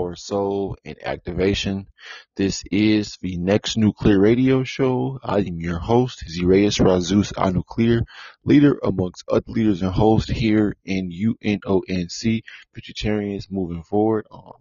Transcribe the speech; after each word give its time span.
power, 0.00 0.16
soul, 0.16 0.76
and 0.84 0.96
activation. 1.04 1.86
This 2.34 2.62
is 2.70 3.18
the 3.20 3.36
Next 3.36 3.76
Nuclear 3.76 4.18
Radio 4.18 4.64
Show. 4.64 5.18
I 5.22 5.40
am 5.40 5.60
your 5.60 5.78
host, 5.78 6.24
Zireus 6.26 6.80
Razus 6.80 7.32
Anuclear, 7.34 8.02
leader 8.42 8.78
amongst 8.82 9.24
other 9.28 9.44
leaders 9.48 9.82
and 9.82 9.92
hosts 9.92 10.30
here 10.30 10.74
in 10.86 11.10
UNONC, 11.10 12.42
Futuritarians 12.74 13.50
Moving 13.50 13.82
Forward. 13.82 14.26
Um, 14.30 14.52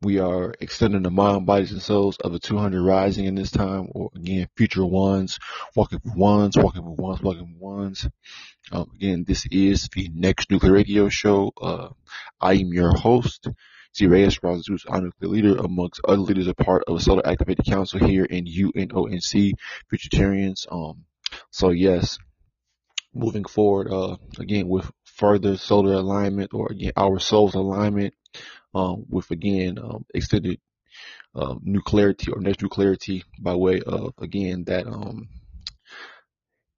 we 0.00 0.20
are 0.20 0.54
extending 0.58 1.02
the 1.02 1.10
mind, 1.10 1.44
bodies, 1.44 1.72
and 1.72 1.82
souls 1.82 2.16
of 2.18 2.32
the 2.32 2.38
200 2.38 2.82
rising 2.82 3.26
in 3.26 3.34
this 3.34 3.50
time, 3.50 3.88
or 3.90 4.10
again, 4.16 4.48
future 4.56 4.86
ones, 4.86 5.38
walking 5.76 5.98
for 5.98 6.14
ones, 6.14 6.56
walking 6.56 6.82
for 6.82 6.94
ones, 6.94 7.20
walking 7.20 7.56
for 7.58 7.74
ones. 7.74 8.08
Um, 8.72 8.90
again, 8.94 9.24
this 9.26 9.46
is 9.50 9.88
the 9.94 10.10
next 10.14 10.50
nuclear 10.50 10.72
radio 10.72 11.10
show. 11.10 11.52
Uh, 11.60 11.88
I 12.40 12.54
am 12.54 12.72
your 12.72 12.96
host, 12.96 13.48
Zireus 13.94 14.40
Razus, 14.40 14.84
I'm 14.90 15.12
the 15.20 15.28
leader 15.28 15.56
amongst 15.56 16.00
other 16.04 16.18
leaders, 16.18 16.48
a 16.48 16.54
part 16.54 16.82
of 16.88 16.96
a 16.96 17.00
Solar 17.00 17.24
Activated 17.24 17.64
Council 17.64 18.00
here 18.00 18.24
in 18.24 18.44
UNONC, 18.44 19.52
Futuritarians. 19.92 20.66
Um, 20.70 21.04
so 21.50 21.70
yes, 21.70 22.18
moving 23.14 23.44
forward, 23.44 23.92
uh, 23.92 24.16
again, 24.40 24.68
with 24.68 24.90
further 25.04 25.56
solar 25.56 25.94
alignment 25.94 26.52
or 26.54 26.72
again, 26.72 26.90
our 26.96 27.20
soul's 27.20 27.54
alignment, 27.54 28.14
um, 28.74 29.04
with 29.08 29.30
again, 29.30 29.78
um, 29.78 30.04
extended, 30.12 30.58
um, 31.36 31.60
nuclearity 31.64 32.32
or 32.34 32.40
next 32.40 32.60
nuclearity 32.60 33.22
by 33.38 33.54
way 33.54 33.80
of 33.80 34.12
again, 34.18 34.64
that, 34.64 34.88
um, 34.88 35.28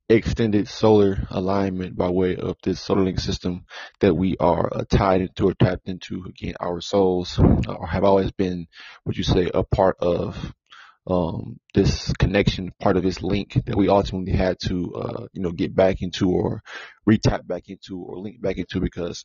extended 0.09 0.69
solar 0.69 1.27
alignment 1.31 1.97
by 1.97 2.09
way 2.09 2.37
of 2.37 2.57
this 2.63 2.81
solar 2.81 3.03
link 3.03 3.19
system 3.19 3.65
that 4.01 4.15
we 4.15 4.37
are 4.39 4.71
uh, 4.73 4.85
tied 4.89 5.21
into 5.21 5.49
or 5.49 5.55
tapped 5.55 5.89
into. 5.89 6.25
Again, 6.29 6.55
our 6.61 6.81
souls 6.81 7.39
uh, 7.39 7.85
have 7.87 8.05
always 8.05 8.31
been, 8.31 8.69
would 9.05 9.17
you 9.17 9.25
say, 9.25 9.51
a 9.53 9.65
part 9.65 9.97
of 10.01 10.55
um, 11.09 11.59
this 11.75 12.13
connection, 12.15 12.73
part 12.81 12.97
of 12.97 13.03
this 13.03 13.23
link 13.23 13.55
that 13.67 13.77
we 13.77 13.89
ultimately 13.89 14.33
had 14.33 14.59
to, 14.61 14.95
uh, 14.95 15.27
you 15.33 15.43
know, 15.43 15.53
get 15.53 15.75
back 15.75 16.03
into 16.03 16.31
or 16.31 16.63
retap 17.09 17.47
back 17.47 17.69
into 17.69 17.99
or 17.99 18.19
link 18.19 18.41
back 18.41 18.59
into 18.59 18.81
because 18.81 19.25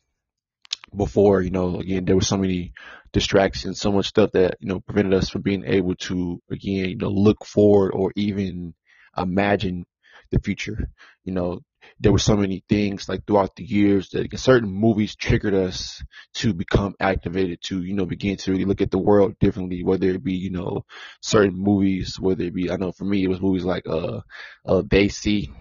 before, 0.96 1.40
you 1.40 1.50
know, 1.50 1.80
again, 1.80 2.04
there 2.04 2.16
was 2.16 2.28
so 2.28 2.36
many 2.36 2.72
distractions, 3.12 3.80
so 3.80 3.92
much 3.92 4.06
stuff 4.06 4.32
that, 4.32 4.56
you 4.60 4.68
know, 4.68 4.80
prevented 4.80 5.14
us 5.14 5.28
from 5.28 5.42
being 5.42 5.64
able 5.64 5.94
to, 5.94 6.40
again, 6.50 6.90
you 6.90 6.96
know, 6.96 7.08
look 7.08 7.44
forward 7.44 7.92
or 7.94 8.12
even 8.16 8.74
imagine 9.16 9.86
the 10.32 10.40
future. 10.40 10.88
You 11.24 11.32
know, 11.32 11.60
there 12.00 12.12
were 12.12 12.18
so 12.18 12.36
many 12.36 12.64
things 12.68 13.08
like 13.08 13.26
throughout 13.26 13.54
the 13.56 13.64
years 13.64 14.10
that 14.10 14.36
certain 14.38 14.70
movies 14.70 15.14
triggered 15.14 15.54
us 15.54 16.02
to 16.34 16.52
become 16.52 16.94
activated 16.98 17.60
to, 17.62 17.82
you 17.82 17.94
know, 17.94 18.06
begin 18.06 18.36
to 18.36 18.52
really 18.52 18.64
look 18.64 18.80
at 18.80 18.90
the 18.90 18.98
world 18.98 19.38
differently, 19.38 19.84
whether 19.84 20.08
it 20.08 20.24
be, 20.24 20.34
you 20.34 20.50
know, 20.50 20.84
certain 21.20 21.54
movies, 21.56 22.18
whether 22.18 22.44
it 22.44 22.54
be, 22.54 22.70
I 22.70 22.76
know 22.76 22.92
for 22.92 23.04
me, 23.04 23.22
it 23.22 23.28
was 23.28 23.40
movies 23.40 23.64
like, 23.64 23.86
uh, 23.86 24.20
uh, 24.66 24.82
They 24.88 25.08
See, 25.08 25.52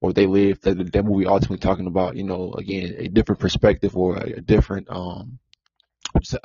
or 0.00 0.12
They 0.12 0.26
Live, 0.26 0.60
that, 0.62 0.92
that 0.92 1.04
movie 1.04 1.26
ultimately 1.26 1.58
talking 1.58 1.86
about, 1.86 2.16
you 2.16 2.24
know, 2.24 2.52
again, 2.52 2.96
a 2.98 3.08
different 3.08 3.40
perspective 3.40 3.96
or 3.96 4.16
a, 4.16 4.38
a 4.38 4.40
different, 4.40 4.88
um, 4.90 5.38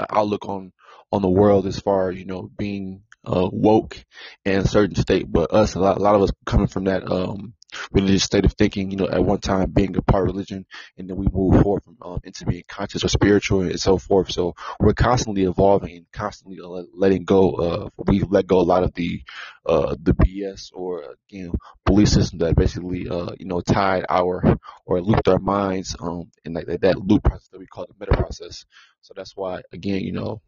outlook 0.09 0.47
on, 0.47 0.71
on 1.11 1.21
the 1.21 1.29
world 1.29 1.65
as 1.67 1.79
far 1.79 2.09
as, 2.09 2.17
you 2.17 2.25
know, 2.25 2.49
being 2.57 3.01
uh, 3.25 3.49
woke 3.51 4.03
in 4.45 4.59
a 4.59 4.67
certain 4.67 4.95
state, 4.95 5.25
but 5.31 5.53
us, 5.53 5.75
a 5.75 5.79
lot, 5.79 5.97
a 5.97 6.01
lot 6.01 6.15
of 6.15 6.21
us 6.23 6.31
coming 6.45 6.67
from 6.67 6.85
that, 6.85 7.09
um, 7.09 7.53
religious 7.91 8.23
state 8.23 8.45
of 8.45 8.53
thinking, 8.53 8.91
you 8.91 8.97
know, 8.97 9.07
at 9.07 9.23
one 9.23 9.39
time 9.39 9.71
being 9.71 9.95
a 9.95 10.01
part 10.01 10.27
of 10.27 10.33
religion, 10.33 10.65
and 10.97 11.09
then 11.09 11.17
we 11.17 11.27
move 11.31 11.61
forward 11.63 11.83
from, 11.83 11.97
um, 12.01 12.19
into 12.23 12.45
being 12.45 12.63
conscious 12.67 13.03
or 13.03 13.07
spiritual 13.07 13.61
and 13.61 13.79
so 13.79 13.97
forth. 13.97 14.31
So 14.31 14.53
we're 14.79 14.93
constantly 14.93 15.43
evolving 15.43 15.97
and 15.97 16.11
constantly 16.11 16.59
letting 16.93 17.23
go 17.23 17.51
of, 17.51 17.91
we 17.97 18.21
let 18.21 18.47
go 18.47 18.59
a 18.59 18.61
lot 18.61 18.83
of 18.83 18.93
the, 18.93 19.23
uh, 19.65 19.95
the 19.99 20.13
BS 20.13 20.69
or, 20.73 21.15
you 21.29 21.47
know, 21.47 21.53
belief 21.85 22.09
system 22.09 22.39
that 22.39 22.55
basically, 22.55 23.07
uh, 23.09 23.31
you 23.39 23.45
know, 23.45 23.61
tied 23.61 24.05
our, 24.09 24.57
or 24.85 25.01
looped 25.01 25.27
our 25.27 25.39
minds, 25.39 25.95
um, 25.99 26.29
in 26.45 26.53
that, 26.53 26.81
that 26.81 26.97
loop 26.99 27.23
process 27.23 27.47
that 27.49 27.59
we 27.59 27.67
call 27.67 27.85
the 27.87 27.95
meta 27.99 28.15
process. 28.15 28.65
So 29.01 29.13
that's 29.15 29.35
why, 29.35 29.61
again, 29.71 30.01
you 30.01 30.11
know, 30.11 30.41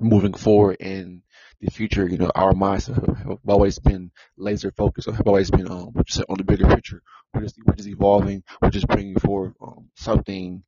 moving 0.00 0.34
forward 0.34 0.76
in 0.80 1.22
the 1.60 1.70
future, 1.70 2.08
you 2.08 2.18
know, 2.18 2.30
our 2.34 2.52
minds 2.52 2.86
have 2.86 3.38
always 3.46 3.78
been 3.78 4.10
laser 4.36 4.72
focused, 4.72 5.08
have 5.08 5.26
always 5.26 5.50
been 5.50 5.70
um, 5.70 5.92
on 6.28 6.36
the 6.36 6.44
bigger 6.44 6.66
picture. 6.66 7.02
We're 7.32 7.42
just, 7.42 7.56
we're 7.64 7.74
just 7.74 7.88
evolving. 7.88 8.42
We're 8.60 8.70
just 8.70 8.88
bringing 8.88 9.18
forward 9.18 9.54
um, 9.60 9.88
something 9.96 10.62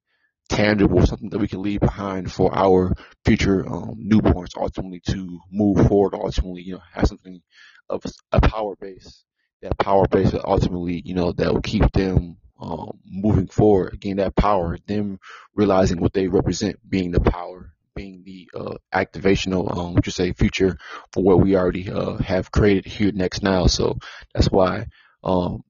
tangible, 0.48 1.04
something 1.06 1.30
that 1.30 1.38
we 1.38 1.48
can 1.48 1.62
leave 1.62 1.80
behind 1.80 2.32
for 2.32 2.56
our 2.56 2.94
future 3.24 3.66
um, 3.66 3.96
newborns, 4.10 4.56
ultimately 4.56 5.00
to 5.08 5.40
move 5.50 5.86
forward. 5.88 6.14
Ultimately, 6.14 6.62
you 6.62 6.74
know, 6.74 6.82
have 6.92 7.06
something 7.06 7.42
of 7.88 8.02
a 8.32 8.40
power 8.40 8.74
base. 8.80 9.24
That 9.62 9.78
power 9.78 10.06
base 10.06 10.32
that 10.32 10.44
ultimately, 10.44 11.02
you 11.04 11.14
know, 11.14 11.32
that 11.32 11.52
will 11.52 11.62
keep 11.62 11.90
them 11.92 12.36
um, 12.60 12.98
moving 13.04 13.48
forward. 13.48 14.00
gain 14.00 14.16
that 14.16 14.36
power, 14.36 14.78
them 14.86 15.18
realizing 15.54 16.00
what 16.00 16.12
they 16.12 16.28
represent, 16.28 16.78
being 16.88 17.10
the 17.10 17.20
power 17.20 17.74
being 17.96 18.22
the 18.24 18.48
uh, 18.54 18.74
activational, 18.94 19.76
um, 19.76 19.98
you 20.04 20.12
say, 20.12 20.32
future 20.32 20.76
for 21.12 21.24
what 21.24 21.40
we 21.40 21.56
already 21.56 21.90
uh, 21.90 22.16
have 22.18 22.52
created 22.52 22.86
here 22.86 23.10
next 23.12 23.42
now. 23.42 23.66
So 23.66 23.98
that's 24.32 24.48
why 24.48 24.86
um, 25.24 25.64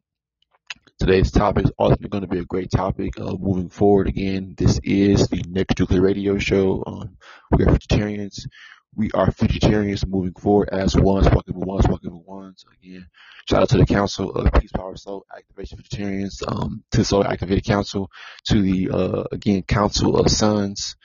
today's 0.99 1.31
topic 1.31 1.65
is 1.65 1.73
also 1.79 1.97
going 1.97 2.23
to 2.23 2.29
be 2.29 2.41
a 2.41 2.45
great 2.45 2.71
topic 2.71 3.19
uh, 3.19 3.37
moving 3.39 3.71
forward. 3.71 4.09
Again, 4.09 4.55
this 4.59 4.79
is 4.83 5.29
the 5.29 5.43
Next 5.49 5.79
Nuclear 5.79 6.03
Radio 6.03 6.37
Show. 6.37 6.83
Um, 6.87 7.17
we 7.53 7.65
are 7.65 7.69
futuritarians. 7.69 8.47
We 8.95 9.11
are 9.13 9.31
futuritarians 9.31 10.07
moving 10.07 10.33
forward 10.33 10.71
as 10.73 10.97
ones, 10.97 11.29
walking 11.31 11.55
with 11.55 11.69
ones, 11.69 11.87
walking 11.87 12.13
with 12.13 12.27
ones. 12.27 12.65
Again, 12.83 13.07
shout 13.47 13.63
out 13.63 13.69
to 13.69 13.79
the 13.79 13.87
Council 13.87 14.31
of 14.31 14.51
Peace, 14.55 14.73
Power, 14.73 14.97
Soul 14.97 15.27
Activation 15.37 15.79
Futuritarians, 15.79 16.43
um, 16.49 16.83
to 16.93 16.99
the 16.99 17.05
Soul 17.05 17.25
Activated 17.25 17.65
Council, 17.65 18.11
to 18.47 18.63
the, 18.63 18.91
uh, 18.91 19.25
again, 19.33 19.63
Council 19.65 20.17
of 20.17 20.31
Sons, 20.31 20.97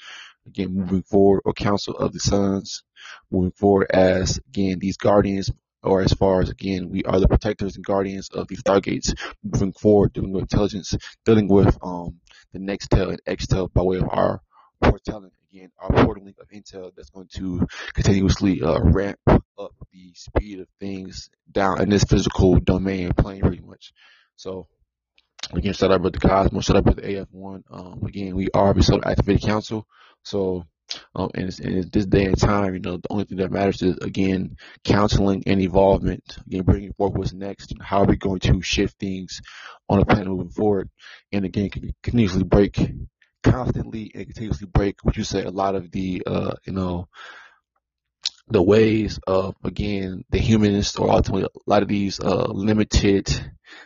again 0.47 0.73
moving 0.73 1.03
forward 1.03 1.41
or 1.45 1.53
council 1.53 1.95
of 1.95 2.13
the 2.13 2.19
sons 2.19 2.83
moving 3.29 3.51
forward 3.51 3.87
as 3.91 4.39
again 4.49 4.79
these 4.79 4.97
guardians 4.97 5.51
or 5.83 6.01
as 6.01 6.13
far 6.13 6.41
as 6.41 6.49
again 6.49 6.89
we 6.89 7.03
are 7.03 7.19
the 7.19 7.27
protectors 7.27 7.75
and 7.75 7.85
guardians 7.85 8.29
of 8.29 8.47
these 8.47 8.61
stargates 8.61 9.13
moving 9.43 9.73
forward 9.73 10.13
dealing 10.13 10.31
with 10.31 10.43
intelligence 10.43 10.95
dealing 11.25 11.47
with 11.47 11.77
um 11.81 12.19
the 12.53 12.59
next 12.59 12.89
Nextel 12.89 13.09
and 13.09 13.23
Extel 13.25 13.73
by 13.73 13.81
way 13.81 13.97
of 13.97 14.09
our 14.09 14.41
foretelling. 14.83 15.31
Again 15.53 15.71
our 15.79 15.89
portaling 15.89 16.35
of 16.39 16.49
intel 16.49 16.91
that's 16.95 17.09
going 17.09 17.27
to 17.35 17.67
continuously 17.93 18.61
uh, 18.61 18.79
ramp 18.81 19.19
up 19.27 19.73
the 19.91 20.13
speed 20.15 20.59
of 20.61 20.67
things 20.79 21.29
down 21.51 21.81
in 21.81 21.89
this 21.89 22.05
physical 22.05 22.57
domain 22.59 23.11
plane 23.13 23.41
pretty 23.41 23.61
much. 23.61 23.91
So 24.37 24.67
again 25.53 25.73
shout 25.73 25.91
out 25.91 26.01
with 26.01 26.13
the 26.13 26.19
cosmos 26.19 26.65
shout 26.65 26.77
out 26.77 26.85
with 26.85 26.97
the 26.97 27.01
af1 27.01 27.63
um 27.71 28.03
again 28.05 28.35
we 28.35 28.47
are 28.53 28.73
the 28.73 28.83
solar 28.83 29.05
activated 29.05 29.41
council 29.41 29.85
so, 30.23 30.65
um, 31.15 31.29
and, 31.35 31.57
in 31.59 31.89
this 31.91 32.05
day 32.05 32.25
and 32.25 32.37
time, 32.37 32.73
you 32.73 32.79
know, 32.79 32.97
the 32.97 33.07
only 33.09 33.23
thing 33.23 33.37
that 33.37 33.51
matters 33.51 33.81
is 33.81 33.97
again 33.97 34.57
counseling 34.83 35.43
and 35.45 35.61
involvement. 35.61 36.37
Again, 36.47 36.63
bringing 36.63 36.93
forward 36.93 37.17
what's 37.17 37.33
next. 37.33 37.73
How 37.81 38.01
are 38.01 38.05
we 38.05 38.17
going 38.17 38.39
to 38.41 38.61
shift 38.61 38.99
things 38.99 39.41
on 39.87 39.99
the 39.99 40.05
planet 40.05 40.27
moving 40.27 40.49
forward? 40.49 40.89
And 41.31 41.45
again, 41.45 41.69
continuously 42.03 42.43
break, 42.43 42.77
constantly 43.43 44.11
and 44.13 44.25
continuously 44.25 44.67
break. 44.67 45.03
Would 45.05 45.17
you 45.17 45.23
say 45.23 45.43
a 45.43 45.49
lot 45.51 45.75
of 45.75 45.91
the, 45.91 46.23
uh, 46.25 46.53
you 46.65 46.73
know, 46.73 47.07
the 48.51 48.61
ways 48.61 49.19
of 49.27 49.55
again 49.63 50.23
the 50.29 50.37
humanist 50.37 50.99
or 50.99 51.09
ultimately 51.09 51.43
a 51.45 51.69
lot 51.69 51.81
of 51.81 51.87
these 51.87 52.19
uh, 52.19 52.47
limited 52.49 53.29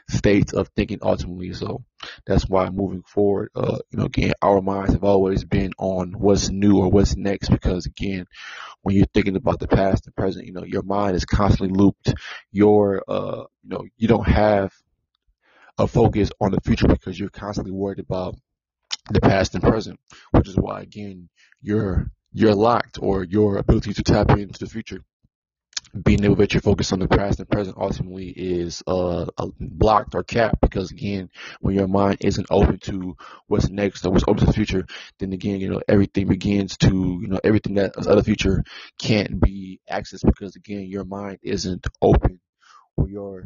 states 0.10 0.54
of 0.54 0.70
thinking 0.76 1.00
ultimately. 1.02 1.54
So 1.54 1.84
that's 2.26 2.48
why 2.50 2.70
moving 2.70 3.04
forward 3.04 3.50
uh, 3.56 3.80
you 3.92 4.00
know 4.00 4.06
again 4.06 4.34
our 4.42 4.62
minds 4.62 4.94
have 4.94 5.04
always 5.04 5.44
been 5.44 5.74
on 5.78 6.14
what's 6.14 6.50
new 6.50 6.80
or 6.80 6.90
what's 6.90 7.16
next 7.16 7.50
because 7.50 7.86
again 7.86 8.26
when 8.82 8.96
you're 8.96 9.06
thinking 9.14 9.36
about 9.36 9.60
the 9.60 9.68
past 9.68 10.06
and 10.06 10.16
present 10.16 10.46
you 10.46 10.54
know 10.54 10.64
your 10.64 10.84
mind 10.84 11.16
is 11.16 11.26
constantly 11.26 11.76
looped. 11.76 12.14
Your 12.52 13.04
uh 13.08 13.44
you 13.64 13.70
know 13.70 13.86
you 13.98 14.08
don't 14.08 14.28
have 14.28 14.74
a 15.78 15.88
focus 15.88 16.32
on 16.40 16.52
the 16.52 16.62
future 16.62 16.88
because 16.88 17.20
you're 17.20 17.30
constantly 17.30 17.72
worried 17.72 18.00
about 18.00 18.36
the 19.12 19.22
past 19.22 19.54
and 19.54 19.64
present 19.64 20.00
which 20.32 20.48
is 20.48 20.56
why 20.56 20.82
again 20.82 21.30
you're 21.62 22.10
you're 22.36 22.54
locked 22.54 23.00
or 23.02 23.24
your 23.24 23.58
ability 23.58 23.94
to 23.94 24.04
tap 24.04 24.30
into 24.32 24.60
the 24.60 24.70
future. 24.70 25.00
Being 26.04 26.26
able 26.26 26.46
to 26.46 26.60
focus 26.60 26.92
on 26.92 27.00
the 27.00 27.08
past 27.08 27.40
and 27.40 27.50
present 27.50 27.78
ultimately 27.80 28.28
is 28.28 28.84
uh, 28.86 29.28
blocked 29.58 30.14
or 30.14 30.24
capped 30.24 30.60
because 30.60 30.92
again 30.92 31.30
when 31.62 31.76
your 31.76 31.88
mind 31.88 32.18
isn't 32.20 32.48
open 32.52 32.80
to 32.80 33.16
what's 33.48 33.70
next 33.70 34.06
or 34.06 34.12
what's 34.12 34.26
open 34.28 34.42
to 34.42 34.46
the 34.48 34.54
future 34.54 34.86
then 35.20 35.32
again 35.32 35.62
you 35.62 35.70
know 35.70 35.82
everything 35.88 36.28
begins 36.28 36.76
to 36.76 37.20
you 37.22 37.28
know 37.30 37.40
everything 37.46 37.76
that 37.76 37.94
is 37.98 38.08
other 38.08 38.24
future 38.24 38.66
can't 39.00 39.40
be 39.40 39.80
accessed 39.90 40.26
because 40.26 40.58
again 40.58 40.82
your 40.82 41.06
mind 41.06 41.38
isn't 41.42 41.88
open 42.02 42.42
or 42.98 43.08
your 43.08 43.46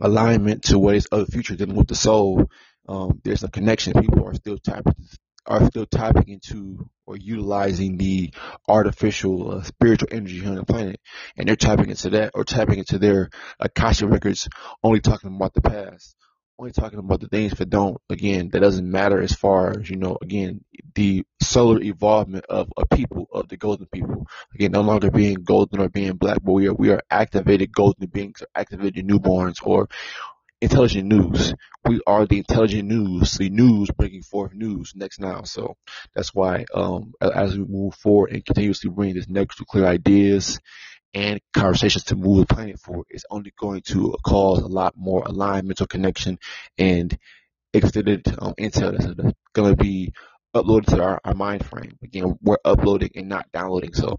alignment 0.00 0.62
to 0.62 0.78
what 0.78 0.94
is 0.94 1.08
other 1.10 1.26
future. 1.26 1.56
Dealing 1.56 1.74
with 1.74 1.88
the 1.88 1.96
soul 1.96 2.48
um, 2.88 3.20
there's 3.24 3.44
a 3.44 3.48
connection. 3.48 4.00
People 4.00 4.26
are 4.26 4.34
still 4.34 4.58
tapping 4.58 4.94
are 5.50 5.66
still 5.66 5.86
tapping 5.86 6.28
into 6.28 6.88
or 7.06 7.16
utilizing 7.16 7.96
the 7.96 8.32
artificial 8.68 9.58
uh, 9.58 9.62
spiritual 9.62 10.08
energy 10.12 10.38
here 10.38 10.50
on 10.50 10.54
the 10.54 10.64
planet, 10.64 11.00
and 11.36 11.48
they're 11.48 11.56
tapping 11.56 11.90
into 11.90 12.10
that 12.10 12.30
or 12.34 12.44
tapping 12.44 12.78
into 12.78 12.98
their 12.98 13.30
akasha 13.58 14.06
records, 14.06 14.48
only 14.84 15.00
talking 15.00 15.34
about 15.34 15.52
the 15.52 15.60
past, 15.60 16.14
only 16.56 16.70
talking 16.70 17.00
about 17.00 17.20
the 17.20 17.26
things 17.26 17.52
that 17.54 17.68
don't. 17.68 18.00
Again, 18.08 18.50
that 18.52 18.60
doesn't 18.60 18.88
matter 18.88 19.20
as 19.20 19.32
far 19.32 19.80
as 19.80 19.90
you 19.90 19.96
know. 19.96 20.18
Again, 20.22 20.64
the 20.94 21.24
solar 21.42 21.82
evolvement 21.82 22.44
of 22.46 22.70
a 22.76 22.86
people 22.86 23.26
of 23.32 23.48
the 23.48 23.56
golden 23.56 23.86
people. 23.86 24.28
Again, 24.54 24.70
no 24.70 24.82
longer 24.82 25.10
being 25.10 25.42
golden 25.42 25.80
or 25.80 25.88
being 25.88 26.12
black, 26.12 26.38
but 26.44 26.52
we 26.52 26.68
are 26.68 26.74
we 26.74 26.90
are 26.90 27.02
activated 27.10 27.72
golden 27.72 28.06
beings, 28.06 28.40
or 28.40 28.48
activated 28.54 29.04
newborns, 29.04 29.56
or 29.64 29.88
intelligent 30.60 31.08
news. 31.08 31.54
We 31.84 32.00
are 32.06 32.26
the 32.26 32.38
intelligent 32.38 32.88
news, 32.88 33.32
the 33.32 33.48
news 33.48 33.90
bringing 33.96 34.22
forth 34.22 34.52
news 34.54 34.92
next 34.94 35.20
now. 35.20 35.42
So 35.42 35.76
that's 36.14 36.34
why, 36.34 36.66
um, 36.74 37.14
as 37.20 37.56
we 37.56 37.64
move 37.64 37.94
forward 37.94 38.32
and 38.32 38.44
continuously 38.44 38.90
bring 38.90 39.14
this 39.14 39.28
next 39.28 39.56
to 39.56 39.64
clear 39.64 39.86
ideas 39.86 40.60
and 41.14 41.40
conversations 41.54 42.04
to 42.04 42.16
move 42.16 42.46
the 42.46 42.54
planet 42.54 42.78
forward, 42.78 43.06
it's 43.10 43.24
only 43.30 43.52
going 43.58 43.82
to 43.86 44.16
cause 44.24 44.60
a 44.60 44.66
lot 44.66 44.94
more 44.96 45.22
alignment 45.24 45.80
or 45.80 45.86
connection 45.86 46.38
and 46.78 47.16
extended 47.72 48.26
um, 48.38 48.54
intel 48.58 48.92
that's 48.92 49.34
going 49.52 49.76
to 49.76 49.82
be 49.82 50.12
uploaded 50.54 50.86
to 50.86 51.02
our, 51.02 51.20
our 51.24 51.34
mind 51.34 51.64
frame. 51.64 51.96
Again, 52.02 52.38
we're 52.42 52.58
uploading 52.64 53.10
and 53.14 53.28
not 53.28 53.50
downloading. 53.52 53.94
So 53.94 54.18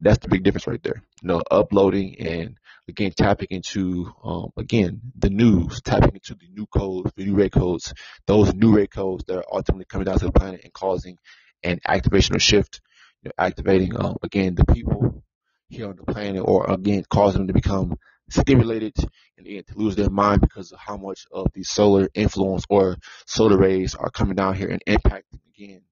that's 0.00 0.18
the 0.18 0.28
big 0.28 0.44
difference 0.44 0.66
right 0.66 0.82
there. 0.82 1.02
You 1.22 1.28
know, 1.28 1.42
uploading 1.50 2.16
and 2.20 2.56
again 2.88 3.12
tapping 3.16 3.48
into 3.50 4.12
um, 4.24 4.50
again 4.56 5.00
the 5.16 5.30
news, 5.30 5.80
tapping 5.82 6.14
into 6.14 6.34
the 6.34 6.48
new 6.50 6.66
codes, 6.66 7.12
the 7.16 7.24
new 7.24 7.34
ray 7.34 7.48
codes, 7.48 7.92
those 8.26 8.54
new 8.54 8.74
ray 8.74 8.86
codes 8.86 9.24
that 9.26 9.36
are 9.38 9.44
ultimately 9.52 9.84
coming 9.84 10.06
down 10.06 10.18
to 10.18 10.26
the 10.26 10.32
planet 10.32 10.62
and 10.64 10.72
causing 10.72 11.16
an 11.62 11.80
activational 11.86 12.40
shift, 12.40 12.80
you 13.22 13.28
know, 13.28 13.32
activating 13.38 13.94
um, 14.00 14.16
again 14.22 14.54
the 14.54 14.64
people 14.64 15.22
here 15.68 15.88
on 15.88 15.96
the 15.96 16.12
planet, 16.12 16.42
or 16.44 16.70
again 16.70 17.04
causing 17.08 17.40
them 17.40 17.48
to 17.48 17.52
become 17.52 17.96
stimulated 18.30 18.94
and 19.36 19.46
again, 19.46 19.64
to 19.64 19.78
lose 19.78 19.96
their 19.96 20.10
mind 20.10 20.40
because 20.40 20.72
of 20.72 20.78
how 20.78 20.96
much 20.96 21.26
of 21.32 21.46
the 21.54 21.62
solar 21.62 22.08
influence 22.14 22.64
or 22.68 22.96
solar 23.26 23.58
rays 23.58 23.94
are 23.94 24.10
coming 24.10 24.34
down 24.34 24.54
here 24.54 24.68
and 24.68 24.82
impacting 24.86 25.40
again 25.54 25.82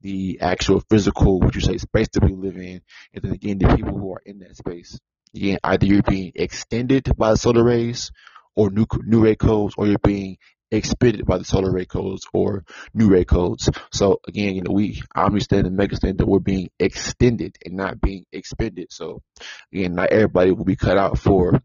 the 0.00 0.40
actual 0.40 0.80
physical, 0.90 1.38
what 1.40 1.54
you 1.54 1.60
say, 1.60 1.78
space 1.78 2.08
that 2.12 2.24
we 2.24 2.32
live 2.32 2.56
in, 2.56 2.82
and 3.14 3.22
then 3.22 3.32
again 3.32 3.58
the 3.58 3.74
people 3.76 3.96
who 3.96 4.12
are 4.12 4.22
in 4.26 4.40
that 4.40 4.56
space. 4.56 4.98
Again, 5.34 5.58
either 5.64 5.86
you're 5.86 6.02
being 6.02 6.32
extended 6.34 7.10
by 7.16 7.30
the 7.30 7.38
solar 7.38 7.64
rays 7.64 8.10
or 8.54 8.70
new 8.70 8.86
new 9.04 9.24
ray 9.24 9.36
codes, 9.36 9.74
or 9.78 9.86
you're 9.86 9.98
being 9.98 10.36
expended 10.70 11.26
by 11.26 11.38
the 11.38 11.44
solar 11.44 11.70
ray 11.70 11.84
codes 11.84 12.26
or 12.32 12.64
new 12.94 13.08
ray 13.08 13.24
codes. 13.24 13.70
So 13.92 14.20
again, 14.26 14.54
you 14.54 14.62
know, 14.62 14.72
we 14.72 15.02
understand 15.14 15.66
and 15.66 15.76
make 15.76 15.90
understand 15.90 16.18
that 16.18 16.26
we're 16.26 16.38
being 16.38 16.70
extended 16.78 17.56
and 17.64 17.76
not 17.76 18.00
being 18.00 18.24
expended. 18.32 18.88
So 18.90 19.22
again, 19.72 19.94
not 19.94 20.10
everybody 20.10 20.52
will 20.52 20.64
be 20.64 20.76
cut 20.76 20.98
out 20.98 21.18
for 21.18 21.62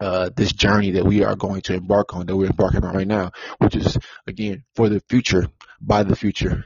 uh, 0.00 0.30
this 0.36 0.52
journey 0.52 0.92
that 0.92 1.04
we 1.04 1.24
are 1.24 1.36
going 1.36 1.62
to 1.62 1.74
embark 1.74 2.14
on, 2.14 2.26
that 2.26 2.36
we're 2.36 2.46
embarking 2.46 2.84
on 2.84 2.94
right 2.94 3.06
now, 3.06 3.32
which 3.58 3.74
is 3.74 3.98
again 4.26 4.64
for 4.76 4.88
the 4.88 5.00
future, 5.08 5.48
by 5.80 6.02
the 6.02 6.16
future. 6.16 6.64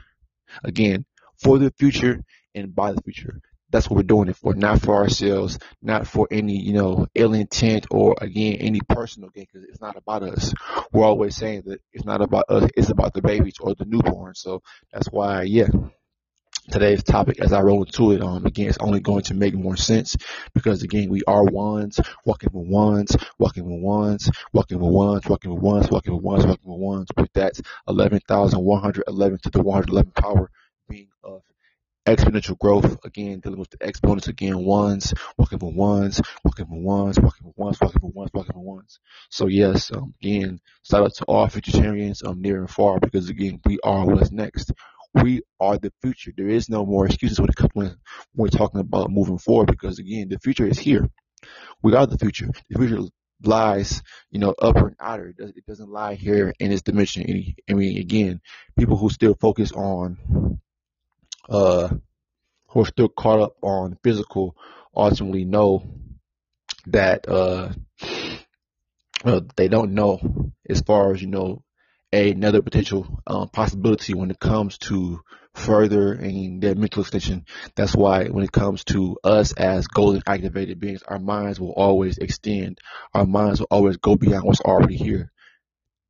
Again, 0.63 1.05
for 1.41 1.57
the 1.57 1.71
future 1.71 2.23
and 2.53 2.75
by 2.75 2.91
the 2.91 3.01
future. 3.01 3.41
That's 3.73 3.89
what 3.89 3.97
we're 3.97 4.03
doing 4.03 4.29
it 4.29 4.37
for, 4.37 4.53
not 4.53 4.81
for 4.81 4.95
ourselves, 4.95 5.57
not 5.81 6.07
for 6.07 6.27
any, 6.29 6.55
you 6.55 6.73
know, 6.73 7.07
ill 7.15 7.33
intent 7.33 7.87
or 7.89 8.15
again, 8.21 8.57
any 8.61 8.79
personal 8.87 9.29
gain, 9.29 9.47
because 9.51 9.67
it's 9.67 9.81
not 9.81 9.97
about 9.97 10.21
us. 10.21 10.53
We're 10.93 11.05
always 11.05 11.35
saying 11.35 11.63
that 11.65 11.81
it's 11.91 12.05
not 12.05 12.21
about 12.21 12.45
us, 12.49 12.69
it's 12.77 12.89
about 12.91 13.15
the 13.15 13.23
babies 13.23 13.55
or 13.59 13.73
the 13.73 13.85
newborn. 13.85 14.35
So 14.35 14.61
that's 14.91 15.07
why, 15.07 15.41
yeah, 15.41 15.67
today's 16.69 17.03
topic 17.03 17.39
as 17.41 17.51
I 17.51 17.61
roll 17.61 17.83
into 17.83 18.11
it, 18.11 18.21
um, 18.21 18.45
again, 18.45 18.69
it's 18.69 18.77
only 18.79 18.99
going 18.99 19.23
to 19.23 19.33
make 19.33 19.55
more 19.55 19.75
sense 19.75 20.15
because 20.53 20.83
again, 20.83 21.09
we 21.09 21.23
are 21.27 21.43
ones, 21.43 21.99
walking 22.25 22.49
with 22.53 22.67
ones, 22.67 23.15
walking 23.39 23.65
with 23.65 23.81
ones, 23.81 24.29
walking 24.53 24.79
with 24.79 24.93
ones, 24.93 25.27
walking 25.27 25.51
with 25.51 25.63
ones, 25.63 25.89
walking 25.89 26.13
with 26.13 26.23
ones, 26.23 26.45
walking 26.45 26.71
with 26.71 26.79
ones, 26.79 27.07
with 27.17 27.33
that 27.33 27.59
11,111 27.87 29.39
to 29.39 29.49
the 29.49 29.61
111 29.61 30.11
power 30.11 30.51
being 30.87 31.09
of 31.23 31.41
exponential 32.05 32.57
growth. 32.57 32.97
Again 33.05 33.39
dealing 33.39 33.59
with 33.59 33.69
the 33.69 33.77
exponents 33.81 34.27
again. 34.27 34.63
Ones 34.63 35.13
walking 35.37 35.59
for 35.59 35.71
ones 35.71 36.21
walking 36.43 36.65
for 36.65 36.79
ones 36.79 37.19
walking 37.19 37.43
for 37.43 37.53
ones 37.55 37.77
walking 37.81 37.99
for 37.99 38.11
ones 38.11 38.31
walking 38.33 38.53
for 38.53 38.59
ones. 38.63 38.99
So 39.29 39.47
yes 39.47 39.91
um, 39.91 40.13
again 40.21 40.59
shout 40.83 41.03
out 41.03 41.13
to 41.15 41.25
all 41.25 41.47
futuritarians 41.47 42.25
um 42.25 42.41
near 42.41 42.59
and 42.59 42.69
far 42.69 42.99
because 42.99 43.29
again 43.29 43.59
we 43.65 43.79
are 43.83 44.05
what's 44.05 44.31
next. 44.31 44.71
We 45.15 45.43
are 45.59 45.77
the 45.77 45.93
future. 46.01 46.31
There 46.35 46.49
is 46.49 46.69
no 46.69 46.85
more 46.85 47.05
excuses 47.05 47.39
when 47.39 47.49
it 47.49 47.55
comes 47.55 47.71
when 47.73 47.95
we're 48.35 48.47
talking 48.47 48.79
about 48.79 49.11
moving 49.11 49.37
forward 49.37 49.67
because 49.67 49.99
again 49.99 50.29
the 50.29 50.39
future 50.39 50.65
is 50.65 50.79
here. 50.79 51.09
We 51.83 51.95
are 51.95 52.07
the 52.07 52.17
future. 52.17 52.49
The 52.69 52.79
future 52.79 53.03
lies, 53.43 54.01
you 54.31 54.39
know, 54.39 54.55
upper 54.59 54.87
and 54.87 54.95
outer. 54.99 55.33
It 55.37 55.65
doesn't 55.65 55.89
lie 55.89 56.15
here 56.15 56.53
in 56.59 56.71
this 56.71 56.81
dimension. 56.81 57.23
I 57.69 57.73
mean, 57.73 57.97
again, 57.97 58.41
people 58.77 58.97
who 58.97 59.09
still 59.09 59.35
focus 59.39 59.71
on 59.71 60.59
uh, 61.49 61.89
who 62.67 62.81
are 62.81 62.85
still 62.85 63.09
caught 63.09 63.39
up 63.39 63.55
on 63.61 63.97
physical 64.03 64.55
ultimately 64.95 65.45
know 65.45 65.83
that 66.87 67.27
uh, 67.27 67.71
uh, 69.23 69.41
they 69.55 69.67
don't 69.67 69.93
know 69.93 70.51
as 70.69 70.81
far 70.81 71.13
as 71.13 71.21
you 71.21 71.27
know 71.27 71.63
another 72.11 72.61
potential 72.61 73.21
um, 73.25 73.49
possibility 73.49 74.13
when 74.13 74.29
it 74.29 74.39
comes 74.39 74.77
to 74.77 75.19
furthering 75.55 76.59
their 76.59 76.75
mental 76.75 77.01
extension. 77.01 77.45
That's 77.75 77.95
why 77.95 78.27
when 78.27 78.43
it 78.43 78.51
comes 78.51 78.83
to 78.85 79.17
us 79.23 79.53
as 79.53 79.87
golden 79.87 80.21
activated 80.27 80.79
beings, 80.79 81.03
our 81.03 81.19
minds 81.19 81.59
will 81.59 81.71
always 81.71 82.17
extend. 82.17 82.79
Our 83.13 83.25
minds 83.25 83.59
will 83.59 83.67
always 83.71 83.97
go 83.97 84.15
beyond 84.15 84.43
what's 84.43 84.61
already 84.61 84.97
here. 84.97 85.31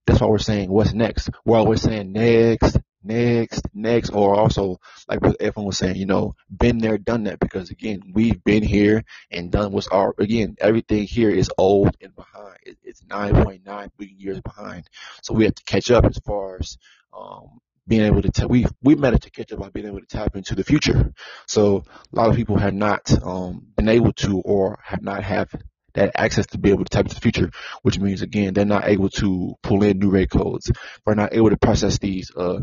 That's 0.06 0.20
why 0.20 0.28
we're 0.28 0.40
saying 0.40 0.70
what's 0.70 0.94
next. 0.94 1.30
We're 1.46 1.58
always 1.58 1.82
saying 1.82 2.12
next, 2.12 2.78
next, 3.04 3.62
next, 3.74 4.10
or 4.12 4.36
also 4.36 4.80
like 5.08 5.22
what 5.22 5.38
everyone 5.40 5.68
was 5.68 5.78
saying, 5.78 5.96
you 5.96 6.06
know, 6.06 6.36
been 6.50 6.78
there, 6.78 6.98
done 6.98 7.24
that. 7.26 7.40
Because 7.40 7.70
again, 7.70 8.12
we've 8.14 8.44
been 8.44 8.64
here 8.64 9.04
and 9.32 9.52
done 9.52 9.72
what's 9.72 9.88
our 9.88 10.14
again. 10.18 10.56
Everything 10.60 11.04
here 11.04 11.30
is 11.30 11.52
old 11.58 11.96
and 12.02 12.16
behind. 12.16 12.58
It, 12.64 12.78
it's 12.84 13.04
9.9 13.04 13.64
billion 13.98 14.20
years 14.20 14.42
behind, 14.42 14.88
so 15.22 15.34
we 15.34 15.46
have 15.46 15.56
to 15.56 15.64
catch 15.64 15.92
up 15.92 16.06
as 16.06 16.18
far 16.26 16.58
as 16.60 16.78
um, 17.18 17.60
being 17.88 18.04
able 18.04 18.22
to. 18.22 18.30
T- 18.30 18.46
we 18.46 18.66
we 18.82 18.96
managed 18.96 19.24
to 19.24 19.32
catch 19.32 19.52
up 19.52 19.60
by 19.60 19.70
being 19.70 19.88
able 19.88 20.00
to 20.00 20.06
tap 20.06 20.36
into 20.36 20.56
the 20.56 20.64
future. 20.64 21.14
So 21.48 21.84
a 22.12 22.16
lot 22.16 22.30
of 22.30 22.36
people 22.36 22.58
have 22.58 22.74
not 22.74 23.12
um, 23.24 23.68
been 23.76 23.90
able 23.90 24.14
to, 24.14 24.40
or 24.42 24.80
have 24.84 25.02
not 25.02 25.24
have 25.24 25.50
that 25.94 26.12
access 26.16 26.48
to 26.48 26.58
be 26.58 26.72
able 26.72 26.84
to 26.84 26.90
tap 26.90 27.06
into 27.06 27.16
the 27.16 27.22
future, 27.22 27.52
which 27.82 28.00
means 28.00 28.22
again 28.22 28.54
they're 28.54 28.66
not 28.66 28.88
able 28.88 29.10
to 29.10 29.56
pull 29.62 29.84
in 29.84 30.00
new 30.00 30.10
ray 30.10 30.26
codes. 30.26 30.72
They're 31.06 31.16
not 31.16 31.34
able 31.34 31.50
to 31.50 31.58
process 31.58 32.00
these 32.00 32.32
uh, 32.36 32.62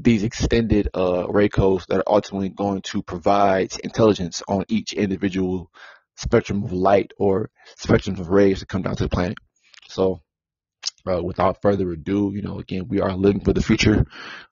these 0.00 0.22
extended 0.22 0.88
uh, 0.94 1.26
ray 1.28 1.48
codes 1.48 1.86
that 1.88 1.98
are 1.98 2.04
ultimately 2.06 2.48
going 2.48 2.82
to 2.82 3.02
provide 3.02 3.76
intelligence 3.82 4.42
on 4.46 4.64
each 4.68 4.92
individual 4.92 5.70
spectrum 6.16 6.62
of 6.62 6.72
light 6.72 7.12
or 7.18 7.50
spectrum 7.76 8.18
of 8.18 8.28
rays 8.28 8.60
that 8.60 8.68
come 8.68 8.82
down 8.82 8.94
to 8.94 9.04
the 9.04 9.08
planet. 9.08 9.36
So, 9.88 10.22
uh, 11.06 11.22
without 11.22 11.62
further 11.62 11.90
ado, 11.90 12.30
you 12.32 12.42
know, 12.42 12.60
again, 12.60 12.86
we 12.88 13.00
are 13.00 13.12
living 13.12 13.40
for 13.40 13.52
the 13.52 13.62
future. 13.62 14.06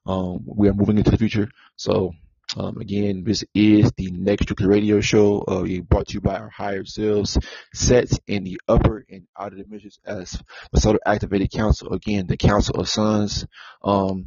Um, 0.05 0.43
we 0.45 0.67
are 0.67 0.73
moving 0.73 0.97
into 0.97 1.11
the 1.11 1.17
future. 1.17 1.49
So, 1.77 2.13
um, 2.57 2.77
again, 2.77 3.23
this 3.23 3.45
is 3.53 3.91
the 3.95 4.11
Next 4.11 4.43
Strictly 4.43 4.67
Radio 4.67 4.99
Show. 4.99 5.41
Uh, 5.41 5.65
brought 5.81 6.07
to 6.07 6.13
you 6.13 6.21
by 6.21 6.35
our 6.35 6.49
higher 6.49 6.85
selves, 6.85 7.37
sets 7.73 8.19
in 8.27 8.43
the 8.43 8.59
upper 8.67 9.05
and 9.09 9.27
outer 9.37 9.57
dimensions 9.57 9.99
as 10.05 10.41
the 10.71 10.81
Solar 10.81 10.99
Activated 11.05 11.51
Council. 11.51 11.93
Again, 11.93 12.27
the 12.27 12.37
Council 12.37 12.79
of 12.79 12.89
Suns. 12.89 13.45
Um, 13.83 14.25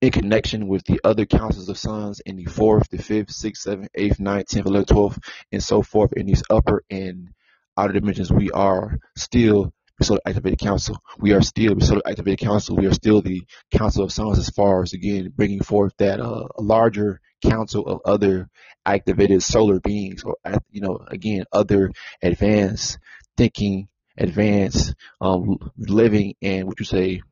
in 0.00 0.10
connection 0.10 0.68
with 0.68 0.84
the 0.84 1.00
other 1.04 1.24
councils 1.24 1.68
of 1.68 1.78
suns 1.78 2.20
in 2.20 2.36
the 2.36 2.44
fourth, 2.44 2.88
the 2.90 2.98
fifth, 2.98 3.30
sixth, 3.30 3.62
seventh, 3.62 3.88
eighth, 3.94 4.20
ninth, 4.20 4.48
tenth, 4.48 4.66
eleventh, 4.66 4.88
twelfth, 4.88 5.18
and 5.52 5.62
so 5.62 5.82
forth 5.82 6.12
in 6.12 6.26
these 6.26 6.42
upper 6.50 6.84
and 6.90 7.30
outer 7.76 7.94
dimensions, 7.94 8.30
we 8.32 8.50
are 8.50 8.98
still 9.16 9.72
the 9.98 10.04
solar 10.04 10.20
activated 10.26 10.58
council. 10.58 10.98
We 11.18 11.32
are 11.32 11.40
still 11.40 11.74
the 11.74 11.84
solar 11.84 12.02
activated 12.06 12.40
council. 12.40 12.76
We 12.76 12.86
are 12.86 12.92
still 12.92 13.22
the 13.22 13.42
council 13.70 14.04
of 14.04 14.12
suns 14.12 14.38
as 14.38 14.50
far 14.50 14.82
as 14.82 14.92
again 14.92 15.32
bringing 15.34 15.62
forth 15.62 15.94
that 15.98 16.20
uh, 16.20 16.48
larger 16.58 17.20
council 17.42 17.86
of 17.86 18.00
other 18.04 18.48
activated 18.84 19.42
solar 19.42 19.80
beings, 19.80 20.22
or 20.24 20.36
you 20.70 20.82
know, 20.82 20.98
again, 21.08 21.44
other 21.52 21.92
advanced 22.22 22.98
thinking, 23.36 23.88
advanced 24.18 24.94
um, 25.20 25.58
living, 25.78 26.34
and 26.42 26.66
what 26.66 26.78
you 26.78 26.84
say 26.84 27.22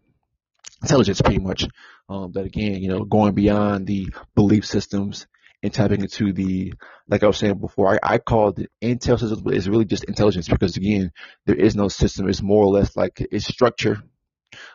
intelligence 0.82 1.20
pretty 1.20 1.40
much. 1.40 1.66
Um, 2.08 2.32
that 2.32 2.44
again, 2.44 2.82
you 2.82 2.88
know, 2.88 3.04
going 3.04 3.34
beyond 3.34 3.86
the 3.86 4.12
belief 4.34 4.66
systems 4.66 5.26
and 5.62 5.72
tapping 5.72 6.02
into 6.02 6.32
the, 6.34 6.74
like 7.08 7.22
I 7.22 7.26
was 7.26 7.38
saying 7.38 7.58
before, 7.58 7.94
I, 7.94 8.14
I 8.14 8.18
called 8.18 8.58
it 8.58 8.70
intel 8.82 9.18
systems, 9.18 9.40
but 9.40 9.54
it's 9.54 9.66
really 9.66 9.86
just 9.86 10.04
intelligence 10.04 10.48
because 10.48 10.76
again, 10.76 11.12
there 11.46 11.56
is 11.56 11.74
no 11.74 11.88
system. 11.88 12.28
It's 12.28 12.42
more 12.42 12.62
or 12.64 12.72
less 12.72 12.94
like 12.96 13.26
it's 13.30 13.46
structure 13.46 14.02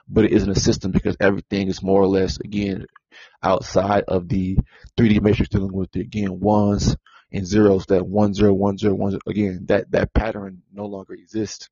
but 0.07 0.25
it 0.25 0.31
isn't 0.31 0.49
a 0.49 0.59
system 0.59 0.91
because 0.91 1.15
everything 1.19 1.67
is 1.67 1.83
more 1.83 2.01
or 2.01 2.07
less 2.07 2.39
again 2.39 2.85
outside 3.43 4.03
of 4.07 4.27
the 4.27 4.57
3D 4.97 5.21
matrix 5.21 5.49
dealing 5.49 5.73
with 5.73 5.91
the 5.91 6.01
again 6.01 6.39
ones 6.39 6.95
and 7.31 7.45
zeros 7.45 7.85
that 7.87 8.05
one 8.05 8.33
zero 8.33 8.53
one 8.53 8.77
zero 8.77 8.93
one 8.93 9.17
again 9.27 9.65
that 9.67 9.89
that 9.91 10.13
pattern 10.13 10.61
no 10.73 10.85
longer 10.85 11.13
exists 11.13 11.69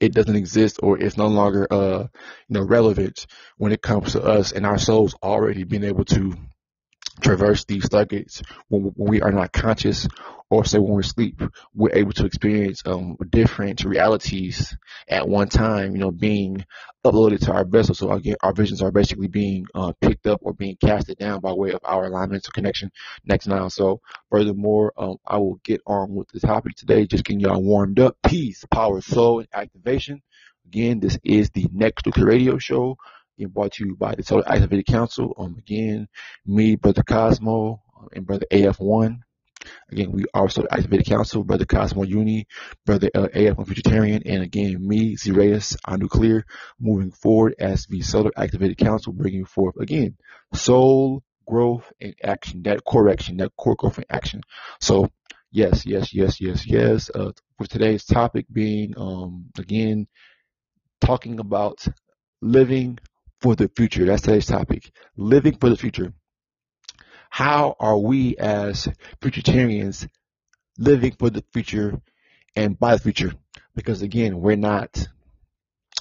it 0.00 0.14
doesn't 0.14 0.36
exist 0.36 0.80
or 0.82 0.98
it's 0.98 1.16
no 1.16 1.26
longer 1.28 1.66
uh 1.70 2.00
you 2.48 2.54
know 2.54 2.62
relevant 2.62 3.26
when 3.58 3.72
it 3.72 3.82
comes 3.82 4.12
to 4.12 4.22
us 4.22 4.52
and 4.52 4.66
our 4.66 4.78
souls 4.78 5.14
already 5.22 5.64
being 5.64 5.84
able 5.84 6.04
to 6.04 6.34
traverse 7.22 7.64
these 7.64 7.88
stargates 7.88 8.42
when, 8.68 8.82
when 8.96 9.10
we 9.10 9.22
are 9.22 9.32
not 9.32 9.52
conscious 9.52 10.08
or 10.50 10.64
say 10.64 10.78
when 10.78 10.92
we're 10.92 11.00
asleep, 11.00 11.42
we're 11.74 11.94
able 11.94 12.12
to 12.12 12.26
experience 12.26 12.82
um, 12.86 13.16
different 13.30 13.84
realities 13.84 14.76
at 15.08 15.28
one 15.28 15.48
time, 15.48 15.92
you 15.92 15.98
know, 15.98 16.10
being 16.10 16.64
uploaded 17.04 17.40
to 17.40 17.52
our 17.52 17.64
vessel. 17.64 17.94
So 17.94 18.10
again, 18.12 18.36
our 18.42 18.52
visions 18.52 18.82
are 18.82 18.90
basically 18.90 19.28
being 19.28 19.66
uh, 19.74 19.92
picked 20.00 20.26
up 20.26 20.40
or 20.42 20.52
being 20.52 20.76
casted 20.76 21.18
down 21.18 21.40
by 21.40 21.52
way 21.52 21.72
of 21.72 21.80
our 21.84 22.04
alignment 22.06 22.44
to 22.44 22.52
connection 22.52 22.90
next 23.24 23.46
now. 23.46 23.68
So 23.68 24.00
furthermore, 24.30 24.92
um, 24.96 25.16
I 25.26 25.38
will 25.38 25.60
get 25.64 25.80
on 25.86 26.14
with 26.14 26.28
the 26.28 26.40
topic 26.40 26.76
today, 26.76 27.06
just 27.06 27.24
getting 27.24 27.40
y'all 27.40 27.62
warmed 27.62 27.98
up. 28.00 28.16
Peace, 28.26 28.64
power, 28.70 29.00
soul, 29.00 29.40
and 29.40 29.48
activation. 29.52 30.22
Again, 30.66 31.00
this 31.00 31.18
is 31.24 31.50
the 31.50 31.66
Next 31.72 32.06
Nuclear 32.06 32.26
Radio 32.26 32.58
Show 32.58 32.96
being 33.36 33.50
brought 33.50 33.72
to 33.72 33.86
you 33.86 33.96
by 33.96 34.14
the 34.14 34.22
Solar 34.22 34.48
Activated 34.48 34.86
Council. 34.86 35.34
Um, 35.36 35.56
again, 35.58 36.08
me, 36.46 36.76
Brother 36.76 37.02
Cosmo, 37.02 37.82
and 38.12 38.26
Brother 38.26 38.46
AF1. 38.50 39.20
Again, 39.90 40.12
we 40.12 40.24
also 40.34 40.64
activated 40.70 41.06
council, 41.06 41.44
Brother 41.44 41.64
Cosmo 41.64 42.02
Uni, 42.02 42.46
Brother 42.84 43.10
AF 43.14 43.56
Vegetarian, 43.66 44.22
and 44.26 44.42
again, 44.42 44.86
me, 44.86 45.16
Zerayus, 45.16 45.76
on 45.84 46.00
Nuclear, 46.00 46.44
moving 46.80 47.10
forward 47.10 47.54
as 47.58 47.86
the 47.86 48.02
Solar 48.02 48.30
Activated 48.36 48.78
Council, 48.78 49.12
bringing 49.12 49.44
forth, 49.44 49.76
again, 49.78 50.16
soul 50.54 51.22
growth 51.46 51.92
and 52.00 52.14
action, 52.22 52.62
that 52.62 52.84
correction, 52.86 53.36
that 53.38 53.52
core 53.56 53.76
growth 53.76 53.98
and 53.98 54.06
action. 54.10 54.40
So, 54.80 55.10
yes, 55.50 55.86
yes, 55.86 56.14
yes, 56.14 56.40
yes, 56.40 56.66
yes. 56.66 57.10
Uh, 57.14 57.32
for 57.58 57.66
today's 57.66 58.04
topic 58.04 58.46
being, 58.52 58.94
um, 58.96 59.46
again, 59.58 60.06
talking 61.00 61.38
about 61.38 61.86
living 62.40 62.98
for 63.40 63.54
the 63.54 63.68
future. 63.76 64.06
That's 64.06 64.22
today's 64.22 64.46
topic. 64.46 64.90
Living 65.16 65.56
for 65.58 65.68
the 65.68 65.76
future 65.76 66.12
how 67.34 67.74
are 67.80 67.98
we 67.98 68.36
as 68.36 68.86
futuritarians 69.20 70.08
living 70.78 71.10
for 71.18 71.30
the 71.30 71.42
future 71.52 72.00
and 72.54 72.78
by 72.78 72.94
the 72.94 73.00
future? 73.00 73.32
Because 73.74 74.02
again, 74.02 74.40
we're 74.40 74.54
not, 74.54 75.08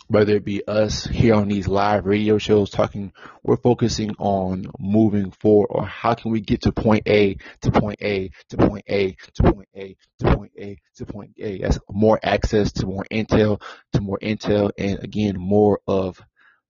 whether 0.10 0.36
it 0.36 0.46
be 0.46 0.62
us 0.67 1.06
here 1.06 1.34
on 1.34 1.48
these 1.48 1.67
live 1.67 2.06
radio 2.06 2.38
shows 2.38 2.69
talking, 2.69 3.13
we're 3.41 3.58
focusing 3.58 4.12
on 4.19 4.67
moving 4.78 5.32
forward 5.32 5.69
or 5.72 5.88
how 5.88 6.13
can 6.13 6.32
we 6.32 6.39
get 6.39 6.62
to 6.62 6.72
point 6.72 7.08
A 7.08 7.38
to 7.62 7.72
point 7.72 7.98
A 8.04 8.30
to 8.50 8.58
point 8.58 8.84
A 8.88 9.15
to 9.34 9.52
point 9.52 9.69
A 9.76 9.96
to 10.19 10.36
point 10.36 10.52
A 10.56 10.78
to 10.98 11.06
point 11.08 11.32
A. 11.39 11.58
That's 11.63 11.80
more 11.89 12.19
access 12.22 12.74
to 12.74 12.86
more 12.86 13.08
intel, 13.12 13.60
to 13.93 14.02
more 14.02 14.19
intel, 14.22 14.69
and 14.78 15.04
again, 15.04 15.39
more 15.39 15.80
of 15.88 16.22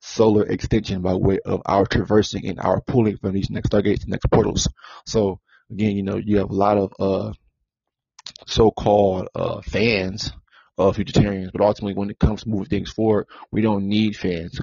solar 0.05 0.43
extension 0.43 1.01
by 1.01 1.13
way 1.13 1.39
of 1.45 1.61
our 1.65 1.85
traversing 1.85 2.45
and 2.47 2.59
our 2.59 2.81
pulling 2.81 3.17
from 3.17 3.33
these 3.33 3.49
next 3.49 3.69
stargates, 3.69 4.05
next 4.05 4.25
portals. 4.29 4.67
So 5.05 5.39
again, 5.71 5.95
you 5.95 6.03
know, 6.03 6.17
you 6.17 6.39
have 6.39 6.49
a 6.49 6.53
lot 6.53 6.77
of 6.77 6.93
uh, 6.99 7.33
so-called 8.45 9.29
uh, 9.33 9.61
fans 9.61 10.33
of 10.77 10.97
futuritarians, 10.97 11.51
but 11.53 11.61
ultimately, 11.61 11.93
when 11.93 12.09
it 12.09 12.19
comes 12.19 12.43
to 12.43 12.49
moving 12.49 12.65
things 12.65 12.91
forward, 12.91 13.27
we 13.51 13.61
don't 13.61 13.87
need 13.87 14.17
fans. 14.17 14.59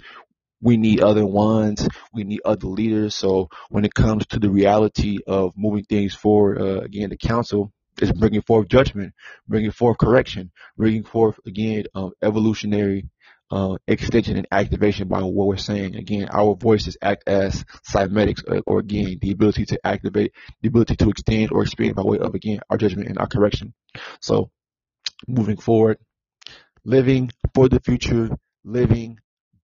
We 0.61 0.76
need 0.76 1.00
other 1.00 1.24
ones. 1.24 1.88
We 2.12 2.24
need 2.24 2.42
other 2.44 2.66
leaders. 2.66 3.14
So 3.14 3.48
when 3.70 3.87
it 3.87 3.94
comes 3.94 4.26
to 4.26 4.38
the 4.38 4.50
reality 4.50 5.20
of 5.26 5.55
moving 5.57 5.85
things 5.85 6.14
forward, 6.14 6.61
uh, 6.61 6.81
again, 6.81 7.09
the 7.09 7.16
council 7.16 7.72
is 8.03 8.12
bringing 8.12 8.42
forth 8.42 8.68
judgment, 8.68 9.14
bringing 9.48 9.70
forth 9.70 9.96
correction, 9.96 10.50
bringing 10.76 11.05
forth 11.05 11.40
again 11.46 11.85
um, 11.94 12.12
evolutionary 12.22 13.09
uh, 13.51 13.77
extension 13.87 14.37
and 14.37 14.47
activation 14.53 15.09
by 15.09 15.21
what 15.23 15.47
we're 15.47 15.57
saying. 15.57 15.97
Again, 15.97 16.29
our 16.31 16.55
voices 16.55 16.97
act 17.03 17.25
as 17.27 17.65
cymatics, 17.89 18.43
or, 18.47 18.57
uh, 18.57 18.61
or 18.67 18.79
again, 18.79 19.19
the 19.21 19.33
ability 19.33 19.67
to 19.67 19.81
activate, 19.85 20.33
the 20.63 20.69
ability 20.69 20.97
to 20.97 21.11
extend 21.11 21.51
or 21.53 21.63
expand 21.63 21.97
by 21.97 22.03
way 22.03 22.19
of, 22.19 22.35
again, 22.35 22.61
our 22.71 22.77
judgment 22.77 23.09
and 23.09 23.19
our 23.19 23.27
correction. 23.27 23.75
So, 24.21 24.51
moving 25.27 25.57
forward, 25.57 25.99
living 26.85 27.31
for 27.55 27.69
the 27.69 27.81
future, 27.81 28.31
living 28.65 29.19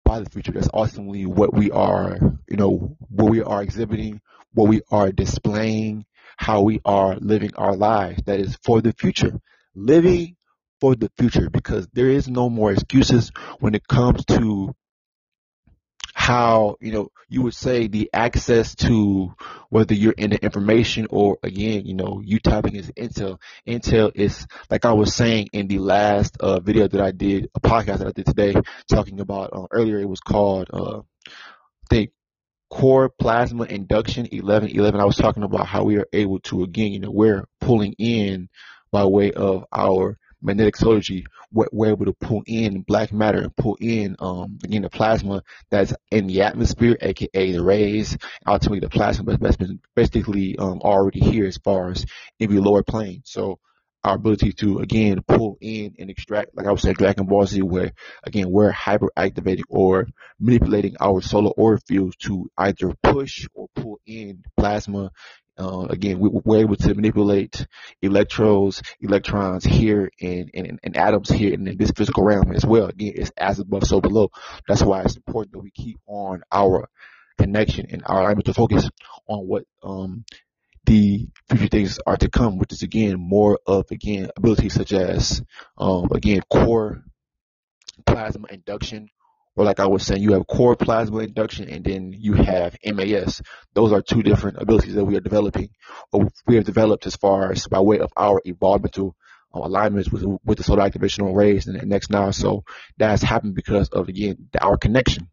by 0.04 0.20
the 0.20 0.30
future. 0.30 0.52
That's 0.52 0.68
ultimately 0.72 1.26
what 1.26 1.54
we 1.54 1.70
are, 1.70 2.18
you 2.48 2.56
know, 2.56 2.96
what 3.08 3.30
we 3.30 3.42
are 3.42 3.62
exhibiting, 3.62 4.20
what 4.52 4.68
we 4.68 4.80
are 4.90 5.12
displaying, 5.12 6.06
how 6.36 6.62
we 6.62 6.80
are 6.84 7.16
living 7.16 7.50
our 7.56 7.76
lives. 7.76 8.22
That 8.26 8.40
is 8.40 8.56
for 8.62 8.80
the 8.80 8.92
future. 8.92 9.40
Living 9.74 10.35
for 10.80 10.94
the 10.94 11.10
future 11.18 11.50
because 11.50 11.88
there 11.92 12.10
is 12.10 12.28
no 12.28 12.48
more 12.48 12.72
excuses 12.72 13.32
when 13.60 13.74
it 13.74 13.86
comes 13.88 14.24
to 14.26 14.74
how 16.16 16.76
you 16.80 16.92
know 16.92 17.10
you 17.28 17.42
would 17.42 17.54
say 17.54 17.88
the 17.88 18.08
access 18.12 18.74
to 18.74 19.34
whether 19.68 19.94
you're 19.94 20.14
in 20.16 20.30
the 20.30 20.42
information 20.42 21.06
or 21.10 21.38
again 21.42 21.84
you 21.84 21.94
know 21.94 22.22
you 22.24 22.40
typing 22.40 22.74
is 22.74 22.90
intel. 22.92 23.38
Intel 23.66 24.10
is 24.14 24.46
like 24.70 24.86
i 24.86 24.92
was 24.92 25.14
saying 25.14 25.48
in 25.52 25.68
the 25.68 25.78
last 25.78 26.36
uh, 26.40 26.58
video 26.58 26.88
that 26.88 27.00
i 27.02 27.10
did 27.10 27.50
a 27.54 27.60
podcast 27.60 27.98
that 27.98 28.08
i 28.08 28.12
did 28.12 28.24
today 28.24 28.54
talking 28.90 29.20
about 29.20 29.50
uh, 29.52 29.66
earlier 29.70 30.00
it 30.00 30.08
was 30.08 30.20
called 30.20 30.68
uh, 30.72 31.00
i 31.00 31.86
think 31.90 32.10
core 32.70 33.10
plasma 33.10 33.64
induction 33.64 34.22
1111 34.22 34.98
i 34.98 35.04
was 35.04 35.16
talking 35.16 35.42
about 35.42 35.66
how 35.66 35.84
we 35.84 35.98
are 35.98 36.08
able 36.14 36.40
to 36.40 36.62
again 36.62 36.92
you 36.92 36.98
know 36.98 37.10
we're 37.10 37.44
pulling 37.60 37.92
in 37.98 38.48
by 38.90 39.04
way 39.04 39.30
of 39.32 39.66
our 39.70 40.18
magnetic 40.46 40.76
surgery, 40.76 41.26
we're, 41.52 41.66
we're, 41.72 41.90
able 41.90 42.06
to 42.06 42.12
pull 42.12 42.42
in 42.46 42.82
black 42.82 43.12
matter 43.12 43.40
and 43.40 43.54
pull 43.56 43.76
in, 43.80 44.16
um, 44.20 44.58
again, 44.64 44.82
the 44.82 44.90
plasma 44.90 45.42
that's 45.70 45.92
in 46.10 46.26
the 46.28 46.42
atmosphere, 46.42 46.96
aka 47.00 47.52
the 47.52 47.62
rays, 47.62 48.16
ultimately 48.46 48.80
the 48.80 48.88
plasma 48.88 49.36
that's 49.36 49.56
been 49.56 49.80
basically 49.94 50.56
um, 50.56 50.80
already 50.80 51.20
here 51.20 51.46
as 51.46 51.58
far 51.58 51.90
as 51.90 52.06
in 52.38 52.54
the 52.54 52.60
lower 52.60 52.82
plane. 52.82 53.22
So 53.24 53.58
our 54.04 54.14
ability 54.14 54.52
to 54.52 54.78
again 54.78 55.20
pull 55.26 55.58
in 55.60 55.96
and 55.98 56.08
extract, 56.10 56.56
like 56.56 56.66
I 56.66 56.70
was 56.70 56.82
saying, 56.82 56.94
Dragon 56.94 57.26
Ball 57.26 57.44
Z, 57.44 57.62
where 57.62 57.92
again 58.22 58.48
we're 58.50 58.70
hyper 58.70 59.08
activating 59.16 59.64
or 59.68 60.06
manipulating 60.38 60.96
our 61.00 61.20
solar 61.20 61.50
aura 61.50 61.80
fields 61.80 62.14
to 62.18 62.48
either 62.56 62.94
push 63.02 63.48
or 63.52 63.68
pull 63.74 63.98
in 64.06 64.44
plasma 64.56 65.10
uh, 65.58 65.86
again, 65.88 66.18
we, 66.18 66.28
are 66.28 66.60
able 66.60 66.76
to 66.76 66.94
manipulate 66.94 67.66
electrodes, 68.02 68.82
electrons 69.00 69.64
here 69.64 70.10
and, 70.20 70.50
and, 70.52 70.80
and 70.82 70.96
atoms 70.96 71.30
here 71.30 71.54
in 71.54 71.76
this 71.78 71.92
physical 71.92 72.24
realm 72.24 72.52
as 72.52 72.64
well. 72.64 72.86
Again, 72.86 73.14
it's 73.16 73.32
as 73.36 73.58
above, 73.58 73.84
so 73.84 74.00
below. 74.00 74.30
That's 74.68 74.82
why 74.82 75.02
it's 75.02 75.16
important 75.16 75.52
that 75.52 75.60
we 75.60 75.70
keep 75.70 75.98
on 76.06 76.42
our 76.52 76.88
connection 77.38 77.86
and 77.90 78.02
our 78.06 78.20
alignment 78.20 78.46
to 78.46 78.54
focus 78.54 78.88
on 79.26 79.46
what 79.46 79.64
um, 79.82 80.24
the 80.84 81.26
future 81.48 81.68
things 81.68 81.98
are 82.06 82.16
to 82.16 82.30
come, 82.30 82.58
which 82.58 82.72
is 82.72 82.82
again 82.82 83.18
more 83.18 83.58
of 83.66 83.86
again 83.90 84.30
abilities 84.36 84.74
such 84.74 84.92
as 84.92 85.42
um, 85.78 86.08
again 86.12 86.40
core 86.48 87.02
plasma 88.06 88.46
induction, 88.50 89.08
or 89.56 89.64
like 89.64 89.80
I 89.80 89.86
was 89.86 90.04
saying, 90.06 90.22
you 90.22 90.34
have 90.34 90.46
core 90.46 90.76
plasma 90.76 91.18
induction 91.18 91.68
and 91.68 91.84
then 91.84 92.14
you 92.16 92.34
have 92.34 92.76
MAS. 92.84 93.40
Those 93.74 93.92
are 93.92 94.02
two 94.02 94.22
different 94.22 94.60
abilities 94.60 94.94
that 94.94 95.04
we 95.04 95.16
are 95.16 95.20
developing, 95.20 95.70
or 96.12 96.28
we 96.46 96.56
have 96.56 96.64
developed 96.64 97.06
as 97.06 97.16
far 97.16 97.52
as 97.52 97.66
by 97.66 97.80
way 97.80 97.98
of 97.98 98.12
our 98.16 98.40
environmental 98.44 99.16
uh, 99.54 99.60
alignments 99.60 100.10
with, 100.10 100.24
with 100.44 100.58
the 100.58 100.64
solar 100.64 100.88
activational 100.88 101.34
rays 101.34 101.66
and, 101.66 101.80
the 101.80 101.86
next 101.86 102.10
now. 102.10 102.30
So 102.30 102.64
that's 102.98 103.22
happened 103.22 103.54
because 103.54 103.88
of 103.88 104.08
again 104.08 104.48
our 104.60 104.76
connection, 104.76 105.30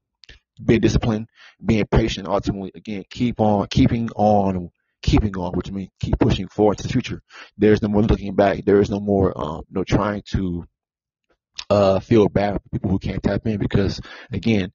being 0.64 0.80
disciplined, 0.80 1.28
being 1.64 1.86
patient. 1.86 2.28
Ultimately, 2.28 2.72
again, 2.76 3.04
keep 3.10 3.40
on 3.42 3.68
keeping 3.68 4.10
on 4.16 4.72
keeping 5.02 5.36
on, 5.36 5.52
which 5.52 5.70
means 5.70 5.90
keep 6.00 6.18
pushing 6.18 6.48
forward 6.48 6.78
to 6.78 6.84
the 6.84 6.90
future. 6.94 7.22
There's 7.58 7.82
no 7.82 7.90
more 7.90 8.04
looking 8.04 8.36
back. 8.36 8.64
There 8.64 8.80
is 8.80 8.90
no 8.90 9.02
more, 9.02 9.34
um, 9.36 9.64
no 9.70 9.84
trying 9.84 10.24
to 10.32 10.66
uh, 11.74 12.00
feel 12.00 12.30
bad 12.30 12.54
for 12.54 12.70
people 12.72 12.92
who 12.92 13.00
can't 13.00 13.24
tap 13.24 13.48
in 13.48 13.58
because, 13.58 14.00
again, 14.32 14.72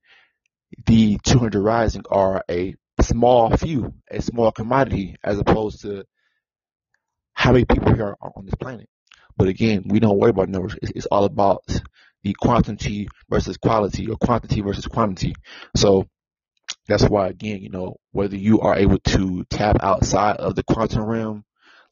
the 0.86 1.16
200 1.22 1.60
rising 1.60 2.02
are 2.10 2.42
a 2.50 2.74
small 3.00 3.56
few, 3.56 3.94
a 4.10 4.20
small 4.20 4.50
commodity, 4.50 5.14
as 5.22 5.38
opposed 5.38 5.82
to 5.82 6.04
how 7.34 7.52
many 7.52 7.64
people 7.64 7.94
here 7.94 8.16
are 8.20 8.32
on 8.34 8.44
this 8.44 8.56
planet. 8.56 8.88
But 9.36 9.46
again, 9.46 9.84
we 9.86 10.00
don't 10.00 10.18
worry 10.18 10.30
about 10.30 10.48
numbers. 10.48 10.74
It's, 10.82 10.92
it's 10.96 11.06
all 11.06 11.22
about 11.24 11.62
the 12.24 12.34
quantity 12.34 13.08
versus 13.30 13.56
quality 13.56 14.08
or 14.10 14.16
quantity 14.16 14.60
versus 14.60 14.86
quantity. 14.86 15.36
So 15.76 16.08
that's 16.88 17.04
why, 17.04 17.28
again, 17.28 17.62
you 17.62 17.70
know, 17.70 17.98
whether 18.10 18.36
you 18.36 18.60
are 18.60 18.74
able 18.74 18.98
to 18.98 19.44
tap 19.44 19.76
outside 19.80 20.38
of 20.38 20.56
the 20.56 20.64
quantum 20.64 21.04
realm 21.04 21.44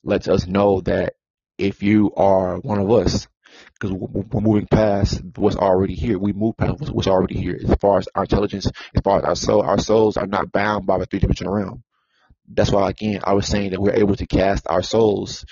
lets 0.03 0.27
us 0.27 0.49
know 0.49 0.81
that 0.81 1.14
if 1.59 1.85
you 1.85 2.12
are 2.16 2.59
one 2.59 2.81
of 2.81 2.90
us, 2.90 3.29
because 3.78 3.92
we're 3.92 4.40
moving 4.40 4.66
past 4.66 5.20
what's 5.36 5.56
already 5.56 5.94
here. 5.94 6.18
We 6.18 6.32
move 6.32 6.56
past 6.56 6.90
what's 6.90 7.08
already 7.08 7.38
here. 7.38 7.58
As 7.62 7.74
far 7.80 7.98
as 7.98 8.08
our 8.14 8.24
intelligence, 8.24 8.66
as 8.66 9.02
far 9.02 9.18
as 9.18 9.24
our 9.24 9.36
soul, 9.36 9.62
our 9.62 9.78
souls 9.78 10.16
are 10.16 10.26
not 10.26 10.52
bound 10.52 10.86
by 10.86 10.98
the 10.98 11.06
three 11.06 11.20
dimensional 11.20 11.54
realm. 11.54 11.82
That's 12.48 12.70
why, 12.70 12.88
again, 12.88 13.20
I 13.24 13.34
was 13.34 13.46
saying 13.46 13.70
that 13.70 13.80
we're 13.80 13.94
able 13.94 14.16
to 14.16 14.26
cast 14.26 14.66
our 14.68 14.82
souls. 14.82 15.44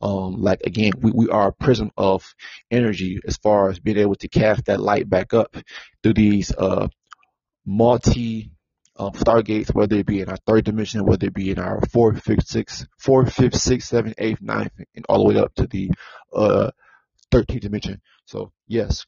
Um, 0.00 0.42
like 0.42 0.60
again, 0.64 0.92
we, 1.00 1.10
we 1.10 1.28
are 1.30 1.48
a 1.48 1.52
prism 1.52 1.90
of 1.96 2.34
energy 2.70 3.18
as 3.26 3.38
far 3.38 3.70
as 3.70 3.78
being 3.78 3.96
able 3.98 4.14
to 4.16 4.28
cast 4.28 4.66
that 4.66 4.80
light 4.80 5.08
back 5.08 5.32
up 5.32 5.56
through 6.02 6.12
these 6.12 6.52
uh 6.54 6.88
multi 7.64 8.50
um, 8.98 9.12
stargates, 9.12 9.74
whether 9.74 9.96
it 9.96 10.06
be 10.06 10.20
in 10.20 10.28
our 10.28 10.38
third 10.46 10.64
dimension, 10.64 11.04
whether 11.04 11.26
it 11.26 11.34
be 11.34 11.50
in 11.50 11.58
our 11.58 11.80
fourth, 11.92 12.22
fifth, 12.22 12.46
sixth, 12.46 12.86
fourth, 12.98 13.32
fifth, 13.32 13.56
sixth, 13.56 13.88
seventh, 13.88 14.14
eighth, 14.18 14.40
ninth, 14.40 14.72
and 14.94 15.04
all 15.08 15.18
the 15.18 15.34
way 15.34 15.40
up 15.40 15.54
to 15.54 15.66
the 15.66 15.90
uh 16.34 16.70
13th 17.32 17.60
dimension. 17.60 18.00
So 18.26 18.52
yes, 18.66 19.06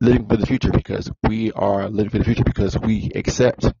living 0.00 0.26
for 0.26 0.36
the 0.36 0.46
future 0.46 0.70
because 0.70 1.10
we 1.26 1.52
are 1.52 1.88
living 1.88 2.10
for 2.10 2.18
the 2.18 2.24
future 2.24 2.44
because 2.44 2.78
we 2.78 3.10
accept, 3.14 3.72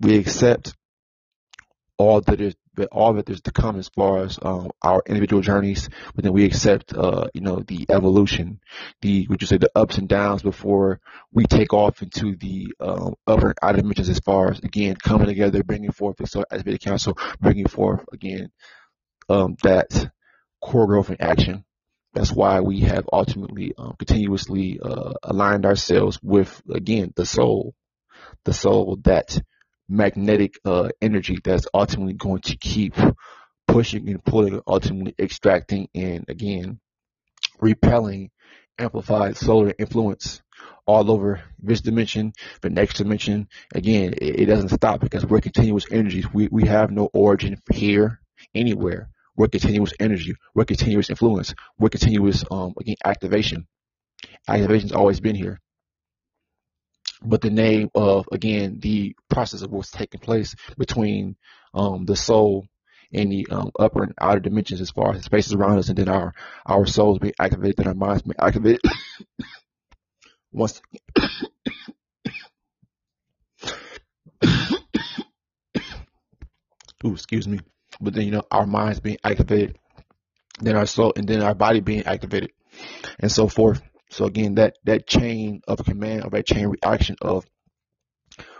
we 0.00 0.18
accept 0.18 0.74
all 1.98 2.20
that 2.22 2.40
is 2.40 2.54
all 2.90 3.12
that 3.14 3.26
there's 3.26 3.42
to 3.42 3.52
come 3.52 3.78
as 3.78 3.88
far 3.90 4.24
as 4.24 4.38
um, 4.42 4.70
our 4.82 5.02
individual 5.06 5.42
journeys, 5.42 5.88
but 6.14 6.24
then 6.24 6.32
we 6.32 6.44
accept, 6.44 6.94
uh, 6.94 7.28
you 7.34 7.40
know, 7.42 7.62
the 7.66 7.86
evolution, 7.90 8.60
the 9.02 9.26
would 9.28 9.42
you 9.42 9.46
say 9.46 9.58
the 9.58 9.70
ups 9.74 9.98
and 9.98 10.08
downs 10.08 10.42
before 10.42 11.00
we 11.32 11.44
take 11.44 11.72
off 11.74 12.02
into 12.02 12.34
the 12.36 12.72
um, 12.80 13.14
upper 13.26 13.54
outer 13.62 13.78
dimensions 13.78 14.08
as 14.08 14.18
far 14.20 14.50
as 14.50 14.58
again 14.60 14.96
coming 14.96 15.26
together, 15.26 15.62
bringing 15.62 15.92
forth 15.92 16.16
so 16.28 16.44
as 16.50 16.62
the 16.62 16.78
council, 16.78 17.16
bringing 17.40 17.68
forth 17.68 18.04
again 18.12 18.50
um, 19.28 19.56
that 19.62 20.10
core 20.62 20.86
growth 20.86 21.10
and 21.10 21.20
action 21.20 21.64
that's 22.14 22.32
why 22.32 22.60
we 22.60 22.80
have 22.80 23.08
ultimately 23.12 23.72
um, 23.76 23.94
continuously 23.98 24.78
uh, 24.82 25.12
aligned 25.22 25.64
ourselves 25.64 26.18
with, 26.22 26.60
again, 26.70 27.12
the 27.16 27.26
soul, 27.26 27.74
the 28.44 28.52
soul, 28.52 28.98
that 29.04 29.40
magnetic 29.88 30.58
uh, 30.64 30.90
energy 31.00 31.38
that's 31.42 31.66
ultimately 31.72 32.14
going 32.14 32.42
to 32.42 32.56
keep 32.56 32.94
pushing 33.66 34.08
and 34.08 34.24
pulling, 34.24 34.60
ultimately 34.66 35.14
extracting 35.18 35.88
and, 35.94 36.24
again, 36.28 36.80
repelling 37.60 38.30
amplified 38.78 39.36
solar 39.36 39.72
influence 39.78 40.42
all 40.86 41.10
over 41.10 41.42
this 41.60 41.80
dimension, 41.80 42.32
the 42.60 42.70
next 42.70 42.96
dimension. 42.96 43.48
Again, 43.74 44.14
it, 44.14 44.40
it 44.40 44.46
doesn't 44.46 44.70
stop 44.70 45.00
because 45.00 45.24
we're 45.24 45.40
continuous 45.40 45.86
energies. 45.90 46.26
We, 46.32 46.48
we 46.50 46.66
have 46.66 46.90
no 46.90 47.08
origin 47.12 47.60
here, 47.72 48.20
anywhere. 48.54 49.08
We're 49.42 49.48
continuous 49.48 49.92
energy. 49.98 50.36
We're 50.54 50.66
continuous 50.66 51.10
influence. 51.10 51.52
We're 51.76 51.88
continuous, 51.88 52.44
um, 52.48 52.74
again, 52.78 52.94
activation. 53.04 53.66
Activation's 54.46 54.92
always 54.92 55.18
been 55.18 55.34
here. 55.34 55.60
But 57.24 57.40
the 57.40 57.50
name 57.50 57.90
of, 57.92 58.28
again, 58.30 58.78
the 58.78 59.16
process 59.28 59.62
of 59.62 59.72
what's 59.72 59.90
taking 59.90 60.20
place 60.20 60.54
between 60.78 61.34
um, 61.74 62.04
the 62.04 62.14
soul 62.14 62.68
and 63.12 63.32
the 63.32 63.48
um, 63.50 63.72
upper 63.80 64.04
and 64.04 64.14
outer 64.20 64.38
dimensions 64.38 64.80
as 64.80 64.92
far 64.92 65.12
as 65.12 65.24
spaces 65.24 65.54
around 65.54 65.78
us, 65.78 65.88
and 65.88 65.98
then 65.98 66.08
our 66.08 66.32
our 66.64 66.86
souls 66.86 67.18
being 67.18 67.34
activated, 67.40 67.78
then 67.78 67.88
our 67.88 67.94
minds 67.94 68.22
being 68.22 68.36
activated. 68.38 68.80
Once. 70.52 70.80
Ooh, 77.04 77.14
excuse 77.14 77.48
me 77.48 77.58
but 78.02 78.14
then 78.14 78.24
you 78.24 78.32
know 78.32 78.44
our 78.50 78.66
minds 78.66 79.00
being 79.00 79.18
activated, 79.24 79.78
then 80.60 80.76
our 80.76 80.86
soul, 80.86 81.12
and 81.16 81.26
then 81.28 81.42
our 81.42 81.54
body 81.54 81.80
being 81.80 82.04
activated, 82.04 82.52
and 83.18 83.30
so 83.30 83.48
forth. 83.48 83.80
So 84.10 84.26
again, 84.26 84.56
that 84.56 84.76
that 84.84 85.06
chain 85.06 85.62
of 85.66 85.84
command, 85.84 86.24
or 86.24 86.30
that 86.30 86.46
chain 86.46 86.66
reaction 86.68 87.16
of 87.22 87.44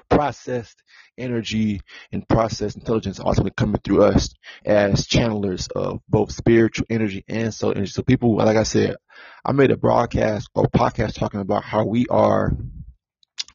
processed 0.08 0.82
energy 1.18 1.80
and 2.10 2.28
processed 2.28 2.76
intelligence 2.76 3.20
ultimately 3.20 3.52
coming 3.56 3.80
through 3.82 4.02
us 4.02 4.34
as 4.64 5.06
channelers 5.06 5.70
of 5.74 6.00
both 6.08 6.32
spiritual 6.32 6.86
energy 6.90 7.24
and 7.28 7.52
soul 7.52 7.72
energy. 7.72 7.90
So 7.90 8.02
people, 8.02 8.36
like 8.36 8.56
I 8.56 8.62
said, 8.62 8.96
I 9.44 9.52
made 9.52 9.70
a 9.70 9.76
broadcast 9.76 10.48
or 10.54 10.64
podcast 10.64 11.14
talking 11.14 11.40
about 11.40 11.64
how 11.64 11.84
we 11.84 12.06
are 12.10 12.52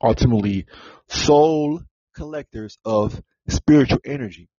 ultimately 0.02 0.66
soul 1.10 1.82
collectors 2.16 2.78
of 2.86 3.22
spiritual 3.48 4.00
energy. 4.06 4.50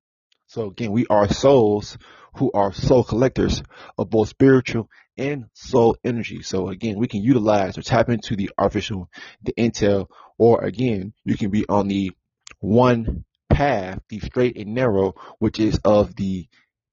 So 0.48 0.68
again, 0.68 0.92
we 0.92 1.06
are 1.08 1.28
souls 1.28 1.98
who 2.36 2.50
are 2.52 2.72
soul 2.72 3.04
collectors 3.04 3.62
of 3.98 4.08
both 4.08 4.30
spiritual 4.30 4.88
and 5.18 5.46
soul 5.52 5.96
energy. 6.02 6.42
So 6.42 6.68
again, 6.68 6.98
we 6.98 7.06
can 7.06 7.22
utilize 7.22 7.76
or 7.76 7.82
tap 7.82 8.08
into 8.08 8.34
the 8.34 8.50
artificial, 8.56 9.10
the 9.42 9.52
intel, 9.52 10.06
or 10.38 10.64
again, 10.64 11.12
you 11.24 11.36
can 11.36 11.50
be 11.50 11.66
on 11.68 11.88
the 11.88 12.12
one 12.60 13.24
path, 13.50 14.00
the 14.08 14.20
straight 14.20 14.56
and 14.56 14.74
narrow, 14.74 15.14
which 15.38 15.60
is 15.60 15.78
of 15.84 16.16
the 16.16 16.48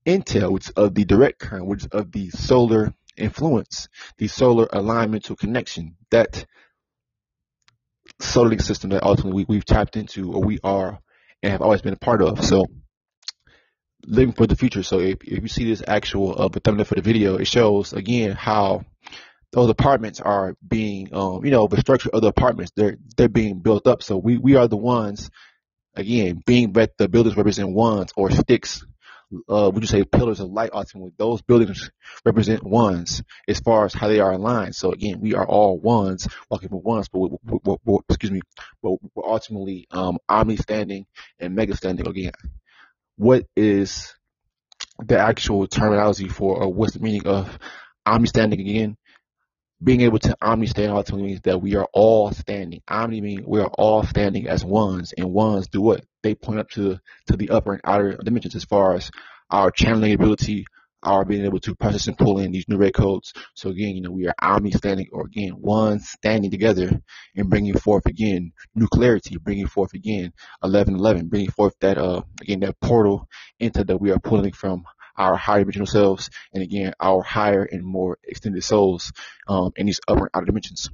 intel, 0.05 0.51
which 0.51 0.67
is 0.67 0.71
of 0.71 0.93
the 0.93 1.05
direct 1.05 1.39
current, 1.39 1.65
which 1.65 1.83
is 1.83 1.87
of 1.91 2.11
the 2.11 2.29
solar 2.31 2.93
influence, 3.15 3.87
the 4.17 4.27
solar 4.27 4.65
alignmental 4.67 5.37
connection, 5.37 5.95
that 6.11 6.45
solar 8.19 8.57
system 8.59 8.89
that 8.89 9.03
ultimately 9.03 9.45
we, 9.47 9.55
we've 9.55 9.65
tapped 9.65 9.95
into 9.95 10.33
or 10.33 10.43
we 10.43 10.59
are 10.61 10.99
and 11.41 11.51
have 11.53 11.61
always 11.61 11.81
been 11.81 11.93
a 11.93 11.97
part 11.97 12.21
of. 12.21 12.43
So 12.43 12.65
living 14.07 14.33
for 14.33 14.47
the 14.47 14.55
future. 14.55 14.83
So 14.83 14.99
if, 14.99 15.23
if 15.23 15.41
you 15.41 15.47
see 15.47 15.65
this 15.65 15.83
actual 15.87 16.41
uh, 16.41 16.49
thumbnail 16.49 16.85
for 16.85 16.95
the 16.95 17.01
video, 17.01 17.37
it 17.37 17.47
shows 17.47 17.93
again 17.93 18.31
how 18.31 18.85
those 19.51 19.69
apartments 19.69 20.19
are 20.19 20.55
being, 20.65 21.13
um, 21.13 21.45
you 21.45 21.51
know, 21.51 21.67
the 21.67 21.79
structure 21.79 22.09
of 22.11 22.21
the 22.21 22.27
apartments 22.27 22.71
they're 22.75 22.97
they're 23.15 23.29
being 23.29 23.59
built 23.59 23.87
up. 23.87 24.03
So 24.03 24.17
we 24.17 24.37
we 24.37 24.55
are 24.55 24.67
the 24.67 24.77
ones, 24.77 25.29
again, 25.95 26.41
being 26.45 26.73
that 26.73 26.97
the 26.97 27.07
buildings 27.07 27.37
represent 27.37 27.69
ones 27.69 28.11
or 28.15 28.31
sticks. 28.31 28.85
Uh, 29.49 29.71
would 29.73 29.81
you 29.81 29.87
say 29.87 30.03
pillars 30.03 30.39
of 30.39 30.51
light? 30.51 30.69
Ultimately, 30.71 31.11
those 31.17 31.41
buildings 31.41 31.89
represent 32.23 32.63
ones 32.63 33.23
as 33.47 33.59
far 33.59 33.85
as 33.85 33.93
how 33.93 34.07
they 34.07 34.19
are 34.19 34.31
aligned. 34.31 34.75
So 34.75 34.91
again, 34.91 35.19
we 35.19 35.33
are 35.33 35.45
all 35.45 35.79
ones, 35.79 36.27
walking 36.49 36.69
for 36.69 36.79
ones, 36.79 37.09
but 37.09 37.19
we, 37.19 37.29
we, 37.43 37.75
we, 37.83 37.97
excuse 38.07 38.31
me, 38.31 38.41
but 38.83 38.97
we're 39.15 39.27
ultimately 39.27 39.87
um, 39.89 40.19
omni 40.29 40.57
standing 40.57 41.07
and 41.39 41.55
mega 41.55 41.75
standing 41.75 42.07
again 42.07 42.33
what 43.17 43.45
is 43.55 44.13
the 44.99 45.17
actual 45.19 45.67
terminology 45.67 46.27
for, 46.27 46.63
or 46.63 46.73
what's 46.73 46.93
the 46.93 46.99
meaning 46.99 47.27
of 47.27 47.57
omni 48.05 48.27
standing 48.27 48.59
again? 48.59 48.97
Being 49.83 50.01
able 50.01 50.19
to 50.19 50.35
omni 50.41 50.67
stand 50.67 50.91
ultimately 50.91 51.27
means 51.27 51.41
that 51.41 51.61
we 51.61 51.75
are 51.75 51.87
all 51.93 52.31
standing. 52.31 52.81
Omni 52.87 53.21
means 53.21 53.41
we 53.45 53.59
are 53.59 53.71
all 53.77 54.03
standing 54.03 54.47
as 54.47 54.63
ones, 54.63 55.13
and 55.17 55.31
ones 55.31 55.67
do 55.67 55.81
what? 55.81 56.03
They 56.23 56.35
point 56.35 56.59
up 56.59 56.69
to 56.71 56.99
to 57.27 57.37
the 57.37 57.49
upper 57.49 57.73
and 57.73 57.81
outer 57.83 58.17
dimensions 58.17 58.55
as 58.55 58.63
far 58.63 58.95
as 58.95 59.11
our 59.49 59.71
channeling 59.71 60.13
ability, 60.13 60.65
are 61.05 61.23
being 61.23 61.45
able 61.45 61.59
to 61.59 61.75
process 61.75 62.07
and 62.07 62.17
pull 62.17 62.39
in 62.39 62.51
these 62.51 62.67
new 62.67 62.77
ray 62.77 62.91
codes. 62.91 63.33
So 63.53 63.69
again, 63.69 63.95
you 63.95 64.01
know, 64.01 64.11
we 64.11 64.27
are 64.27 64.35
omni 64.41 64.71
standing 64.71 65.07
or 65.11 65.25
again, 65.25 65.51
one 65.51 65.99
standing 65.99 66.51
together 66.51 67.01
and 67.35 67.49
bringing 67.49 67.77
forth 67.77 68.07
again 68.07 68.51
new 68.73 68.87
clarity, 68.87 69.37
bringing 69.37 69.67
forth 69.67 69.93
again 69.93 70.33
1111, 70.61 71.27
bringing 71.27 71.51
forth 71.51 71.75
that, 71.81 71.97
uh, 71.97 72.21
again, 72.41 72.61
that 72.61 72.79
portal 72.81 73.27
into 73.59 73.83
that 73.83 74.01
we 74.01 74.11
are 74.11 74.19
pulling 74.19 74.51
from 74.51 74.83
our 75.17 75.37
higher 75.37 75.59
dimensional 75.59 75.87
selves 75.87 76.29
and 76.53 76.63
again, 76.63 76.93
our 76.99 77.21
higher 77.21 77.63
and 77.63 77.85
more 77.85 78.17
extended 78.23 78.63
souls, 78.63 79.13
um, 79.47 79.71
in 79.75 79.85
these 79.85 80.01
upper 80.07 80.21
and 80.21 80.29
outer 80.33 80.45
dimensions. 80.47 80.89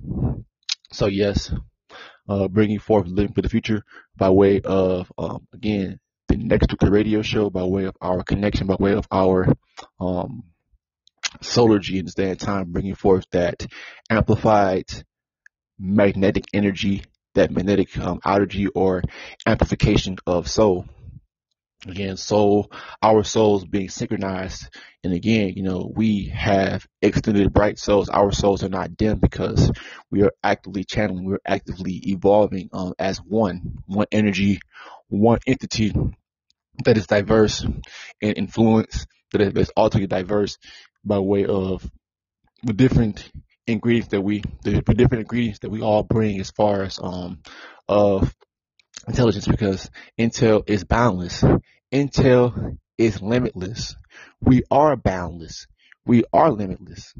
So 0.91 1.07
yes, 1.07 1.51
uh, 2.29 2.47
bringing 2.47 2.79
forth 2.79 3.07
living 3.07 3.33
for 3.33 3.41
the 3.41 3.49
future 3.49 3.83
by 4.15 4.29
way 4.29 4.61
of, 4.61 5.11
um, 5.17 5.47
again, 5.53 5.99
the 6.31 6.37
Next 6.37 6.71
Week 6.71 6.89
Radio 6.89 7.21
Show 7.21 7.49
by 7.49 7.63
way 7.63 7.85
of 7.85 7.97
our 8.01 8.23
connection, 8.23 8.67
by 8.67 8.75
way 8.79 8.93
of 8.93 9.05
our 9.11 9.53
um, 9.99 10.43
solar 11.41 11.77
genes 11.79 12.13
that 12.13 12.39
time, 12.39 12.71
bringing 12.71 12.95
forth 12.95 13.25
that 13.31 13.67
amplified 14.09 14.85
magnetic 15.77 16.45
energy, 16.53 17.03
that 17.35 17.51
magnetic 17.51 17.97
um, 17.97 18.21
energy 18.25 18.67
or 18.67 19.03
amplification 19.45 20.17
of 20.25 20.47
soul. 20.47 20.85
Again, 21.85 22.15
soul, 22.15 22.71
our 23.01 23.23
souls 23.23 23.65
being 23.65 23.89
synchronized. 23.89 24.69
And 25.03 25.13
again, 25.13 25.53
you 25.57 25.63
know, 25.63 25.91
we 25.93 26.27
have 26.27 26.87
extended 27.01 27.51
bright 27.51 27.77
souls. 27.77 28.07
Our 28.07 28.31
souls 28.31 28.63
are 28.63 28.69
not 28.69 28.95
dim 28.95 29.17
because 29.17 29.69
we 30.09 30.21
are 30.21 30.31
actively 30.43 30.85
channeling, 30.85 31.25
we're 31.25 31.39
actively 31.45 31.95
evolving 32.05 32.69
um, 32.71 32.93
as 32.99 33.17
one, 33.17 33.79
one 33.85 34.07
energy, 34.13 34.59
one 35.09 35.39
entity 35.45 35.93
that 36.85 36.97
is 36.97 37.07
diverse 37.07 37.63
in 38.21 38.33
influence, 38.33 39.05
that 39.31 39.57
is 39.57 39.71
altogether 39.75 40.07
diverse 40.07 40.57
by 41.03 41.19
way 41.19 41.45
of 41.45 41.89
the 42.63 42.73
different 42.73 43.29
ingredients 43.67 44.09
that 44.09 44.21
we, 44.21 44.41
the, 44.63 44.81
the 44.85 44.93
different 44.93 45.21
ingredients 45.21 45.59
that 45.59 45.69
we 45.71 45.81
all 45.81 46.03
bring 46.03 46.39
as 46.39 46.51
far 46.51 46.83
as 46.83 46.99
um 47.01 47.39
of 47.87 48.33
intelligence 49.07 49.47
because 49.47 49.89
intel 50.19 50.63
is 50.67 50.83
boundless. 50.83 51.43
Intel 51.91 52.77
is 52.97 53.21
limitless. 53.21 53.95
We 54.41 54.63
are 54.71 54.95
boundless. 54.95 55.67
We 56.05 56.23
are 56.33 56.51
limitless. 56.51 57.13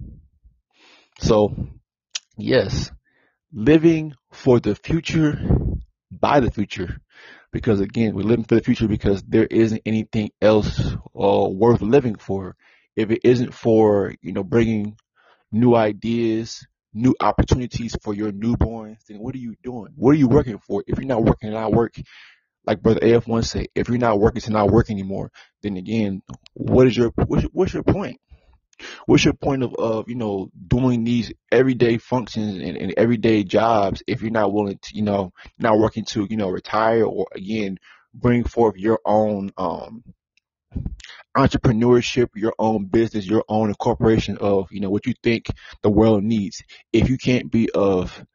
So, 1.20 1.56
yes, 2.38 2.92
living 3.54 4.16
for 4.32 4.60
the 4.60 4.76
future 4.76 5.40
by 6.12 6.40
the 6.40 6.52
future. 6.52 6.98
Because 7.52 7.80
again, 7.80 8.14
we're 8.16 8.24
living 8.24 8.46
for 8.46 8.56
the 8.56 8.64
future 8.64 8.88
because 8.88 9.24
there 9.24 9.46
isn't 9.46 9.82
anything 9.86 10.32
else 10.42 10.80
uh, 11.20 11.48
worth 11.50 11.82
living 11.82 12.16
for. 12.16 12.56
If 12.96 13.12
it 13.12 13.22
isn't 13.24 13.54
for, 13.54 14.14
you 14.22 14.34
know, 14.34 14.44
bringing 14.44 14.98
new 15.52 15.76
ideas, 15.76 16.66
new 16.94 17.16
opportunities 17.20 17.96
for 18.04 18.14
your 18.14 18.32
newborns, 18.32 18.98
then 19.08 19.20
what 19.20 19.36
are 19.36 19.40
you 19.40 19.56
doing? 19.64 19.94
What 19.96 20.12
are 20.12 20.20
you 20.20 20.28
working 20.28 20.60
for? 20.60 20.84
If 20.88 20.98
you're 20.98 21.08
not 21.08 21.24
working, 21.24 21.50
and 21.50 21.54
not 21.54 21.74
work. 21.74 21.96
Like 22.66 22.82
Brother 22.82 23.00
AF1 23.00 23.46
said 23.46 23.68
if 23.74 23.90
you're 23.90 23.98
not 23.98 24.20
working 24.20 24.42
to 24.42 24.52
not 24.52 24.70
work 24.70 24.92
anymore, 24.92 25.32
then 25.64 25.78
again, 25.78 26.22
what 26.54 26.86
is 26.86 26.96
your 26.96 27.10
what's, 27.16 27.44
what's 27.46 27.74
your 27.74 27.84
point? 27.84 28.22
What's 29.06 29.26
your 29.26 29.34
point 29.34 29.64
of, 29.64 29.76
of 29.76 30.10
you 30.10 30.16
know 30.16 30.50
doing 30.68 31.04
these 31.04 31.32
everyday 31.52 31.98
functions 31.98 32.58
and, 32.58 32.78
and 32.78 32.94
everyday 32.98 33.44
jobs 33.44 34.04
if 34.08 34.22
you're 34.22 34.32
not 34.32 34.54
willing 34.54 34.80
to 34.82 34.96
you 34.96 35.04
know 35.04 35.34
not 35.60 35.78
working 35.78 36.06
to 36.06 36.28
you 36.30 36.38
know 36.38 36.50
retire 36.50 37.04
or 37.04 37.28
again 37.34 37.78
bring 38.14 38.44
forth 38.44 38.76
your 38.78 39.00
own 39.06 39.52
um 39.58 40.04
entrepreneurship, 41.36 42.30
your 42.36 42.54
own 42.60 42.86
business, 42.86 43.26
your 43.26 43.44
own 43.48 43.70
incorporation 43.70 44.38
of, 44.38 44.68
you 44.72 44.80
know, 44.80 44.90
what 44.90 45.06
you 45.06 45.14
think 45.24 45.46
the 45.82 45.90
world 45.90 46.24
needs. 46.24 46.62
If 46.92 47.10
you 47.10 47.18
can't 47.18 47.52
be 47.52 47.70
of 47.74 48.26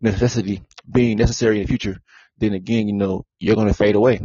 necessity 0.00 0.62
being 0.90 1.18
necessary 1.18 1.56
in 1.56 1.62
the 1.62 1.68
future, 1.68 2.00
then 2.38 2.54
again, 2.54 2.88
you 2.88 2.94
know, 2.94 3.26
you're 3.38 3.56
going 3.56 3.68
to 3.68 3.74
fade 3.74 3.94
away. 3.94 4.20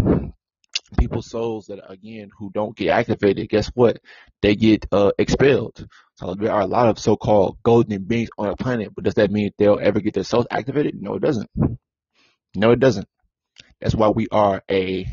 People's 1.00 1.30
souls 1.30 1.67
that 1.67 1.80
again, 1.89 2.30
who 2.38 2.52
don't 2.54 2.76
get 2.76 2.89
activated, 2.89 3.50
guess 3.50 3.67
what? 3.74 4.00
They 4.41 4.56
get 4.56 4.86
uh, 4.91 5.12
expelled. 5.17 5.88
So 6.15 6.36
there 6.36 6.52
are 6.52 6.62
a 6.62 6.67
lot 6.67 6.89
of 6.89 7.00
so-called 7.00 7.58
golden 7.63 8.04
beings 8.04 8.30
on 8.38 8.50
the 8.50 8.56
planet, 8.56 8.93
but 8.93 9.04
does 9.04 9.15
that 9.15 9.32
mean 9.32 9.52
they'll 9.58 9.80
ever 9.82 10.00
get 10.00 10.13
their 10.13 10.24
souls 10.24 10.48
activated? 10.52 11.02
No, 11.02 11.15
it 11.15 11.21
doesn't. 11.21 11.50
No, 12.56 12.71
it 12.71 12.80
doesn't. 12.80 13.08
That's 13.82 13.95
why 13.95 14.10
we 14.10 14.28
are 14.32 14.62
a 14.69 15.06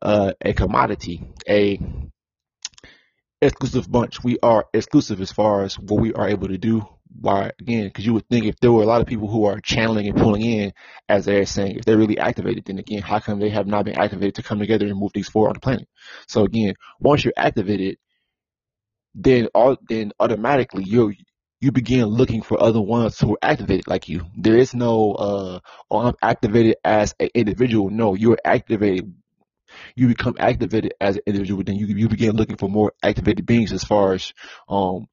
uh, 0.00 0.32
a 0.40 0.52
commodity, 0.52 1.22
a 1.48 1.80
exclusive 3.42 3.90
bunch. 3.90 4.22
We 4.22 4.38
are 4.42 4.66
exclusive 4.72 5.20
as 5.20 5.32
far 5.32 5.64
as 5.64 5.78
what 5.78 6.00
we 6.00 6.12
are 6.12 6.28
able 6.28 6.48
to 6.48 6.58
do. 6.58 6.86
Why 7.20 7.50
again? 7.60 7.84
Because 7.84 8.06
you 8.06 8.14
would 8.14 8.28
think 8.28 8.46
if 8.46 8.58
there 8.60 8.72
were 8.72 8.82
a 8.82 8.86
lot 8.86 9.00
of 9.00 9.06
people 9.06 9.28
who 9.28 9.44
are 9.46 9.60
channeling 9.60 10.08
and 10.08 10.16
pulling 10.16 10.42
in, 10.42 10.72
as 11.08 11.24
they're 11.24 11.46
saying, 11.46 11.76
if 11.76 11.84
they're 11.84 11.98
really 11.98 12.18
activated, 12.18 12.64
then 12.66 12.78
again, 12.78 13.02
how 13.02 13.18
come 13.18 13.40
they 13.40 13.48
have 13.50 13.66
not 13.66 13.84
been 13.84 13.98
activated 13.98 14.36
to 14.36 14.42
come 14.42 14.58
together 14.58 14.86
and 14.86 14.98
move 14.98 15.12
these 15.14 15.28
forward 15.28 15.48
on 15.48 15.54
the 15.54 15.60
planet? 15.60 15.88
So 16.26 16.44
again, 16.44 16.74
once 17.00 17.24
you're 17.24 17.34
activated, 17.36 17.98
then 19.14 19.48
all 19.54 19.76
then 19.88 20.12
automatically 20.20 20.84
you 20.84 21.14
you 21.60 21.72
begin 21.72 22.04
looking 22.04 22.42
for 22.42 22.62
other 22.62 22.80
ones 22.80 23.18
who 23.18 23.32
are 23.32 23.38
activated 23.42 23.88
like 23.88 24.08
you. 24.08 24.26
There 24.36 24.56
is 24.56 24.74
no 24.74 25.12
uh, 25.12 25.60
oh, 25.90 25.98
I'm 25.98 26.14
activated 26.22 26.76
as 26.84 27.14
an 27.18 27.30
individual. 27.34 27.90
No, 27.90 28.14
you're 28.14 28.38
activated 28.44 29.12
you 29.94 30.08
become 30.08 30.36
activated 30.38 30.94
as 31.00 31.16
an 31.16 31.22
individual, 31.26 31.62
then 31.62 31.76
you 31.76 31.86
you 31.86 32.08
begin 32.08 32.36
looking 32.36 32.56
for 32.56 32.68
more 32.68 32.92
activated 33.02 33.46
beings 33.46 33.72
as 33.72 33.84
far 33.84 34.14
as 34.14 34.32
um 34.68 35.06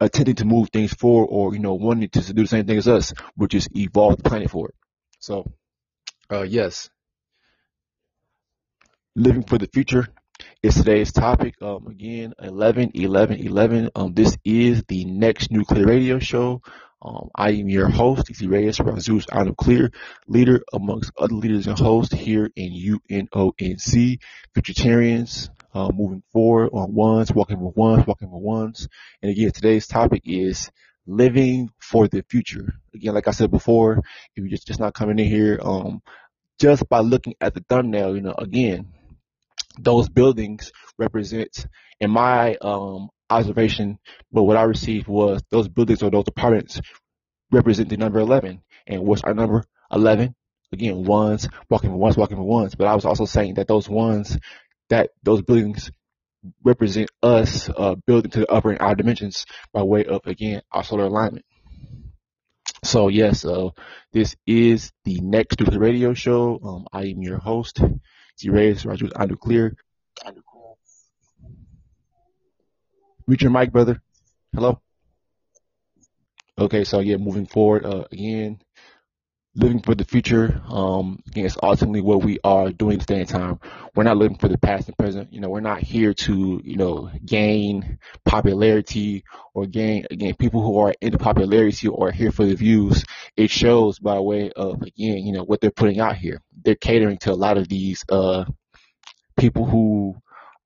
attempting 0.00 0.36
to 0.36 0.44
move 0.44 0.70
things 0.70 0.92
forward 0.92 1.26
or 1.26 1.54
you 1.54 1.60
know 1.60 1.74
wanting 1.74 2.08
to 2.08 2.32
do 2.32 2.42
the 2.42 2.48
same 2.48 2.66
thing 2.66 2.78
as 2.78 2.88
us, 2.88 3.12
which 3.36 3.54
is 3.54 3.68
evolve 3.74 4.16
the 4.16 4.28
planet 4.28 4.50
forward. 4.50 4.74
So, 5.18 5.50
uh, 6.30 6.42
yes, 6.42 6.90
living 9.14 9.44
for 9.44 9.58
the 9.58 9.68
future 9.68 10.08
is 10.62 10.74
today's 10.74 11.12
topic. 11.12 11.54
Um, 11.62 11.86
again, 11.86 12.34
11, 12.40 12.92
11, 12.94 13.40
11. 13.46 13.90
Um, 13.94 14.14
this 14.14 14.36
is 14.44 14.82
the 14.88 15.04
next 15.04 15.50
nuclear 15.50 15.86
radio 15.86 16.18
show. 16.18 16.62
Um, 17.04 17.30
I 17.34 17.50
am 17.50 17.68
your 17.68 17.88
host, 17.88 18.28
DC 18.28 18.48
Reyes, 18.48 18.78
Razuz 18.78 19.26
Out 19.32 19.48
of 19.48 19.56
Clear, 19.56 19.90
leader 20.28 20.62
amongst 20.72 21.10
other 21.18 21.34
leaders 21.34 21.66
and 21.66 21.76
hosts 21.76 22.14
here 22.14 22.48
in 22.54 23.00
UNONC, 23.10 24.20
Futuritarians, 24.54 25.48
uh, 25.74 25.90
moving 25.92 26.22
forward 26.32 26.70
on 26.72 26.94
ones, 26.94 27.32
walking 27.32 27.60
with 27.60 27.76
ones, 27.76 28.06
walking 28.06 28.30
with 28.30 28.42
ones. 28.42 28.88
And 29.22 29.30
again, 29.30 29.50
today's 29.52 29.86
topic 29.86 30.22
is 30.24 30.70
living 31.06 31.70
for 31.78 32.08
the 32.08 32.24
future. 32.28 32.74
Again, 32.94 33.14
like 33.14 33.28
I 33.28 33.32
said 33.32 33.50
before, 33.50 33.98
if 34.36 34.44
you're 34.44 34.48
just, 34.48 34.80
not 34.80 34.94
coming 34.94 35.18
in 35.18 35.26
here, 35.26 35.58
um, 35.62 36.02
just 36.60 36.88
by 36.88 37.00
looking 37.00 37.34
at 37.40 37.54
the 37.54 37.64
thumbnail, 37.68 38.14
you 38.14 38.22
know, 38.22 38.34
again, 38.36 38.92
those 39.78 40.08
buildings 40.08 40.70
represent, 40.98 41.66
in 42.00 42.10
my 42.10 42.56
um, 42.60 43.08
observation, 43.30 43.98
but 44.30 44.42
what 44.42 44.56
I 44.56 44.62
received 44.62 45.08
was 45.08 45.42
those 45.50 45.68
buildings 45.68 46.02
or 46.02 46.10
those 46.10 46.28
apartments 46.28 46.80
represent 47.50 47.88
the 47.88 47.96
number 47.96 48.20
11. 48.20 48.62
And 48.86 49.02
what's 49.02 49.22
our 49.22 49.34
number? 49.34 49.64
11. 49.90 50.34
Again, 50.72 51.04
ones, 51.04 51.48
walking 51.68 51.92
ones, 51.92 52.16
walking 52.16 52.38
ones. 52.38 52.74
But 52.74 52.86
I 52.86 52.94
was 52.94 53.04
also 53.04 53.26
saying 53.26 53.54
that 53.54 53.68
those 53.68 53.88
ones, 53.88 54.38
that 54.92 55.08
those 55.22 55.40
buildings 55.40 55.90
represent 56.62 57.08
us 57.22 57.70
uh, 57.74 57.94
building 58.06 58.30
to 58.30 58.40
the 58.40 58.52
upper 58.52 58.70
and 58.70 58.82
outer 58.82 58.96
dimensions 58.96 59.46
by 59.72 59.82
way 59.82 60.04
of, 60.04 60.20
again, 60.26 60.60
our 60.70 60.84
solar 60.84 61.04
alignment. 61.04 61.46
So 62.84 63.08
yes, 63.08 63.46
uh, 63.46 63.70
this 64.12 64.36
is 64.46 64.92
the 65.06 65.18
next 65.22 65.54
Stupid 65.54 65.76
Radio 65.76 66.12
Show. 66.12 66.60
Um, 66.62 66.86
I 66.92 67.04
am 67.04 67.22
your 67.22 67.38
host, 67.38 67.80
Z 68.38 68.50
Reyes, 68.50 68.84
Roger 68.84 69.06
with 69.06 69.18
Andrew 69.18 69.38
Clear. 69.38 69.74
Reach 73.26 73.40
your 73.40 73.50
mic, 73.50 73.72
brother. 73.72 74.02
Hello. 74.54 74.78
Okay, 76.58 76.84
so 76.84 77.00
yeah, 77.00 77.16
moving 77.16 77.46
forward, 77.46 77.86
uh, 77.86 78.04
again, 78.12 78.60
living 79.54 79.80
for 79.80 79.94
the 79.94 80.04
future. 80.04 80.62
Um, 80.68 81.22
again, 81.26 81.46
it's 81.46 81.56
ultimately 81.62 82.00
what 82.00 82.24
we 82.24 82.38
are 82.42 82.70
doing 82.70 82.98
today 82.98 83.20
in 83.20 83.26
time. 83.26 83.60
We're 83.94 84.04
not 84.04 84.16
living 84.16 84.38
for 84.38 84.48
the 84.48 84.58
past 84.58 84.88
and 84.88 84.96
present. 84.96 85.32
You 85.32 85.40
know, 85.40 85.50
we're 85.50 85.60
not 85.60 85.80
here 85.80 86.14
to, 86.14 86.60
you 86.64 86.76
know, 86.76 87.10
gain 87.24 87.98
popularity 88.24 89.24
or 89.54 89.66
gain, 89.66 90.06
again, 90.10 90.34
people 90.34 90.62
who 90.62 90.78
are 90.78 90.94
into 91.00 91.18
popularity 91.18 91.88
or 91.88 92.10
here 92.10 92.32
for 92.32 92.46
the 92.46 92.54
views. 92.54 93.04
It 93.36 93.50
shows 93.50 93.98
by 93.98 94.18
way 94.20 94.50
of, 94.50 94.80
again, 94.82 95.18
you 95.18 95.32
know, 95.32 95.44
what 95.44 95.60
they're 95.60 95.70
putting 95.70 96.00
out 96.00 96.16
here. 96.16 96.40
They're 96.64 96.74
catering 96.74 97.18
to 97.18 97.32
a 97.32 97.34
lot 97.34 97.58
of 97.58 97.68
these, 97.68 98.04
uh, 98.08 98.44
people 99.36 99.66
who 99.66 100.16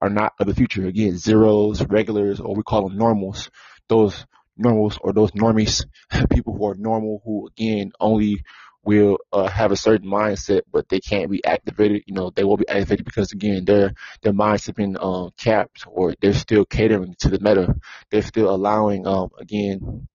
are 0.01 0.11
not 0.11 0.35
of 0.39 0.47
the 0.47 0.55
future. 0.55 0.87
Again, 0.87 1.17
zeros, 1.17 1.85
regulars, 1.85 2.41
or 2.41 2.55
we 2.55 2.63
call 2.63 2.89
them 2.89 2.99
normals. 2.99 3.51
Those 3.89 4.27
normals 4.57 4.99
or 5.01 5.13
those 5.13 5.33
normies, 5.33 5.85
people 6.31 6.57
who 6.57 6.67
are 6.67 6.75
normal, 6.75 7.23
who 7.25 7.49
again 7.49 7.93
only 8.01 8.43
will 8.87 9.19
uh, 9.33 9.49
have 9.49 9.73
a 9.73 9.77
certain 9.77 10.09
mindset, 10.09 10.63
but 10.73 10.89
they 10.89 11.01
can't 11.01 11.31
be 11.31 11.45
activated. 11.45 12.03
You 12.07 12.15
know, 12.15 12.31
they 12.31 12.45
won't 12.45 12.61
be 12.61 12.69
activated 12.69 13.05
because 13.05 13.33
again, 13.33 13.65
their 13.65 13.93
their 14.23 14.33
minds 14.33 14.67
have 14.67 14.77
been 14.77 14.97
um, 15.01 15.31
capped, 15.37 15.85
or 15.89 16.15
they're 16.21 16.33
still 16.33 16.65
catering 16.65 17.17
to 17.21 17.29
the 17.29 17.41
meta. 17.41 17.75
They're 18.11 18.23
still 18.23 18.49
allowing, 18.49 19.07
um, 19.07 19.31
again, 19.39 20.07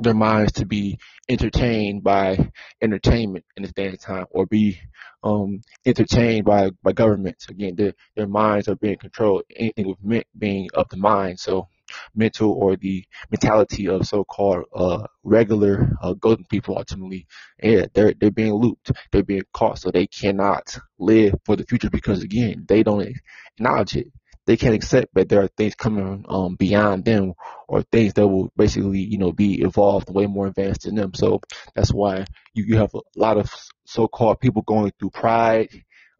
their 0.00 0.14
minds 0.14 0.52
to 0.52 0.66
be 0.66 0.98
entertained 1.28 2.04
by 2.04 2.50
entertainment 2.80 3.44
in 3.56 3.62
this 3.62 3.72
day 3.72 3.86
and 3.88 4.00
time 4.00 4.26
or 4.30 4.46
be 4.46 4.78
um, 5.24 5.60
entertained 5.84 6.44
by, 6.44 6.70
by 6.82 6.92
governments. 6.92 7.48
Again, 7.48 7.74
their, 7.76 7.94
their 8.14 8.28
minds 8.28 8.68
are 8.68 8.76
being 8.76 8.98
controlled. 8.98 9.42
Anything 9.54 9.88
with 9.88 10.04
meant 10.04 10.26
being 10.38 10.68
of 10.74 10.88
the 10.88 10.96
mind. 10.96 11.40
So 11.40 11.68
mental 12.14 12.52
or 12.52 12.76
the 12.76 13.04
mentality 13.30 13.88
of 13.88 14.06
so-called 14.06 14.64
uh, 14.74 15.06
regular 15.22 15.90
uh, 16.02 16.14
golden 16.14 16.44
people 16.44 16.76
ultimately, 16.76 17.26
yeah, 17.62 17.86
they're 17.94 18.14
they're 18.18 18.30
being 18.30 18.54
looped, 18.54 18.92
they're 19.12 19.22
being 19.22 19.44
caught, 19.52 19.78
so 19.78 19.90
they 19.90 20.06
cannot 20.06 20.78
live 20.98 21.34
for 21.44 21.56
the 21.56 21.64
future 21.64 21.90
because 21.90 22.22
again, 22.22 22.64
they 22.68 22.82
don't 22.82 23.14
acknowledge 23.56 23.96
it 23.96 24.12
they 24.48 24.56
can't 24.56 24.74
accept 24.74 25.12
that 25.12 25.28
there 25.28 25.42
are 25.42 25.48
things 25.58 25.74
coming 25.74 26.24
um, 26.26 26.54
beyond 26.54 27.04
them 27.04 27.34
or 27.68 27.82
things 27.82 28.14
that 28.14 28.26
will 28.26 28.50
basically, 28.56 29.00
you 29.00 29.18
know, 29.18 29.30
be 29.30 29.60
evolved 29.60 30.08
way 30.08 30.24
more 30.24 30.46
advanced 30.46 30.84
than 30.84 30.94
them. 30.94 31.12
So 31.12 31.42
that's 31.74 31.92
why 31.92 32.24
you, 32.54 32.64
you 32.64 32.78
have 32.78 32.94
a 32.94 33.00
lot 33.14 33.36
of 33.36 33.52
so-called 33.84 34.40
people 34.40 34.62
going 34.62 34.92
through 34.98 35.10
pride, 35.10 35.68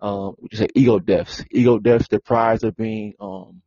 um, 0.00 0.34
you 0.50 0.58
say 0.58 0.68
ego 0.74 0.98
deaths. 0.98 1.42
Ego 1.50 1.78
deaths, 1.78 2.08
their 2.08 2.20
prides 2.20 2.64
are 2.64 2.72
being 2.72 3.14
um, 3.18 3.62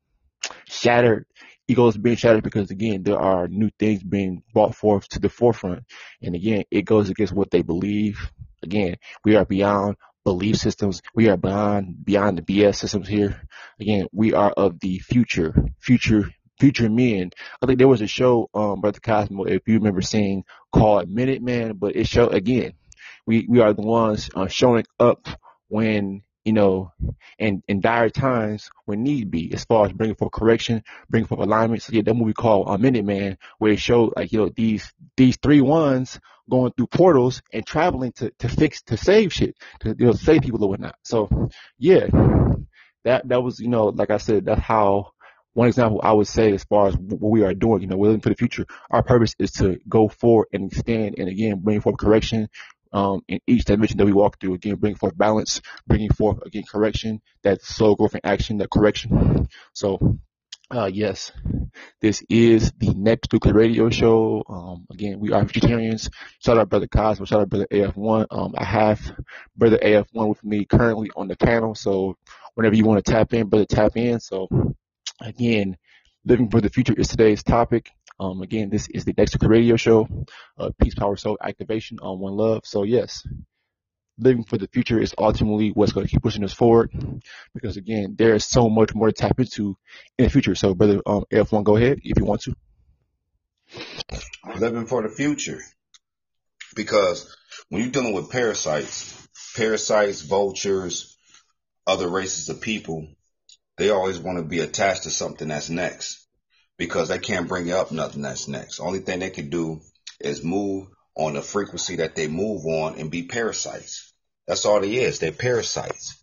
shattered. 0.67 1.25
Egos 1.71 1.95
being 1.95 2.17
shattered 2.17 2.43
because 2.43 2.69
again, 2.69 3.03
there 3.03 3.19
are 3.19 3.47
new 3.47 3.69
things 3.79 4.03
being 4.03 4.43
brought 4.53 4.75
forth 4.75 5.07
to 5.09 5.19
the 5.19 5.29
forefront. 5.29 5.83
And 6.21 6.35
again, 6.35 6.63
it 6.69 6.83
goes 6.83 7.09
against 7.09 7.33
what 7.33 7.49
they 7.49 7.61
believe. 7.61 8.19
Again, 8.61 8.97
we 9.23 9.35
are 9.37 9.45
beyond 9.45 9.95
belief 10.25 10.57
systems. 10.57 11.01
We 11.15 11.29
are 11.29 11.37
beyond 11.37 12.03
beyond 12.03 12.37
the 12.37 12.41
BS 12.41 12.75
systems 12.75 13.07
here. 13.07 13.41
Again, 13.79 14.07
we 14.11 14.33
are 14.33 14.51
of 14.51 14.79
the 14.81 14.99
future, 14.99 15.55
future, 15.79 16.29
future 16.59 16.89
men. 16.89 17.31
I 17.61 17.65
think 17.65 17.79
there 17.79 17.87
was 17.87 18.01
a 18.01 18.07
show, 18.07 18.49
um, 18.53 18.81
Brother 18.81 18.99
Cosmo, 18.99 19.45
if 19.45 19.61
you 19.65 19.75
remember 19.75 20.01
seeing, 20.01 20.43
called 20.73 21.09
Minuteman, 21.09 21.79
but 21.79 21.95
it 21.95 22.07
showed 22.07 22.33
again, 22.33 22.73
we 23.25 23.47
we 23.49 23.61
are 23.61 23.73
the 23.73 23.81
ones 23.81 24.29
uh, 24.35 24.47
showing 24.47 24.85
up 24.99 25.27
when 25.69 26.21
you 26.43 26.53
know, 26.53 26.91
in, 27.37 27.61
in 27.67 27.81
dire 27.81 28.09
times 28.09 28.69
when 28.85 29.03
need 29.03 29.29
be, 29.29 29.53
as 29.53 29.63
far 29.65 29.85
as 29.85 29.93
bringing 29.93 30.15
for 30.15 30.29
correction, 30.29 30.83
bringing 31.09 31.27
for 31.27 31.41
alignment. 31.41 31.83
So 31.83 31.93
yeah, 31.93 32.01
that 32.03 32.13
movie 32.13 32.33
called 32.33 32.67
A 32.69 32.77
Minute 32.77 33.05
Man, 33.05 33.37
where 33.59 33.73
it 33.73 33.79
showed 33.79 34.13
like, 34.15 34.31
you 34.31 34.39
know, 34.39 34.49
these, 34.55 34.91
these 35.17 35.37
three 35.37 35.61
ones 35.61 36.19
going 36.49 36.71
through 36.75 36.87
portals 36.87 37.41
and 37.53 37.65
traveling 37.65 38.11
to, 38.13 38.31
to 38.39 38.49
fix, 38.49 38.81
to 38.83 38.97
save 38.97 39.31
shit, 39.31 39.55
to, 39.81 39.95
you 39.97 40.07
know, 40.07 40.13
save 40.13 40.41
people 40.41 40.63
or 40.63 40.69
whatnot. 40.69 40.95
So 41.03 41.29
yeah, 41.77 42.07
that, 43.03 43.27
that 43.27 43.43
was, 43.43 43.59
you 43.59 43.69
know, 43.69 43.85
like 43.85 44.09
I 44.09 44.17
said, 44.17 44.45
that's 44.45 44.61
how, 44.61 45.11
one 45.53 45.67
example 45.67 45.99
I 46.01 46.13
would 46.13 46.27
say 46.27 46.53
as 46.53 46.63
far 46.63 46.87
as 46.87 46.95
what 46.95 47.29
we 47.29 47.43
are 47.43 47.53
doing, 47.53 47.81
you 47.81 47.87
know, 47.87 47.97
we're 47.97 48.07
looking 48.07 48.21
for 48.21 48.29
the 48.29 48.35
future. 48.35 48.65
Our 48.89 49.03
purpose 49.03 49.35
is 49.37 49.51
to 49.53 49.79
go 49.87 50.07
forward 50.07 50.47
and 50.53 50.71
extend 50.71 51.15
and 51.19 51.27
again 51.27 51.59
bring 51.59 51.81
forth 51.81 51.97
correction, 51.97 52.47
um, 52.93 53.21
in 53.27 53.39
each 53.47 53.65
dimension 53.65 53.97
that 53.97 54.05
we 54.05 54.13
walk 54.13 54.39
through. 54.39 54.55
Again, 54.55 54.75
bringing 54.75 54.97
forth 54.97 55.17
balance, 55.17 55.61
bringing 55.87 56.11
forth 56.11 56.41
again 56.45 56.63
correction, 56.69 57.21
that 57.43 57.61
slow 57.61 57.95
growth 57.95 58.13
and 58.13 58.25
action, 58.25 58.57
that 58.57 58.69
correction. 58.69 59.47
So, 59.73 60.19
uh, 60.69 60.89
yes, 60.91 61.31
this 61.99 62.23
is 62.29 62.71
the 62.77 62.93
next 62.93 63.33
Nuclear 63.33 63.53
Radio 63.53 63.89
Show. 63.89 64.43
Um, 64.47 64.87
again, 64.89 65.19
we 65.19 65.31
are 65.33 65.43
futuritarians. 65.43 66.09
Shout 66.39 66.57
out 66.57 66.69
Brother 66.69 66.87
Cosmo. 66.87 67.25
Shout 67.25 67.41
out 67.41 67.49
Brother 67.49 67.67
AF1. 67.71 68.27
Um, 68.31 68.53
I 68.57 68.63
have 68.63 68.99
Brother 69.55 69.77
AF1 69.77 70.29
with 70.29 70.43
me 70.43 70.65
currently 70.65 71.09
on 71.15 71.27
the 71.27 71.35
panel. 71.35 71.75
So 71.75 72.17
whenever 72.55 72.75
you 72.75 72.85
want 72.85 73.03
to 73.03 73.11
tap 73.11 73.33
in, 73.33 73.47
brother, 73.47 73.65
tap 73.65 73.97
in. 73.97 74.19
So 74.19 74.47
again, 75.19 75.77
living 76.25 76.49
for 76.49 76.61
the 76.61 76.69
future 76.69 76.93
is 76.93 77.09
today's 77.09 77.43
topic. 77.43 77.89
Um, 78.21 78.43
again, 78.43 78.69
this 78.69 78.87
is 78.87 79.03
the 79.03 79.13
Dexter 79.13 79.47
Radio 79.47 79.77
Show, 79.77 80.07
uh, 80.55 80.69
Peace, 80.79 80.93
Power, 80.93 81.17
Soul 81.17 81.39
Activation 81.41 81.97
on 82.03 82.19
One 82.19 82.33
Love. 82.33 82.67
So 82.67 82.83
yes, 82.83 83.27
living 84.19 84.43
for 84.43 84.59
the 84.59 84.67
future 84.67 85.01
is 85.01 85.15
ultimately 85.17 85.69
what's 85.69 85.91
going 85.91 86.05
to 86.05 86.11
keep 86.11 86.21
pushing 86.21 86.43
us 86.43 86.53
forward. 86.53 86.91
Because 87.55 87.77
again, 87.77 88.13
there 88.15 88.35
is 88.35 88.45
so 88.45 88.69
much 88.69 88.93
more 88.93 89.07
to 89.07 89.11
tap 89.11 89.39
into 89.39 89.75
in 90.19 90.25
the 90.25 90.29
future. 90.29 90.53
So, 90.53 90.75
brother 90.75 91.01
um, 91.03 91.25
F1, 91.31 91.63
go 91.63 91.77
ahead 91.77 91.97
if 92.03 92.19
you 92.19 92.25
want 92.25 92.41
to. 92.41 92.55
Living 94.55 94.85
for 94.85 95.01
the 95.01 95.09
future, 95.09 95.59
because 96.75 97.35
when 97.69 97.81
you're 97.81 97.91
dealing 97.91 98.13
with 98.13 98.29
parasites, 98.29 99.27
parasites, 99.55 100.21
vultures, 100.21 101.17
other 101.87 102.07
races 102.07 102.49
of 102.49 102.61
people, 102.61 103.07
they 103.77 103.89
always 103.89 104.19
want 104.19 104.37
to 104.37 104.43
be 104.43 104.59
attached 104.59 105.03
to 105.03 105.09
something 105.09 105.47
that's 105.47 105.71
next 105.71 106.20
because 106.81 107.09
they 107.09 107.19
can't 107.19 107.47
bring 107.47 107.71
up 107.71 107.91
nothing 107.91 108.23
that's 108.23 108.47
next. 108.47 108.79
Only 108.79 109.01
thing 109.01 109.19
they 109.19 109.29
can 109.29 109.51
do 109.51 109.81
is 110.19 110.43
move 110.43 110.87
on 111.13 111.33
the 111.33 111.41
frequency 111.43 111.97
that 111.97 112.15
they 112.15 112.27
move 112.27 112.65
on 112.65 112.97
and 112.97 113.11
be 113.11 113.21
parasites. 113.21 114.11
That's 114.47 114.65
all 114.65 114.81
they 114.81 114.95
is. 114.95 115.19
They're 115.19 115.31
parasites. 115.31 116.19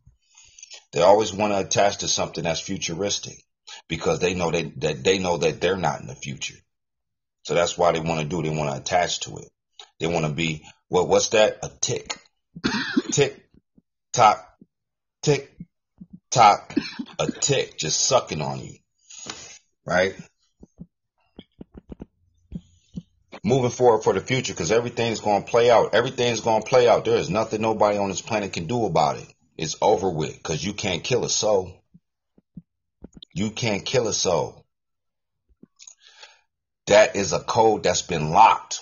They 0.92 1.00
always 1.00 1.32
want 1.32 1.52
to 1.52 1.60
attach 1.60 1.98
to 1.98 2.08
something 2.08 2.42
that's 2.42 2.58
futuristic 2.58 3.36
because 3.86 4.18
they 4.18 4.34
know 4.34 4.50
they, 4.50 4.64
that 4.78 5.04
they 5.04 5.20
know 5.20 5.36
that 5.36 5.60
they're 5.60 5.76
not 5.76 6.00
in 6.00 6.08
the 6.08 6.16
future. 6.16 6.58
So 7.44 7.54
that's 7.54 7.78
why 7.78 7.92
they 7.92 8.00
want 8.00 8.18
to 8.18 8.26
do. 8.26 8.42
They 8.42 8.50
want 8.50 8.72
to 8.72 8.80
attach 8.80 9.20
to 9.20 9.36
it. 9.36 9.48
They 10.00 10.08
want 10.08 10.26
to 10.26 10.32
be 10.32 10.64
well. 10.90 11.06
What's 11.06 11.28
that? 11.28 11.58
A 11.62 11.70
tick, 11.80 12.18
tick, 13.12 13.48
tock, 14.12 14.44
tick, 15.22 15.56
tock, 16.32 16.74
a 17.20 17.30
tick 17.30 17.78
just 17.78 18.00
sucking 18.00 18.42
on 18.42 18.58
you, 18.58 18.74
right? 19.86 20.16
Moving 23.44 23.70
forward 23.70 24.02
for 24.02 24.12
the 24.12 24.20
future 24.20 24.52
because 24.52 24.72
everything's 24.72 25.20
going 25.20 25.44
to 25.44 25.50
play 25.50 25.70
out. 25.70 25.94
Everything's 25.94 26.40
going 26.40 26.62
to 26.62 26.68
play 26.68 26.88
out. 26.88 27.04
There 27.04 27.16
is 27.16 27.30
nothing 27.30 27.60
nobody 27.60 27.98
on 27.98 28.08
this 28.08 28.20
planet 28.20 28.52
can 28.52 28.66
do 28.66 28.84
about 28.84 29.16
it. 29.16 29.26
It's 29.56 29.76
over 29.80 30.10
with 30.10 30.34
because 30.34 30.64
you 30.64 30.72
can't 30.72 31.04
kill 31.04 31.24
a 31.24 31.28
soul. 31.28 31.82
You 33.34 33.50
can't 33.50 33.84
kill 33.84 34.08
a 34.08 34.12
soul. 34.12 34.64
That 36.86 37.16
is 37.16 37.32
a 37.32 37.40
code 37.40 37.82
that's 37.82 38.02
been 38.02 38.30
locked 38.30 38.80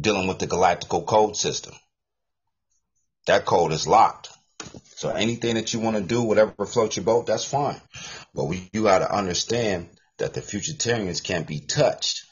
dealing 0.00 0.26
with 0.26 0.38
the 0.38 0.46
galactical 0.46 1.06
code 1.06 1.36
system. 1.36 1.74
That 3.26 3.44
code 3.44 3.72
is 3.72 3.86
locked. 3.86 4.30
So 4.96 5.10
anything 5.10 5.54
that 5.54 5.72
you 5.72 5.80
want 5.80 5.96
to 5.96 6.02
do, 6.02 6.22
whatever 6.22 6.66
floats 6.66 6.96
your 6.96 7.04
boat, 7.04 7.26
that's 7.26 7.44
fine. 7.44 7.80
But 8.34 8.44
we, 8.44 8.68
you 8.72 8.84
got 8.84 9.00
to 9.00 9.14
understand 9.14 9.88
that 10.18 10.34
the 10.34 10.40
futuritarians 10.40 11.22
can't 11.22 11.46
be 11.46 11.60
touched 11.60 12.23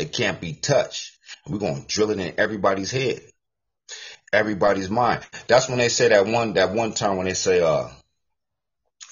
that 0.00 0.14
can't 0.14 0.40
be 0.40 0.54
touched. 0.54 1.18
We're 1.46 1.58
going 1.58 1.82
to 1.82 1.86
drill 1.86 2.10
it 2.10 2.18
in 2.18 2.34
everybody's 2.38 2.90
head, 2.90 3.20
everybody's 4.32 4.88
mind. 4.88 5.22
That's 5.46 5.68
when 5.68 5.78
they 5.78 5.90
say 5.90 6.08
that 6.08 6.26
one, 6.26 6.54
that 6.54 6.72
one 6.72 6.94
term 6.94 7.18
when 7.18 7.26
they 7.26 7.34
say, 7.34 7.60
uh, 7.60 7.88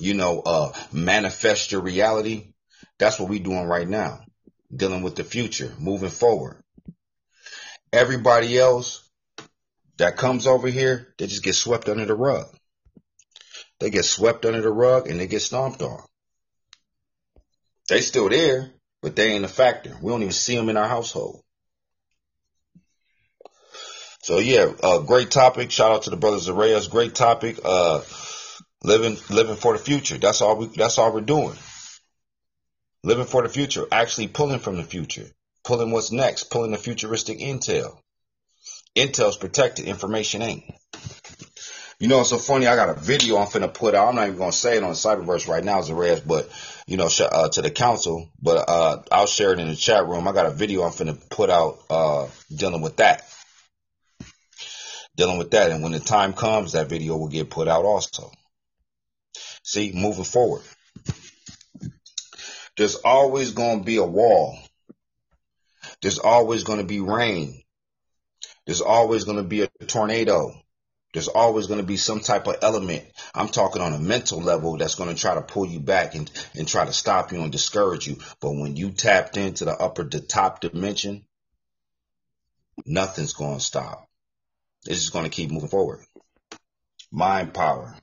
you 0.01 0.14
know, 0.14 0.40
uh, 0.40 0.72
manifest 0.90 1.72
your 1.72 1.83
reality. 1.83 2.55
That's 2.98 3.20
what 3.20 3.29
we're 3.29 3.42
doing 3.42 3.66
right 3.66 3.87
now, 3.87 4.20
dealing 4.74 5.03
with 5.03 5.14
the 5.14 5.24
future, 5.24 5.72
moving 5.79 6.11
forward. 6.11 6.62
Everybody 7.92 8.59
else 8.59 9.07
that 9.98 10.16
comes 10.16 10.46
over 10.46 10.69
here, 10.69 11.15
they 11.19 11.27
just 11.27 11.44
get 11.44 11.54
swept 11.54 11.88
under 11.88 12.06
the 12.06 12.15
rug. 12.15 12.46
They 13.79 13.90
get 13.90 14.06
swept 14.06 14.46
under 14.46 14.63
the 14.63 14.73
rug 14.73 15.06
and 15.06 15.21
they 15.21 15.27
get 15.27 15.42
stomped 15.42 15.83
on. 15.83 16.02
They 17.88 18.00
still 18.00 18.29
there, 18.31 18.73
but 19.03 19.17
they 19.17 19.33
ain't 19.33 19.44
a 19.44 19.49
factor. 19.49 19.96
We 20.03 20.11
don't 20.11 20.23
even 20.23 20.33
see 20.33 20.57
them 20.57 20.69
in 20.69 20.77
our 20.77 20.88
household. 20.88 21.42
So 24.23 24.38
yeah, 24.38 24.73
uh, 24.83 24.99
great 25.01 25.31
topic. 25.31 25.71
Shout 25.71 25.92
out 25.92 26.03
to 26.03 26.11
the 26.11 26.17
brothers 26.17 26.51
Reyes. 26.51 26.88
Great 26.88 27.15
topic. 27.15 27.59
Uh, 27.65 28.03
living, 28.83 29.17
living 29.31 29.57
for 29.57 29.73
the 29.73 29.79
future. 29.79 30.19
That's 30.19 30.40
all 30.40 30.57
we, 30.57 30.67
that's 30.67 30.99
all 30.99 31.13
we're 31.13 31.21
doing. 31.21 31.57
Living 33.05 33.27
for 33.27 33.42
the 33.42 33.49
future. 33.49 33.87
Actually 33.90 34.29
pulling 34.29 34.59
from 34.59 34.77
the 34.77 34.83
future. 34.83 35.27
Pulling 35.65 35.92
what's 35.92 36.13
next. 36.13 36.51
Pulling 36.51 36.73
the 36.73 36.79
futuristic 36.79 37.38
intel. 37.38 37.96
Intel's 38.96 39.37
protected. 39.37 39.87
Information 39.87 40.42
ain't. 40.42 40.65
You 42.01 42.09
know, 42.09 42.21
it's 42.21 42.31
so 42.31 42.38
funny. 42.38 42.67
I 42.67 42.77
got 42.77 42.90
a 42.90 43.01
video 43.01 43.38
I'm 43.38 43.49
finna 43.49 43.73
put 43.73 43.94
out. 43.94 44.09
I'm 44.09 44.15
not 44.15 44.27
even 44.27 44.38
gonna 44.38 44.53
say 44.53 44.77
it 44.77 44.85
on 44.85 44.92
Cyberverse 44.92 45.49
right 45.49 45.65
now, 45.65 45.81
Zarez, 45.81 46.25
but 46.25 46.49
you 46.89 46.97
know, 46.97 47.11
uh, 47.21 47.49
to 47.51 47.61
the 47.61 47.71
council. 47.71 48.31
But 48.41 48.69
uh, 48.69 49.03
I'll 49.13 49.27
share 49.27 49.53
it 49.53 49.61
in 49.61 49.69
the 49.69 49.77
chat 49.77 50.09
room. 50.09 50.27
I 50.27 50.33
got 50.33 50.47
a 50.47 50.51
video 50.51 50.83
I'm 50.83 50.91
finna 50.91 51.19
put 51.29 51.51
out 51.51 51.79
uh, 51.91 52.29
dealing 52.55 52.81
with 52.81 52.97
that, 52.97 53.25
dealing 55.15 55.37
with 55.37 55.51
that. 55.51 55.71
And 55.71 55.83
when 55.83 55.93
the 55.93 56.01
time 56.01 56.33
comes, 56.33 56.73
that 56.73 56.89
video 56.89 57.19
will 57.19 57.29
get 57.29 57.51
put 57.51 57.69
out 57.69 57.85
also. 57.85 58.31
See, 59.63 59.93
moving 59.95 60.25
forward, 60.25 60.63
there's 62.79 62.95
always 62.95 63.53
gonna 63.53 63.85
be 63.85 63.99
a 63.99 64.05
wall. 64.05 64.59
There's 66.01 66.19
always 66.19 66.65
gonna 66.65 66.85
be 66.85 67.01
rain. 67.01 67.63
There's 68.65 68.81
always 68.81 69.25
gonna 69.25 69.43
be 69.43 69.63
a 69.63 69.69
tornado. 69.87 70.55
There's 71.15 71.29
always 71.29 71.67
going 71.67 71.81
to 71.81 71.87
be 71.87 71.96
some 71.96 72.21
type 72.21 72.46
of 72.46 72.56
element. 72.61 73.04
I'm 73.35 73.48
talking 73.48 73.81
on 73.81 73.94
a 73.94 73.98
mental 73.98 74.40
level 74.40 74.77
that's 74.77 74.94
going 74.94 75.15
to 75.15 75.21
try 75.21 75.35
to 75.35 75.42
pull 75.42 75.67
you 75.67 75.81
back 75.81 76.15
and, 76.15 76.31
and 76.54 76.69
try 76.69 76.85
to 76.85 76.92
stop 76.92 77.33
you 77.33 77.40
and 77.40 77.50
discourage 77.50 78.06
you. 78.06 78.19
But 78.40 78.50
when 78.50 78.77
you 78.77 78.90
tapped 78.90 79.37
into 79.38 79.65
the 79.65 79.73
upper, 79.73 80.04
the 80.04 80.21
top 80.21 80.61
dimension, 80.61 81.25
nothing's 82.85 83.33
going 83.33 83.59
to 83.59 83.65
stop. 83.65 84.06
It's 84.87 85.00
just 85.00 85.13
going 85.13 85.25
to 85.25 85.31
keep 85.31 85.50
moving 85.50 85.71
forward. 85.71 86.00
Mind 87.11 87.54
power. 87.54 87.96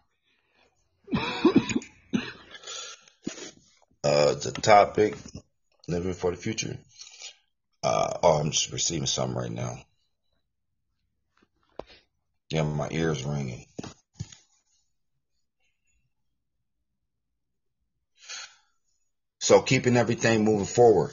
uh, 4.03 4.34
the 4.34 4.51
topic, 4.62 5.16
living 5.88 6.14
for 6.14 6.32
the 6.32 6.38
future. 6.38 6.78
Uh, 7.84 8.18
oh, 8.24 8.39
I'm 8.39 8.49
just 8.49 8.72
receiving 8.72 9.06
some 9.06 9.38
right 9.38 9.51
now. 9.51 9.78
Yeah, 12.56 12.64
my 12.64 12.88
ears 12.89 13.26
ringing. 13.26 13.66
So 19.41 19.62
keeping 19.62 19.97
everything 19.97 20.45
moving 20.45 20.66
forward. 20.66 21.12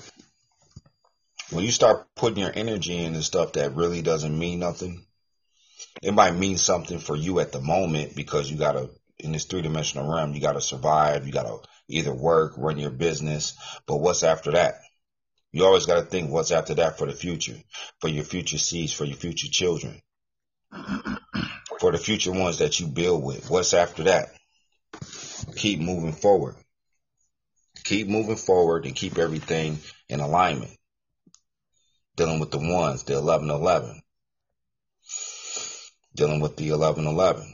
When 1.50 1.64
you 1.64 1.72
start 1.72 2.06
putting 2.14 2.38
your 2.38 2.52
energy 2.54 2.96
into 2.96 3.24
stuff 3.24 3.54
that 3.54 3.74
really 3.74 4.02
doesn't 4.02 4.38
mean 4.38 4.60
nothing, 4.60 5.04
it 6.00 6.14
might 6.14 6.36
mean 6.36 6.58
something 6.58 7.00
for 7.00 7.16
you 7.16 7.40
at 7.40 7.50
the 7.50 7.60
moment 7.60 8.14
because 8.14 8.48
you 8.48 8.56
gotta 8.56 8.90
in 9.18 9.32
this 9.32 9.46
three 9.46 9.62
dimensional 9.62 10.08
realm, 10.08 10.34
you 10.34 10.40
gotta 10.40 10.60
survive, 10.60 11.26
you 11.26 11.32
gotta 11.32 11.56
either 11.88 12.14
work, 12.14 12.52
run 12.56 12.78
your 12.78 12.90
business, 12.90 13.54
but 13.88 13.96
what's 13.96 14.22
after 14.22 14.52
that? 14.52 14.76
You 15.50 15.64
always 15.64 15.86
gotta 15.86 16.02
think 16.02 16.30
what's 16.30 16.52
after 16.52 16.74
that 16.74 16.98
for 16.98 17.08
the 17.08 17.12
future, 17.14 17.56
for 18.00 18.06
your 18.06 18.22
future 18.22 18.58
seeds, 18.58 18.92
for 18.92 19.04
your 19.04 19.16
future 19.16 19.48
children 19.48 20.00
for 21.82 21.90
the 21.90 21.98
future 21.98 22.30
ones 22.30 22.58
that 22.58 22.78
you 22.78 22.86
build 22.86 23.24
with. 23.24 23.50
What's 23.50 23.74
after 23.74 24.04
that? 24.04 24.28
Keep 25.56 25.80
moving 25.80 26.12
forward. 26.12 26.54
Keep 27.82 28.06
moving 28.06 28.36
forward 28.36 28.86
and 28.86 28.94
keep 28.94 29.18
everything 29.18 29.80
in 30.08 30.20
alignment. 30.20 30.70
Dealing 32.14 32.38
with 32.38 32.52
the 32.52 32.58
ones, 32.58 33.02
the 33.02 33.14
1111. 33.14 34.00
Dealing 36.14 36.38
with 36.38 36.56
the 36.56 36.70
1111. 36.70 37.52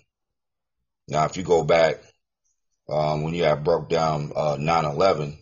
Now, 1.09 1.25
if 1.25 1.39
you 1.39 1.43
go 1.43 1.65
back 1.65 2.03
um, 2.87 3.23
when 3.23 3.33
you 3.33 3.45
have 3.45 3.65
broke 3.65 3.89
down 3.89 4.33
uh, 4.37 4.57
9/11, 4.57 5.39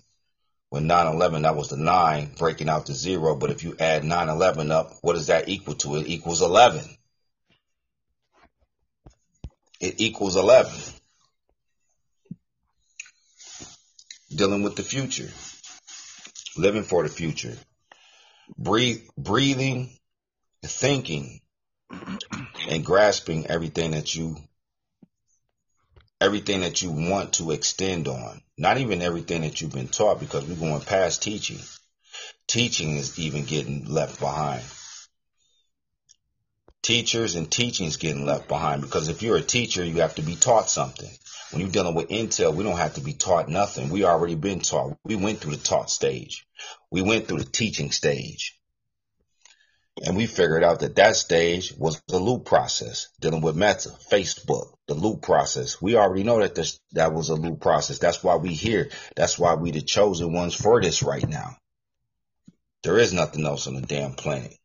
when 0.69 0.85
9/11 0.85 1.43
that 1.43 1.57
was 1.57 1.71
the 1.71 1.77
nine 1.77 2.31
breaking 2.39 2.69
out 2.69 2.87
to 2.87 2.95
zero, 2.95 3.35
but 3.35 3.51
if 3.51 3.65
you 3.65 3.75
add 3.81 4.05
9/11 4.05 4.71
up, 4.71 4.93
what 5.03 5.15
does 5.15 5.27
that 5.27 5.49
equal 5.49 5.75
to? 5.75 5.97
It 5.97 6.07
equals 6.07 6.41
11. 6.41 6.96
It 9.81 10.01
equals 10.01 10.37
11. 10.37 10.73
Dealing 14.35 14.63
with 14.63 14.77
the 14.77 14.83
future, 14.83 15.31
living 16.57 16.83
for 16.83 17.03
the 17.03 17.09
future, 17.09 17.57
breathe, 18.59 19.03
breathing, 19.17 19.91
thinking, 20.65 21.41
and 22.69 22.85
grasping 22.85 23.47
everything 23.47 23.93
that 23.93 24.15
you 24.15 24.37
everything 26.21 26.63
that 26.63 26.83
you 26.83 26.91
want 26.91 27.35
to 27.35 27.51
extend 27.51 28.09
on. 28.09 28.41
Not 28.57 28.79
even 28.79 29.03
everything 29.03 29.43
that 29.43 29.61
you've 29.61 29.73
been 29.73 29.89
taught 29.89 30.19
because 30.19 30.45
we're 30.45 30.57
going 30.57 30.81
past 30.81 31.23
teaching. 31.23 31.61
Teaching 32.47 32.97
is 32.97 33.19
even 33.19 33.45
getting 33.45 33.85
left 33.85 34.19
behind. 34.19 34.65
Teachers 36.87 37.35
and 37.35 37.51
teaching 37.51 37.89
is 37.89 37.97
getting 37.97 38.27
left 38.27 38.47
behind 38.47 38.81
because 38.81 39.09
if 39.09 39.21
you're 39.21 39.39
a 39.39 39.43
teacher, 39.43 39.85
you 39.85 40.03
have 40.03 40.15
to 40.15 40.23
be 40.23 40.37
taught 40.37 40.71
something. 40.71 41.11
When 41.51 41.61
you're 41.61 41.69
dealing 41.69 41.97
with 41.97 42.11
Intel, 42.11 42.55
we 42.55 42.63
don't 42.63 42.77
have 42.77 42.95
to 42.95 43.01
be 43.01 43.13
taught 43.13 43.49
nothing. 43.49 43.91
We 43.91 44.05
already 44.05 44.37
been 44.37 44.61
taught. 44.61 44.97
We 45.05 45.17
went 45.17 45.41
through 45.41 45.57
the 45.57 45.65
taught 45.65 45.91
stage. 45.91 46.47
We 46.93 47.03
went 47.03 47.27
through 47.27 47.39
the 47.39 47.51
teaching 47.51 47.91
stage. 47.91 48.57
And 50.05 50.17
we 50.17 50.27
figured 50.29 50.63
out 50.63 50.79
that 50.79 50.95
that 50.95 51.17
stage 51.17 51.75
was 51.77 52.01
the 52.07 52.21
loop 52.21 52.45
process, 52.45 53.09
dealing 53.21 53.41
with 53.41 53.57
Meta, 53.57 53.91
Facebook, 54.09 54.75
the 54.87 54.95
loop 54.95 55.23
process. 55.23 55.83
We 55.83 55.97
already 55.97 56.23
know 56.23 56.39
that 56.39 56.55
this, 56.55 56.79
that 56.93 57.13
was 57.13 57.31
a 57.31 57.35
loop 57.35 57.61
process. 57.61 57.99
That's 57.99 58.23
why 58.23 58.37
we 58.37 58.51
here. 58.55 58.91
That's 59.17 59.37
why 59.37 59.57
we 59.57 59.73
the 59.73 59.83
chosen 59.83 60.33
ones 60.33 60.55
for 60.55 60.81
this 60.81 61.03
right 61.03 61.29
now. 61.29 61.57
There 62.85 62.97
is 62.97 63.13
nothing 63.13 63.45
else 63.45 63.67
on 63.67 63.75
the 63.75 63.81
damn 63.81 64.13
planet. 64.13 64.57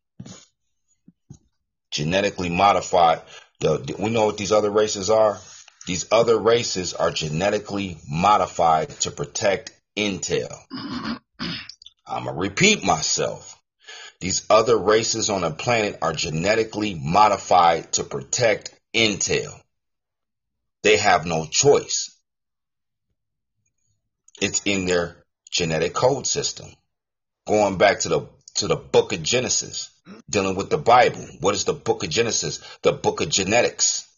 Genetically 1.92 2.48
modified. 2.48 3.22
The, 3.60 3.94
we 3.98 4.10
know 4.10 4.26
what 4.26 4.38
these 4.38 4.52
other 4.52 4.70
races 4.70 5.10
are. 5.10 5.38
These 5.86 6.06
other 6.10 6.38
races 6.38 6.94
are 6.94 7.10
genetically 7.10 7.98
modified 8.08 8.90
to 9.00 9.10
protect 9.10 9.72
Intel. 9.96 10.54
I'm 12.06 12.24
going 12.24 12.34
to 12.34 12.40
repeat 12.40 12.84
myself. 12.84 13.58
These 14.20 14.46
other 14.48 14.76
races 14.76 15.30
on 15.30 15.40
the 15.40 15.50
planet 15.50 15.98
are 16.00 16.12
genetically 16.12 16.94
modified 16.94 17.92
to 17.94 18.04
protect 18.04 18.72
Intel. 18.94 19.52
They 20.82 20.96
have 20.96 21.26
no 21.26 21.46
choice. 21.46 22.16
It's 24.40 24.62
in 24.64 24.86
their 24.86 25.16
genetic 25.50 25.94
code 25.94 26.26
system. 26.26 26.68
Going 27.46 27.78
back 27.78 28.00
to 28.00 28.08
the 28.08 28.28
to 28.56 28.68
the 28.68 28.76
book 28.76 29.12
of 29.12 29.22
Genesis, 29.22 29.90
dealing 30.28 30.56
with 30.56 30.70
the 30.70 30.78
Bible. 30.78 31.26
What 31.40 31.54
is 31.54 31.64
the 31.64 31.72
book 31.72 32.04
of 32.04 32.10
Genesis? 32.10 32.60
The 32.82 32.92
book 32.92 33.20
of 33.20 33.28
genetics. 33.28 34.08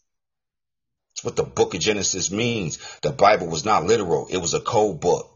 That's 1.15 1.25
what 1.25 1.37
the 1.37 1.45
book 1.45 1.75
of 1.75 1.81
Genesis 1.81 2.31
means. 2.31 2.79
The 3.03 3.13
Bible 3.13 3.47
was 3.47 3.65
not 3.65 3.85
literal. 3.85 4.27
It 4.31 4.39
was 4.39 4.55
a 4.55 4.61
code 4.61 5.01
book 5.01 5.31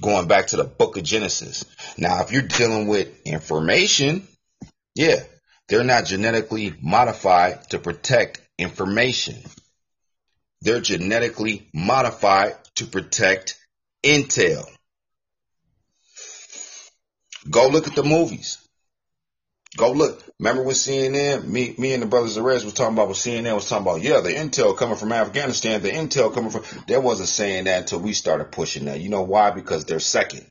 going 0.00 0.28
back 0.28 0.48
to 0.48 0.56
the 0.56 0.64
book 0.64 0.96
of 0.96 1.02
Genesis. 1.02 1.64
Now, 1.96 2.22
if 2.22 2.32
you're 2.32 2.42
dealing 2.42 2.86
with 2.86 3.08
information, 3.24 4.26
yeah, 4.94 5.16
they're 5.68 5.84
not 5.84 6.04
genetically 6.04 6.74
modified 6.80 7.68
to 7.70 7.78
protect 7.78 8.40
information. 8.58 9.36
They're 10.60 10.80
genetically 10.80 11.68
modified 11.74 12.56
to 12.76 12.86
protect 12.86 13.58
intel. 14.04 14.64
Go 17.50 17.68
look 17.68 17.86
at 17.86 17.94
the 17.94 18.02
movies. 18.02 18.58
Go 19.76 19.92
look. 19.92 20.22
Remember 20.38 20.62
when 20.62 20.74
CNN, 20.74 21.46
me, 21.46 21.74
me 21.76 21.92
and 21.92 22.02
the 22.02 22.06
brothers 22.06 22.36
Arez 22.36 22.64
was 22.64 22.72
talking 22.72 22.94
about 22.94 23.08
what 23.08 23.16
CNN 23.16 23.54
was 23.54 23.68
talking 23.68 23.86
about. 23.86 24.00
Yeah, 24.00 24.20
the 24.20 24.30
intel 24.30 24.76
coming 24.76 24.96
from 24.96 25.12
Afghanistan, 25.12 25.82
the 25.82 25.90
intel 25.90 26.32
coming 26.32 26.50
from. 26.50 26.64
There 26.86 27.00
wasn't 27.00 27.28
saying 27.28 27.64
that 27.64 27.80
until 27.80 28.00
we 28.00 28.14
started 28.14 28.52
pushing 28.52 28.86
that. 28.86 29.00
You 29.00 29.10
know 29.10 29.22
why? 29.22 29.50
Because 29.50 29.84
they're 29.84 30.00
second. 30.00 30.50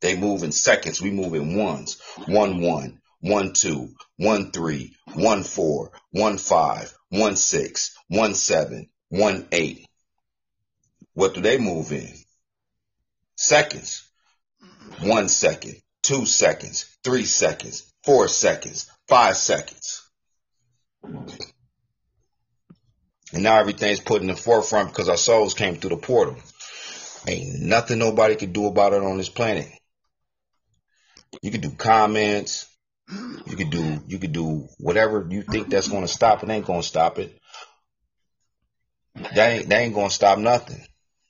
They 0.00 0.16
move 0.16 0.42
in 0.42 0.52
seconds. 0.52 1.00
We 1.00 1.10
move 1.10 1.34
in 1.34 1.56
ones. 1.56 2.00
One 2.26 2.60
one, 2.60 3.00
one 3.20 3.52
two, 3.54 3.94
one 4.16 4.52
three, 4.52 4.94
one 5.14 5.42
four, 5.42 5.92
one 6.10 6.38
five, 6.38 6.94
one 7.08 7.34
six, 7.34 7.96
one 8.08 8.34
seven, 8.34 8.90
one 9.08 9.48
eight. 9.52 9.86
What 11.14 11.34
do 11.34 11.40
they 11.40 11.58
move 11.58 11.92
in? 11.92 12.12
Seconds. 13.36 14.04
One 15.00 15.28
second, 15.28 15.76
two 16.08 16.24
seconds, 16.24 16.86
three 17.04 17.26
seconds, 17.26 17.92
four 18.02 18.28
seconds, 18.28 18.90
five 19.08 19.36
seconds. 19.36 20.02
And 23.34 23.42
now 23.42 23.58
everything's 23.58 24.00
put 24.00 24.22
in 24.22 24.28
the 24.28 24.34
forefront 24.34 24.88
because 24.88 25.10
our 25.10 25.18
souls 25.18 25.52
came 25.52 25.76
through 25.76 25.90
the 25.90 25.96
portal. 25.98 26.36
Ain't 27.26 27.60
nothing 27.60 27.98
nobody 27.98 28.36
could 28.36 28.54
do 28.54 28.66
about 28.68 28.94
it 28.94 29.02
on 29.02 29.18
this 29.18 29.28
planet. 29.28 29.68
You 31.42 31.50
could 31.50 31.60
do 31.60 31.72
comments. 31.72 32.66
You 33.46 33.56
could 33.56 33.68
do 33.68 34.00
you 34.06 34.18
could 34.18 34.32
do 34.32 34.66
whatever 34.78 35.26
you 35.28 35.42
think 35.42 35.68
that's 35.68 35.88
gonna 35.88 36.08
stop 36.08 36.42
it, 36.42 36.48
ain't 36.48 36.64
gonna 36.64 36.82
stop 36.82 37.18
it. 37.18 37.38
That 39.14 39.50
ain't 39.50 39.68
that 39.68 39.80
ain't 39.80 39.94
gonna 39.94 40.08
stop 40.08 40.38
nothing. 40.38 40.80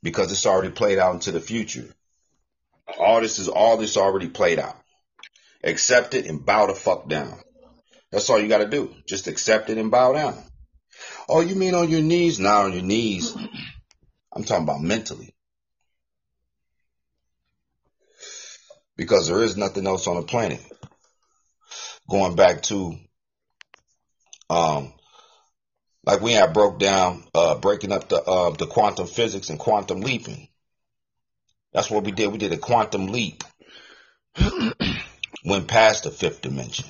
Because 0.04 0.30
it's 0.30 0.46
already 0.46 0.70
played 0.70 1.00
out 1.00 1.14
into 1.14 1.32
the 1.32 1.40
future. 1.40 1.92
All 2.98 3.20
this 3.20 3.38
is 3.38 3.48
all 3.48 3.76
this 3.76 3.96
already 3.96 4.28
played 4.28 4.58
out. 4.58 4.76
Accept 5.62 6.14
it 6.14 6.26
and 6.26 6.44
bow 6.44 6.66
the 6.66 6.74
fuck 6.74 7.08
down. 7.08 7.38
That's 8.10 8.28
all 8.30 8.40
you 8.40 8.48
got 8.48 8.58
to 8.58 8.68
do. 8.68 8.94
Just 9.06 9.28
accept 9.28 9.70
it 9.70 9.78
and 9.78 9.90
bow 9.90 10.12
down. 10.12 10.36
Oh, 11.28 11.40
you 11.40 11.54
mean 11.54 11.74
on 11.74 11.90
your 11.90 12.00
knees? 12.00 12.40
Not 12.40 12.66
on 12.66 12.72
your 12.72 12.82
knees. 12.82 13.36
I'm 14.32 14.44
talking 14.44 14.64
about 14.64 14.80
mentally. 14.80 15.34
Because 18.96 19.28
there 19.28 19.42
is 19.42 19.56
nothing 19.56 19.86
else 19.86 20.06
on 20.06 20.16
the 20.16 20.22
planet. 20.22 20.60
Going 22.10 22.34
back 22.34 22.62
to, 22.62 22.96
um, 24.48 24.92
like 26.04 26.20
we 26.20 26.32
had 26.32 26.54
broke 26.54 26.78
down, 26.78 27.24
uh, 27.34 27.56
breaking 27.56 27.92
up 27.92 28.08
the, 28.08 28.22
uh, 28.22 28.50
the 28.50 28.66
quantum 28.66 29.06
physics 29.06 29.50
and 29.50 29.58
quantum 29.58 30.00
leaping. 30.00 30.47
That's 31.78 31.92
what 31.92 32.02
we 32.02 32.10
did. 32.10 32.32
We 32.32 32.38
did 32.38 32.52
a 32.52 32.56
quantum 32.56 33.06
leap. 33.06 33.44
went 35.44 35.68
past 35.68 36.02
the 36.02 36.10
fifth 36.10 36.40
dimension. 36.42 36.86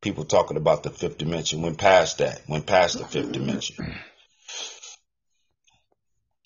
People 0.00 0.24
talking 0.24 0.56
about 0.56 0.82
the 0.82 0.88
fifth 0.88 1.18
dimension 1.18 1.60
went 1.60 1.76
past 1.76 2.18
that, 2.18 2.40
went 2.48 2.64
past 2.64 2.96
the 2.96 3.04
fifth 3.04 3.32
dimension. 3.32 3.94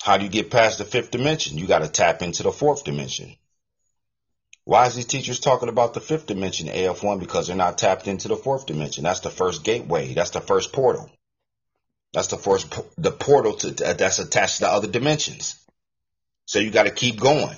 How 0.02 0.16
do 0.16 0.24
you 0.24 0.28
get 0.28 0.50
past 0.50 0.78
the 0.78 0.84
fifth 0.84 1.12
dimension? 1.12 1.56
You 1.56 1.68
got 1.68 1.82
to 1.82 1.88
tap 1.88 2.20
into 2.20 2.42
the 2.42 2.50
fourth 2.50 2.82
dimension. 2.82 3.36
Why 4.64 4.88
is 4.88 4.96
these 4.96 5.04
teachers 5.04 5.38
talking 5.38 5.68
about 5.68 5.94
the 5.94 6.00
fifth 6.00 6.26
dimension, 6.26 6.66
AF1? 6.66 7.20
Because 7.20 7.46
they're 7.46 7.54
not 7.54 7.78
tapped 7.78 8.08
into 8.08 8.26
the 8.26 8.34
fourth 8.34 8.66
dimension. 8.66 9.04
That's 9.04 9.20
the 9.20 9.30
first 9.30 9.62
gateway. 9.62 10.14
That's 10.14 10.30
the 10.30 10.40
first 10.40 10.72
portal. 10.72 11.08
That's 12.12 12.26
the 12.26 12.38
first, 12.38 12.74
the 12.98 13.12
portal 13.12 13.52
to, 13.52 13.70
that's 13.70 14.18
attached 14.18 14.56
to 14.56 14.62
the 14.62 14.68
other 14.68 14.88
dimensions. 14.88 15.61
So 16.46 16.58
you 16.58 16.70
got 16.70 16.84
to 16.84 16.90
keep 16.90 17.20
going. 17.20 17.56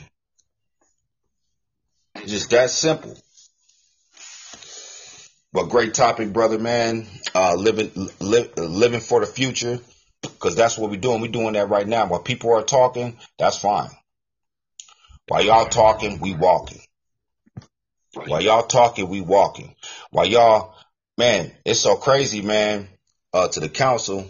It's 2.16 2.30
just 2.30 2.50
that 2.50 2.70
simple. 2.70 3.16
But 5.52 5.64
great 5.64 5.94
topic, 5.94 6.32
brother, 6.32 6.58
man. 6.58 7.06
Uh, 7.34 7.54
living, 7.54 7.90
li- 8.20 8.50
living 8.56 9.00
for 9.00 9.20
the 9.20 9.26
future, 9.26 9.78
because 10.20 10.56
that's 10.56 10.76
what 10.76 10.90
we're 10.90 11.00
doing. 11.00 11.20
We're 11.20 11.30
doing 11.30 11.52
that 11.52 11.68
right 11.68 11.86
now. 11.86 12.06
While 12.06 12.22
people 12.22 12.52
are 12.54 12.62
talking, 12.62 13.18
that's 13.38 13.58
fine. 13.58 13.90
While 15.28 15.42
y'all 15.42 15.66
talking, 15.66 16.18
we 16.20 16.34
walking. 16.34 16.80
While 18.14 18.42
y'all 18.42 18.66
talking, 18.66 19.08
we 19.08 19.20
walking. 19.20 19.74
While 20.10 20.26
y'all, 20.26 20.74
man, 21.18 21.52
it's 21.64 21.80
so 21.80 21.96
crazy, 21.96 22.42
man. 22.42 22.88
Uh, 23.32 23.48
to 23.48 23.58
the 23.58 23.68
council, 23.68 24.26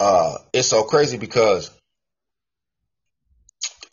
uh, 0.00 0.36
it's 0.54 0.68
so 0.68 0.84
crazy 0.84 1.18
because 1.18 1.70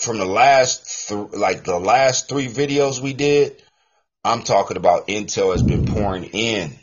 from 0.02 0.18
the 0.18 0.26
last 0.26 1.10
th- 1.10 1.32
like 1.34 1.64
the 1.64 1.80
last 1.80 2.28
three 2.28 2.48
videos 2.48 3.00
we 3.00 3.14
did, 3.14 3.62
I'm 4.24 4.42
talking 4.42 4.78
about 4.78 5.08
Intel 5.08 5.52
has 5.52 5.62
been 5.64 5.86
pouring 5.86 6.26
in. 6.26 6.76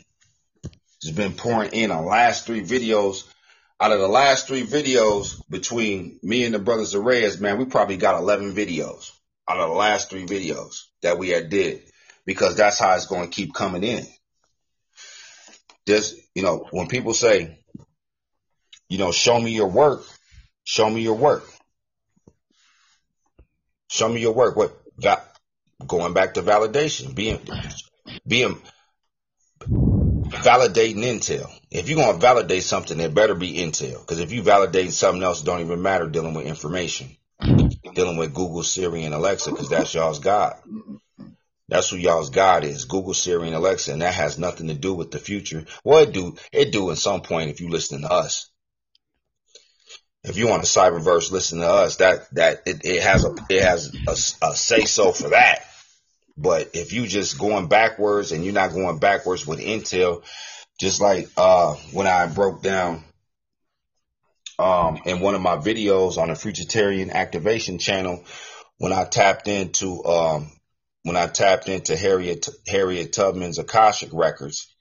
It's 1.01 1.11
been 1.11 1.33
pouring 1.33 1.71
in 1.71 1.91
on 1.91 2.05
last 2.05 2.45
three 2.45 2.61
videos. 2.61 3.25
Out 3.81 3.91
of 3.91 3.99
the 3.99 4.07
last 4.07 4.47
three 4.47 4.63
videos 4.65 5.41
between 5.49 6.19
me 6.21 6.43
and 6.43 6.53
the 6.53 6.59
brothers 6.59 6.95
Reyes, 6.95 7.39
man, 7.39 7.57
we 7.57 7.65
probably 7.65 7.95
got 7.95 8.19
11 8.19 8.53
videos 8.53 9.11
out 9.47 9.57
of 9.57 9.69
the 9.69 9.75
last 9.75 10.09
three 10.09 10.25
videos 10.25 10.83
that 11.01 11.17
we 11.17 11.29
had 11.29 11.49
did 11.49 11.83
because 12.25 12.55
that's 12.55 12.77
how 12.77 12.93
it's 12.95 13.05
going 13.05 13.29
to 13.29 13.35
keep 13.35 13.53
coming 13.53 13.83
in. 13.83 14.05
There's, 15.85 16.13
you 16.35 16.43
know, 16.43 16.67
when 16.71 16.87
people 16.87 17.13
say, 17.13 17.59
you 18.89 18.97
know, 18.97 19.11
show 19.11 19.39
me 19.39 19.51
your 19.51 19.69
work. 19.69 20.03
Show 20.65 20.89
me 20.89 21.01
your 21.01 21.15
work. 21.15 21.43
Show 23.89 24.07
me 24.07 24.21
your 24.21 24.33
work. 24.33 24.55
What 24.55 24.77
got 25.01 25.25
going 25.85 26.13
back 26.13 26.35
to 26.35 26.41
validation, 26.41 27.15
being 27.15 27.39
being 28.25 28.61
validating 30.29 31.03
intel. 31.03 31.49
If 31.71 31.89
you're 31.89 31.97
gonna 31.97 32.17
validate 32.17 32.63
something, 32.63 32.99
it 32.99 33.13
better 33.13 33.35
be 33.35 33.53
intel. 33.55 33.99
Because 33.99 34.19
if 34.19 34.31
you 34.31 34.43
validate 34.43 34.93
something 34.93 35.23
else, 35.23 35.41
it 35.41 35.45
don't 35.45 35.61
even 35.61 35.81
matter 35.81 36.07
dealing 36.07 36.33
with 36.33 36.45
information. 36.45 37.09
Dealing 37.93 38.17
with 38.17 38.33
Google, 38.33 38.63
Siri, 38.63 39.03
and 39.03 39.15
Alexa, 39.15 39.51
because 39.51 39.69
that's 39.69 39.93
y'all's 39.93 40.19
God. 40.19 40.55
That's 41.67 41.89
who 41.89 41.97
y'all's 41.97 42.29
God 42.29 42.63
is. 42.63 42.85
Google, 42.85 43.13
Siri, 43.13 43.47
and 43.47 43.55
Alexa, 43.55 43.93
and 43.93 44.01
that 44.01 44.13
has 44.13 44.37
nothing 44.37 44.67
to 44.67 44.73
do 44.73 44.93
with 44.93 45.11
the 45.11 45.19
future. 45.19 45.65
Well, 45.83 45.99
it 45.99 46.11
do. 46.11 46.35
It 46.51 46.71
do 46.71 46.91
at 46.91 46.97
some 46.97 47.21
point 47.21 47.49
if 47.49 47.61
you 47.61 47.69
listen 47.69 48.01
to 48.01 48.11
us. 48.11 48.49
If 50.23 50.37
you 50.37 50.47
want 50.47 50.63
a 50.63 50.65
cyberverse, 50.65 51.31
listen 51.31 51.59
to 51.59 51.67
us. 51.67 51.97
That 51.97 52.29
that 52.33 52.63
it, 52.65 52.81
it 52.83 53.03
has 53.03 53.23
a 53.23 53.35
it 53.49 53.63
has 53.63 53.93
a, 54.07 54.45
a 54.45 54.55
say 54.55 54.85
so 54.85 55.11
for 55.11 55.29
that. 55.29 55.63
But 56.37 56.71
if 56.73 56.93
you 56.93 57.07
just 57.07 57.39
going 57.39 57.67
backwards 57.67 58.31
and 58.31 58.43
you're 58.43 58.53
not 58.53 58.73
going 58.73 58.99
backwards 58.99 59.45
with 59.45 59.59
Intel, 59.59 60.23
just 60.79 61.01
like 61.01 61.29
uh, 61.37 61.75
when 61.91 62.07
I 62.07 62.27
broke 62.27 62.61
down 62.61 63.03
um, 64.57 65.01
in 65.05 65.19
one 65.19 65.35
of 65.35 65.41
my 65.41 65.57
videos 65.57 66.17
on 66.17 66.27
the 66.29 66.33
Futuritarian 66.33 67.11
Activation 67.11 67.77
channel, 67.77 68.23
when 68.77 68.93
I 68.93 69.05
tapped 69.05 69.47
into 69.47 70.03
um, 70.05 70.51
when 71.03 71.15
I 71.15 71.27
tapped 71.27 71.69
into 71.69 71.95
Harriet 71.95 72.47
Harriet 72.67 73.13
Tubman's 73.13 73.57
Akashic 73.57 74.09
records, 74.11 74.73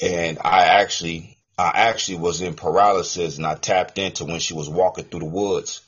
and 0.00 0.38
I 0.44 0.64
actually 0.64 1.37
I 1.58 1.72
actually 1.74 2.18
was 2.18 2.40
in 2.40 2.54
paralysis, 2.54 3.36
and 3.36 3.46
I 3.46 3.54
tapped 3.54 3.98
into 3.98 4.24
when 4.24 4.40
she 4.40 4.54
was 4.54 4.68
walking 4.68 5.04
through 5.04 5.20
the 5.20 5.26
woods. 5.26 5.80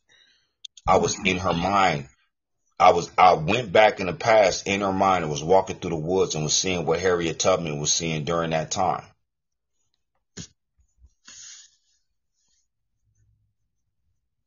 I 0.87 0.99
was 0.99 1.16
in 1.25 1.37
her 1.39 1.55
mind 1.55 2.09
I 2.81 2.93
was 2.93 3.11
I 3.18 3.35
went 3.35 3.73
back 3.73 4.01
in 4.01 4.07
the 4.07 4.14
past 4.14 4.66
in 4.66 4.81
her 4.81 4.93
mind 4.93 5.23
and 5.23 5.31
was 5.31 5.45
walking 5.45 5.77
through 5.77 5.91
the 5.91 5.97
woods 5.97 6.35
and 6.35 6.43
was 6.43 6.57
seeing 6.57 6.87
what 6.87 6.99
Harriet 6.99 7.39
Tubman 7.39 7.79
was 7.79 7.93
seeing 7.93 8.25
during 8.25 8.51
that 8.51 8.71
time. 8.71 9.05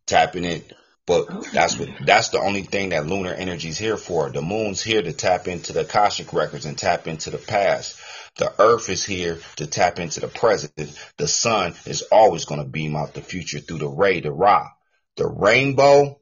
Tapping 0.07 0.45
in. 0.45 0.63
But 1.05 1.27
that's 1.53 1.77
what 1.77 1.89
that's 2.05 2.29
the 2.29 2.39
only 2.39 2.63
thing 2.63 2.89
that 2.89 3.05
lunar 3.05 3.33
energy 3.33 3.69
is 3.69 3.77
here 3.77 3.97
for. 3.97 4.31
The 4.31 4.41
moon's 4.41 4.81
here 4.81 5.03
to 5.03 5.13
tap 5.13 5.47
into 5.47 5.71
the 5.71 5.81
Akashic 5.81 6.33
records 6.33 6.65
and 6.65 6.75
tap 6.75 7.05
into 7.07 7.29
the 7.29 7.37
past. 7.37 7.99
The 8.37 8.53
earth 8.59 8.89
is 8.89 9.03
here 9.03 9.39
to 9.57 9.67
tap 9.67 9.99
into 9.99 10.19
the 10.19 10.27
present. 10.27 10.73
The 11.17 11.27
sun 11.27 11.75
is 11.85 12.01
always 12.11 12.45
going 12.45 12.61
to 12.61 12.67
beam 12.67 12.95
out 12.95 13.13
the 13.13 13.21
future 13.21 13.59
through 13.59 13.79
the 13.79 13.87
ray, 13.87 14.21
the 14.21 14.31
ra. 14.31 14.69
The 15.17 15.27
rainbow 15.27 16.19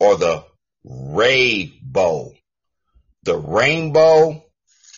or 0.00 0.16
the 0.16 0.44
rainbow. 0.84 2.32
The 3.22 3.38
rainbow 3.38 4.44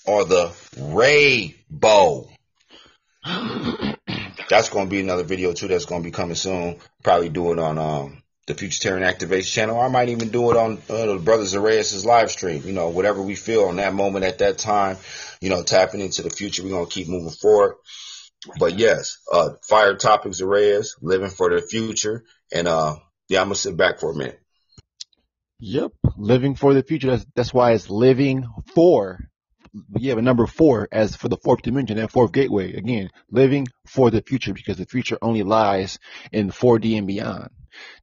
or 0.06 0.24
the 0.24 0.52
rainbow. 0.78 2.28
That's 4.48 4.70
going 4.70 4.86
to 4.86 4.90
be 4.90 5.00
another 5.00 5.24
video 5.24 5.52
too. 5.52 5.68
That's 5.68 5.84
going 5.84 6.02
to 6.02 6.06
be 6.06 6.12
coming 6.12 6.34
soon. 6.34 6.78
Probably 7.02 7.28
do 7.28 7.52
it 7.52 7.58
on 7.58 7.78
um, 7.78 8.22
the 8.46 8.54
Futuritarian 8.54 9.06
Activation 9.06 9.50
channel. 9.50 9.78
I 9.78 9.88
might 9.88 10.08
even 10.08 10.30
do 10.30 10.50
it 10.50 10.56
on 10.56 10.78
uh, 10.88 11.06
the 11.06 11.18
Brothers 11.18 11.54
Arrayas' 11.54 12.06
live 12.06 12.30
stream. 12.30 12.62
You 12.64 12.72
know, 12.72 12.88
whatever 12.88 13.20
we 13.20 13.34
feel 13.34 13.64
on 13.64 13.76
that 13.76 13.92
moment 13.92 14.24
at 14.24 14.38
that 14.38 14.56
time. 14.56 14.96
You 15.40 15.50
know, 15.50 15.62
tapping 15.62 16.00
into 16.00 16.22
the 16.22 16.30
future. 16.30 16.64
We're 16.64 16.84
to 16.84 16.90
keep 16.90 17.08
moving 17.08 17.30
forward. 17.30 17.76
But 18.58 18.78
yes, 18.78 19.18
uh, 19.32 19.50
fire 19.68 19.96
topics 19.96 20.40
Arrayas, 20.40 20.96
living 21.00 21.30
for 21.30 21.50
the 21.50 21.60
future. 21.60 22.24
And 22.52 22.68
uh, 22.68 22.96
yeah, 23.28 23.40
I'm 23.40 23.48
to 23.48 23.54
sit 23.54 23.76
back 23.76 24.00
for 24.00 24.12
a 24.12 24.16
minute. 24.16 24.40
Yep, 25.60 25.92
living 26.16 26.54
for 26.54 26.72
the 26.72 26.82
future. 26.82 27.10
That's 27.10 27.26
that's 27.34 27.54
why 27.54 27.72
it's 27.72 27.90
living 27.90 28.46
for. 28.74 29.18
Have 30.02 30.18
a 30.18 30.22
number 30.22 30.46
four 30.46 30.88
as 30.90 31.14
for 31.14 31.28
the 31.28 31.36
fourth 31.36 31.62
dimension 31.62 31.98
and 31.98 32.10
fourth 32.10 32.32
gateway. 32.32 32.72
Again, 32.74 33.10
living 33.30 33.66
for 33.86 34.10
the 34.10 34.22
future 34.22 34.54
because 34.54 34.78
the 34.78 34.86
future 34.86 35.18
only 35.20 35.42
lies 35.42 35.98
in 36.32 36.48
4D 36.48 36.96
and 36.96 37.06
beyond. 37.06 37.50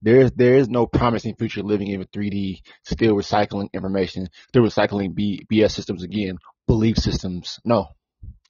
There 0.01 0.21
is 0.21 0.31
there 0.31 0.55
is 0.55 0.69
no 0.69 0.85
promising 0.85 1.35
future 1.35 1.63
living 1.63 1.87
in 1.87 2.03
3D, 2.03 2.59
still 2.83 3.15
recycling 3.15 3.71
information, 3.73 4.29
still 4.49 4.63
recycling 4.63 5.15
B, 5.15 5.45
BS 5.51 5.71
systems 5.71 6.03
again, 6.03 6.37
belief 6.67 6.97
systems. 6.97 7.59
No, 7.65 7.87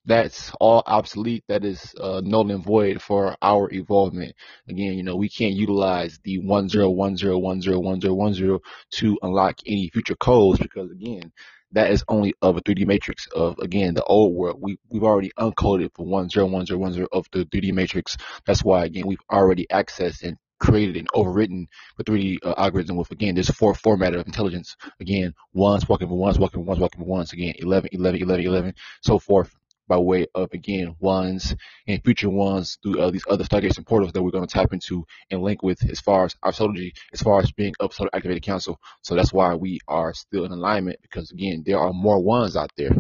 that's 0.06 0.52
all 0.60 0.84
obsolete. 0.86 1.44
That 1.48 1.66
is 1.66 1.96
uh, 2.00 2.22
null 2.24 2.52
and 2.52 2.64
void 2.64 3.02
for 3.02 3.36
our 3.42 3.72
evolvement. 3.72 4.34
Again, 4.70 4.94
you 4.94 5.04
know, 5.04 5.16
we 5.16 5.30
can't 5.30 5.56
utilize 5.56 6.20
the 6.24 6.40
one 6.40 6.70
zero 6.70 6.90
one 6.90 7.18
zero 7.18 7.38
one 7.40 7.62
zero 7.62 7.80
one 7.80 8.02
zero 8.02 8.14
one 8.14 8.34
zero 8.34 8.60
to 8.94 9.18
unlock 9.22 9.58
any 9.66 9.90
future 9.92 10.16
codes 10.16 10.60
because 10.60 10.92
again, 10.92 11.32
that 11.72 11.92
is 11.92 12.04
only 12.08 12.34
of 12.42 12.58
a 12.58 12.62
3D 12.62 12.86
matrix 12.86 13.28
of 13.36 13.58
again 13.60 13.94
the 13.96 14.04
old 14.04 14.34
world. 14.34 14.60
We 14.62 14.78
we've 14.90 15.04
already 15.04 15.32
uncoded 15.40 15.92
for 15.96 16.06
one 16.06 16.30
zero 16.30 16.46
one 16.46 16.66
zero 16.66 16.80
one 16.80 16.94
zero 16.94 17.08
of 17.12 17.26
the 17.32 17.46
3D 17.46 17.74
matrix. 17.74 18.18
That's 18.46 18.64
why 18.64 18.86
again 18.86 19.08
we've 19.08 19.18
already 19.32 19.66
accessed 19.72 20.24
and 20.24 20.38
created 20.60 20.98
and 20.98 21.08
overwritten 21.10 21.68
with 21.98 22.08
3D 22.08 22.40
uh, 22.44 22.54
algorithm 22.58 22.98
with 22.98 23.12
again 23.12 23.36
this 23.36 23.50
four 23.50 23.74
format 23.74 24.16
of 24.16 24.26
intelligence. 24.26 24.76
Again, 25.00 25.34
ones 25.54 25.88
walking 25.88 26.08
for 26.08 26.18
ones 26.18 26.40
walking 26.40 26.62
for 26.62 26.66
ones 26.66 26.80
walking 26.80 27.02
for 27.02 27.08
ones. 27.08 27.34
Again, 27.34 27.54
11, 27.58 27.90
11, 27.94 28.22
11, 28.22 28.46
11, 28.46 28.74
so 29.02 29.20
forth 29.20 29.56
by 29.88 29.98
way 29.98 30.26
of 30.34 30.52
again 30.54 30.96
ones 31.00 31.56
and 31.88 32.04
future 32.04 32.30
ones 32.30 32.78
through 32.82 33.00
uh, 33.00 33.12
these 33.12 33.24
other 33.30 33.44
stargates 33.44 33.78
and 33.78 33.86
portals 33.86 34.12
that 34.14 34.24
we're 34.24 34.32
going 34.32 34.46
to 34.46 34.52
tap 34.52 34.74
into 34.74 35.06
and 35.30 35.42
link 35.42 35.62
with 35.62 35.88
as 35.90 36.00
far 36.00 36.26
as 36.26 36.36
our 36.44 36.52
solargy, 36.52 36.92
as 37.14 37.22
far 37.22 37.40
as 37.40 37.52
being 37.52 37.74
up 37.80 37.94
solar 37.94 38.10
activated 38.14 38.44
council. 38.44 38.80
So 39.02 39.16
that's 39.16 39.34
why 39.34 39.56
we 39.56 39.80
are 39.88 40.14
still 40.14 40.46
in 40.46 40.52
alignment 40.52 41.00
because 41.02 41.32
again, 41.32 41.64
there 41.66 41.80
are 41.80 41.94
more 41.94 42.22
ones 42.22 42.56
out 42.56 42.72
there. 42.78 42.92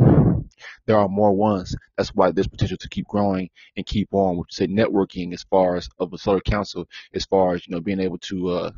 There 0.85 0.97
are 0.97 1.07
more 1.07 1.33
ones. 1.33 1.75
That's 1.97 2.09
why 2.09 2.31
there's 2.31 2.47
potential 2.47 2.77
to 2.77 2.89
keep 2.89 3.07
growing 3.07 3.49
and 3.75 3.85
keep 3.85 4.09
on. 4.11 4.37
Which 4.37 4.53
say 4.53 4.67
networking 4.67 5.33
as 5.33 5.43
far 5.43 5.75
as 5.75 5.89
of 5.99 6.13
a 6.13 6.17
solar 6.17 6.41
council, 6.41 6.87
as 7.13 7.25
far 7.25 7.55
as 7.55 7.67
you 7.67 7.75
know 7.75 7.81
being 7.81 7.99
able 7.99 8.19
to 8.19 8.49
uh, 8.49 8.71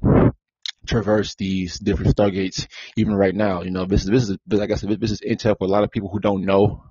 traverse 0.85 1.35
these 1.35 1.79
different 1.79 2.15
stargates 2.15 2.67
even 2.95 3.13
right 3.13 3.35
now. 3.35 3.61
You 3.61 3.71
know, 3.71 3.85
this 3.85 4.03
is 4.03 4.09
this 4.09 4.29
is 4.29 4.37
like 4.47 4.71
I 4.71 4.75
said, 4.75 4.99
this 4.99 5.11
is 5.11 5.21
intel 5.21 5.57
for 5.57 5.65
a 5.65 5.71
lot 5.71 5.83
of 5.83 5.91
people 5.91 6.09
who 6.09 6.19
don't 6.19 6.45
know 6.45 6.83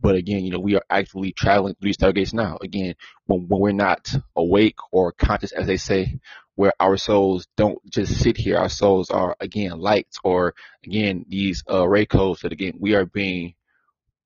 but 0.00 0.16
again, 0.16 0.44
you 0.44 0.50
know, 0.50 0.58
we 0.58 0.76
are 0.76 0.84
actively 0.90 1.32
traveling 1.32 1.74
through 1.74 1.88
these 1.88 1.96
stargates 1.96 2.34
now. 2.34 2.58
Again, 2.60 2.94
when, 3.26 3.46
when 3.48 3.60
we're 3.60 3.72
not 3.72 4.14
awake 4.36 4.76
or 4.90 5.12
conscious, 5.12 5.52
as 5.52 5.66
they 5.66 5.76
say, 5.76 6.20
where 6.54 6.72
our 6.78 6.96
souls 6.96 7.46
don't 7.56 7.78
just 7.90 8.14
sit 8.20 8.36
here. 8.36 8.58
Our 8.58 8.68
souls 8.68 9.10
are 9.10 9.36
again 9.40 9.78
lights 9.78 10.18
or 10.22 10.54
again 10.84 11.24
these 11.28 11.64
uh, 11.70 11.88
ray 11.88 12.04
codes 12.04 12.42
that 12.42 12.52
again 12.52 12.74
we 12.78 12.94
are 12.94 13.06
being 13.06 13.54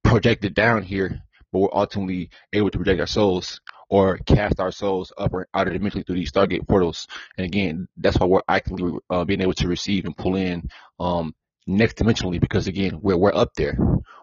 projected 0.07 0.55
down 0.55 0.83
here, 0.83 1.21
but 1.53 1.59
we're 1.59 1.69
ultimately 1.73 2.31
able 2.53 2.71
to 2.71 2.79
project 2.79 3.01
our 3.01 3.07
souls 3.07 3.61
or 3.89 4.19
cast 4.19 4.61
our 4.61 4.73
souls 4.73 5.13
up 5.17 5.33
or 5.33 5.47
out 5.55 5.67
of 5.67 5.73
dimension 5.73 6.03
through 6.03 6.17
these 6.17 6.33
Stargate 6.33 6.67
portals. 6.67 7.07
And 7.37 7.45
again, 7.45 7.89
that's 7.97 8.19
why 8.19 8.27
we're 8.27 8.41
actively 8.49 8.99
uh, 9.11 9.25
being 9.25 9.41
able 9.41 9.55
to 9.55 9.69
receive 9.69 10.05
and 10.05 10.17
pull 10.17 10.37
in 10.37 10.69
um, 10.99 11.35
next 11.67 11.97
dimensionally 11.97 12.41
because 12.41 12.67
again, 12.67 13.01
we're 13.01 13.17
we're 13.17 13.35
up 13.35 13.55
there. 13.57 13.77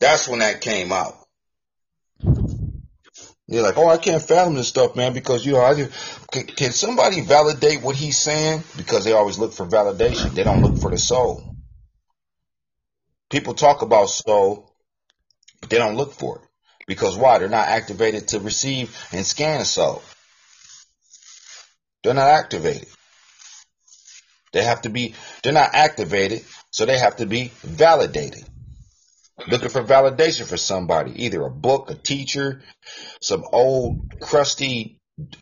That's 0.00 0.26
when 0.26 0.38
that 0.38 0.62
came 0.62 0.92
out. 0.92 1.14
You're 3.46 3.62
like, 3.62 3.76
oh, 3.76 3.88
I 3.88 3.98
can't 3.98 4.22
fathom 4.22 4.54
this 4.54 4.68
stuff, 4.68 4.96
man, 4.96 5.12
because 5.12 5.44
you 5.44 5.52
know, 5.52 5.62
I 5.62 5.74
can, 6.30 6.46
can 6.46 6.70
somebody 6.70 7.20
validate 7.20 7.82
what 7.82 7.96
he's 7.96 8.16
saying? 8.16 8.62
Because 8.76 9.04
they 9.04 9.12
always 9.12 9.38
look 9.38 9.52
for 9.52 9.66
validation. 9.66 10.34
They 10.34 10.44
don't 10.44 10.62
look 10.62 10.78
for 10.78 10.90
the 10.90 10.98
soul. 10.98 11.42
People 13.28 13.54
talk 13.54 13.82
about 13.82 14.06
soul, 14.06 14.72
but 15.60 15.68
they 15.68 15.78
don't 15.78 15.96
look 15.96 16.12
for 16.12 16.36
it. 16.36 16.42
Because 16.86 17.16
why? 17.16 17.38
They're 17.38 17.48
not 17.48 17.68
activated 17.68 18.28
to 18.28 18.40
receive 18.40 18.96
and 19.12 19.26
scan 19.26 19.60
a 19.60 19.64
soul. 19.64 20.02
They're 22.02 22.14
not 22.14 22.28
activated. 22.28 22.88
They 24.52 24.62
have 24.62 24.82
to 24.82 24.90
be, 24.90 25.14
they're 25.42 25.52
not 25.52 25.74
activated, 25.74 26.44
so 26.70 26.86
they 26.86 26.98
have 26.98 27.16
to 27.16 27.26
be 27.26 27.52
validated 27.62 28.44
looking 29.48 29.68
for 29.68 29.82
validation 29.82 30.46
for 30.46 30.56
somebody, 30.56 31.24
either 31.24 31.42
a 31.42 31.50
book, 31.50 31.90
a 31.90 31.94
teacher, 31.94 32.62
some 33.20 33.44
old 33.52 34.20
crusty, 34.20 34.98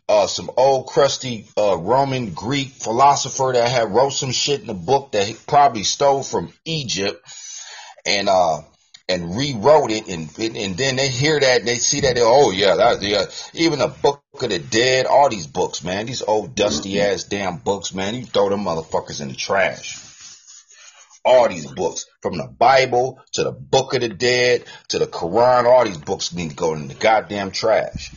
uh, 0.07 0.27
some 0.27 0.49
old 0.57 0.87
crusty 0.87 1.47
uh, 1.57 1.77
Roman 1.77 2.33
Greek 2.33 2.69
philosopher 2.69 3.51
that 3.53 3.69
had 3.69 3.93
wrote 3.93 4.13
some 4.13 4.31
shit 4.31 4.61
in 4.61 4.69
a 4.69 4.73
book 4.73 5.13
that 5.13 5.27
he 5.27 5.35
probably 5.47 5.83
stole 5.83 6.23
from 6.23 6.51
Egypt, 6.65 7.21
and 8.05 8.29
uh, 8.29 8.61
and 9.07 9.35
rewrote 9.35 9.91
it, 9.91 10.07
and 10.07 10.29
and 10.55 10.77
then 10.77 10.95
they 10.95 11.07
hear 11.09 11.39
that, 11.39 11.65
they 11.65 11.75
see 11.75 12.01
that, 12.01 12.15
they 12.15 12.21
oh 12.23 12.51
yeah, 12.51 12.75
that 12.75 13.01
yeah, 13.01 13.25
even 13.53 13.79
the 13.79 13.87
book 13.87 14.21
of 14.41 14.49
the 14.49 14.59
dead, 14.59 15.05
all 15.05 15.29
these 15.29 15.47
books, 15.47 15.83
man, 15.83 16.05
these 16.05 16.21
old 16.21 16.55
dusty 16.55 17.01
ass 17.01 17.23
damn 17.23 17.57
books, 17.57 17.93
man, 17.93 18.15
you 18.15 18.25
throw 18.25 18.49
them 18.49 18.61
motherfuckers 18.61 19.21
in 19.21 19.29
the 19.29 19.35
trash 19.35 20.08
all 21.29 21.47
these 21.47 21.71
books, 21.71 22.07
from 22.21 22.37
the 22.37 22.47
Bible 22.47 23.21
to 23.33 23.43
the 23.43 23.51
Book 23.51 23.93
of 23.93 24.01
the 24.01 24.09
Dead 24.09 24.63
to 24.87 24.97
the 24.97 25.05
Quran, 25.05 25.65
all 25.65 25.85
these 25.85 25.97
books 25.97 26.33
need 26.33 26.49
to 26.49 26.55
go 26.55 26.73
in 26.73 26.87
the 26.87 26.95
goddamn 26.95 27.51
trash. 27.51 28.11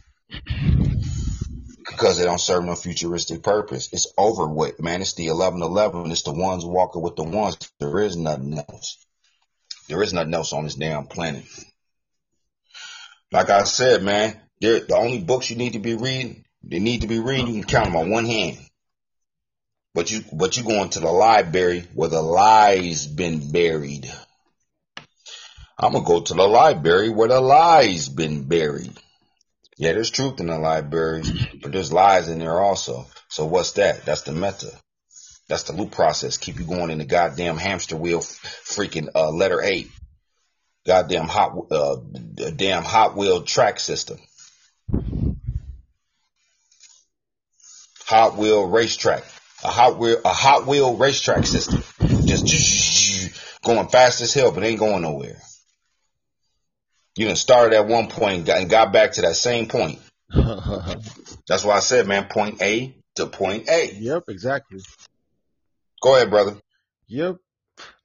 Because 1.86 2.18
they 2.18 2.24
don't 2.24 2.40
serve 2.40 2.64
no 2.64 2.74
futuristic 2.74 3.42
purpose. 3.42 3.90
It's 3.92 4.10
over 4.16 4.46
with, 4.46 4.80
man. 4.80 5.02
It's 5.02 5.12
the 5.12 5.28
1111. 5.28 6.10
It's 6.10 6.22
the 6.22 6.32
ones 6.32 6.64
walking 6.64 7.02
with 7.02 7.16
the 7.16 7.24
ones. 7.24 7.58
There 7.78 8.00
is 8.00 8.16
nothing 8.16 8.58
else. 8.58 9.04
There 9.88 10.02
is 10.02 10.14
nothing 10.14 10.32
else 10.32 10.54
on 10.54 10.64
this 10.64 10.76
damn 10.76 11.06
planet. 11.06 11.44
Like 13.30 13.50
I 13.50 13.64
said, 13.64 14.02
man, 14.02 14.40
the 14.60 14.96
only 14.96 15.20
books 15.20 15.50
you 15.50 15.56
need 15.56 15.74
to 15.74 15.80
be 15.80 15.94
reading, 15.94 16.44
they 16.62 16.78
need 16.78 17.02
to 17.02 17.08
be 17.08 17.18
reading, 17.18 17.48
you 17.48 17.60
can 17.60 17.64
count 17.64 17.86
them 17.86 17.96
on 17.96 18.10
one 18.10 18.24
hand. 18.24 18.58
But 19.95 20.11
you, 20.11 20.24
but 20.32 20.57
you 20.57 20.64
going 20.64 20.88
to 20.90 21.01
the 21.01 21.12
library 21.12 21.86
where 21.95 22.09
the 22.09 22.22
lie's 22.22 23.07
been 23.07 23.53
buried. 23.53 24.11
I'm 25.78 25.93
gonna 25.93 26.05
go 26.05 26.22
to 26.22 26.34
the 26.34 26.49
library 26.49 27.11
where 27.11 27.28
the 27.28 27.40
lie's 27.40 28.09
been 28.09 28.45
buried. 28.45 28.93
Yeah, 29.76 29.93
there's 29.93 30.11
truth 30.11 30.40
in 30.40 30.47
the 30.47 30.59
libraries, 30.59 31.30
but 31.61 31.72
there's 31.72 31.93
lies 31.93 32.28
in 32.28 32.38
there 32.38 32.61
also. 32.61 33.07
So 33.28 33.45
what's 33.47 33.72
that? 33.72 34.05
That's 34.07 34.22
the 34.22 34.32
meta. 34.32 34.72
That's 35.49 35.64
the 35.64 35.74
loop 35.74 35.90
process. 35.90 36.38
Keep 36.38 36.61
you 36.61 36.64
going 36.64 36.90
in 36.90 36.99
the 36.99 37.05
goddamn 37.05 37.59
hamster 37.59 37.97
wheel, 37.97 38.20
freaking 38.20 39.09
uh, 39.14 39.30
letter 39.30 39.62
A. 39.62 39.86
Goddamn 40.86 41.28
hot, 41.28 41.66
uh, 41.70 41.97
damn 42.57 42.84
hot 42.84 43.16
wheel 43.16 43.43
track 43.43 43.78
system. 43.78 44.18
Hot 48.07 48.36
wheel 48.36 48.66
racetrack 48.66 49.24
a 49.64 49.68
Hot 49.68 49.98
Wheel 49.98 50.20
a 50.24 50.28
Hot 50.28 50.66
Wheel 50.66 50.96
racetrack 50.96 51.46
system, 51.46 51.82
just 52.24 53.60
going 53.62 53.88
fast 53.88 54.20
as 54.20 54.34
hell, 54.34 54.52
but 54.52 54.64
ain't 54.64 54.78
going 54.78 55.02
nowhere. 55.02 55.40
You 57.16 57.26
done 57.26 57.36
started 57.36 57.76
at 57.76 57.86
one 57.86 58.08
point 58.08 58.38
and 58.38 58.46
got, 58.46 58.60
and 58.60 58.70
got 58.70 58.92
back 58.92 59.12
to 59.12 59.22
that 59.22 59.36
same 59.36 59.66
point. 59.68 59.98
That's 60.34 61.64
why 61.64 61.76
I 61.76 61.80
said, 61.80 62.06
man, 62.06 62.24
point 62.24 62.62
A 62.62 62.94
to 63.16 63.26
point 63.26 63.68
A. 63.68 63.92
Yep, 63.92 64.24
exactly. 64.28 64.80
Go 66.02 66.16
ahead, 66.16 66.30
brother. 66.30 66.56
Yep. 67.08 67.36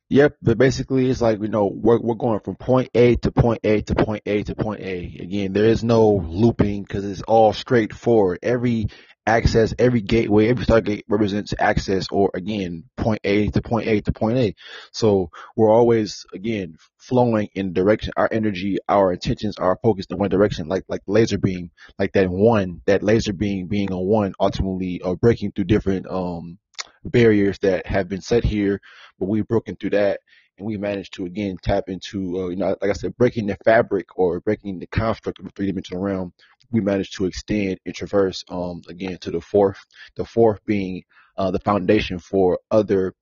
Yep, 0.09 0.37
but 0.41 0.57
basically 0.57 1.09
it's 1.09 1.21
like 1.21 1.41
you 1.41 1.49
know 1.49 1.65
we're 1.65 1.99
we're 1.99 2.15
going 2.15 2.39
from 2.39 2.55
point 2.55 2.89
A 2.95 3.15
to 3.17 3.31
point 3.31 3.59
A 3.65 3.81
to 3.81 3.95
point 3.95 4.23
A 4.25 4.43
to 4.43 4.55
point 4.55 4.81
A. 4.81 5.17
Again, 5.19 5.51
there 5.51 5.65
is 5.65 5.83
no 5.83 6.23
looping 6.25 6.83
because 6.83 7.03
it's 7.03 7.21
all 7.23 7.51
straightforward. 7.51 8.39
Every 8.41 8.87
access, 9.27 9.73
every 9.77 10.01
gateway, 10.01 10.47
every 10.49 10.65
Stargate 10.65 11.03
represents 11.09 11.53
access 11.59 12.07
or 12.11 12.31
again, 12.33 12.85
point 12.97 13.21
A 13.25 13.49
to 13.49 13.61
point 13.61 13.87
A 13.87 14.01
to 14.01 14.13
point 14.13 14.37
A. 14.39 14.55
So 14.93 15.29
we're 15.55 15.71
always 15.71 16.25
again 16.33 16.77
flowing 16.97 17.49
in 17.53 17.73
direction. 17.73 18.13
Our 18.17 18.29
energy, 18.31 18.77
our 18.89 19.13
intentions 19.13 19.57
are 19.57 19.77
focused 19.83 20.11
in 20.11 20.17
one 20.17 20.29
direction, 20.29 20.69
like 20.69 20.85
like 20.87 21.01
laser 21.07 21.37
beam, 21.37 21.71
like 21.99 22.13
that 22.13 22.29
one, 22.29 22.81
that 22.87 23.03
laser 23.03 23.33
beam 23.33 23.67
being 23.67 23.91
a 23.91 23.99
one, 23.99 24.33
ultimately 24.39 25.01
uh, 25.03 25.15
breaking 25.15 25.51
through 25.51 25.65
different 25.65 26.07
um 26.09 26.57
barriers 27.05 27.59
that 27.59 27.85
have 27.87 28.09
been 28.09 28.21
set 28.21 28.43
here, 28.43 28.81
but 29.19 29.27
we've 29.27 29.47
broken 29.47 29.75
through 29.75 29.91
that 29.91 30.21
and 30.57 30.67
we 30.67 30.77
managed 30.77 31.13
to 31.13 31.25
again 31.25 31.57
tap 31.61 31.85
into, 31.87 32.39
uh, 32.39 32.47
you 32.49 32.55
know, 32.55 32.75
like 32.81 32.89
I 32.89 32.93
said, 32.93 33.17
breaking 33.17 33.47
the 33.47 33.57
fabric 33.63 34.17
or 34.17 34.39
breaking 34.39 34.79
the 34.79 34.87
construct 34.87 35.39
of 35.39 35.45
the 35.45 35.51
three 35.51 35.67
dimensional 35.67 36.01
realm 36.01 36.33
we 36.71 36.81
managed 36.81 37.15
to 37.15 37.25
extend 37.25 37.79
and 37.85 37.95
traverse 37.95 38.43
um, 38.49 38.81
again 38.89 39.17
to 39.19 39.31
the 39.31 39.41
fourth. 39.41 39.85
The 40.15 40.25
fourth 40.25 40.63
being 40.65 41.03
uh, 41.37 41.51
the 41.51 41.59
foundation 41.59 42.19
for 42.19 42.59
other 42.71 43.13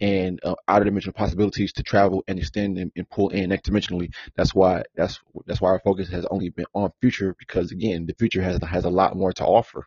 and 0.00 0.40
uh, 0.42 0.54
outer 0.66 0.84
dimensional 0.84 1.14
possibilities 1.14 1.72
to 1.74 1.82
travel 1.82 2.24
and 2.26 2.38
extend 2.38 2.76
and, 2.78 2.90
and, 2.96 3.08
pull 3.08 3.28
in 3.28 3.50
next 3.50 3.70
dimensionally. 3.70 4.12
That's 4.34 4.54
why 4.54 4.82
that's 4.96 5.20
that's 5.46 5.60
why 5.60 5.70
our 5.70 5.80
focus 5.80 6.08
has 6.10 6.26
only 6.26 6.50
been 6.50 6.66
on 6.74 6.92
future 7.00 7.34
because 7.38 7.70
again, 7.70 8.06
the 8.06 8.14
future 8.14 8.42
has 8.42 8.58
has 8.62 8.84
a 8.84 8.90
lot 8.90 9.16
more 9.16 9.32
to 9.34 9.44
offer. 9.44 9.86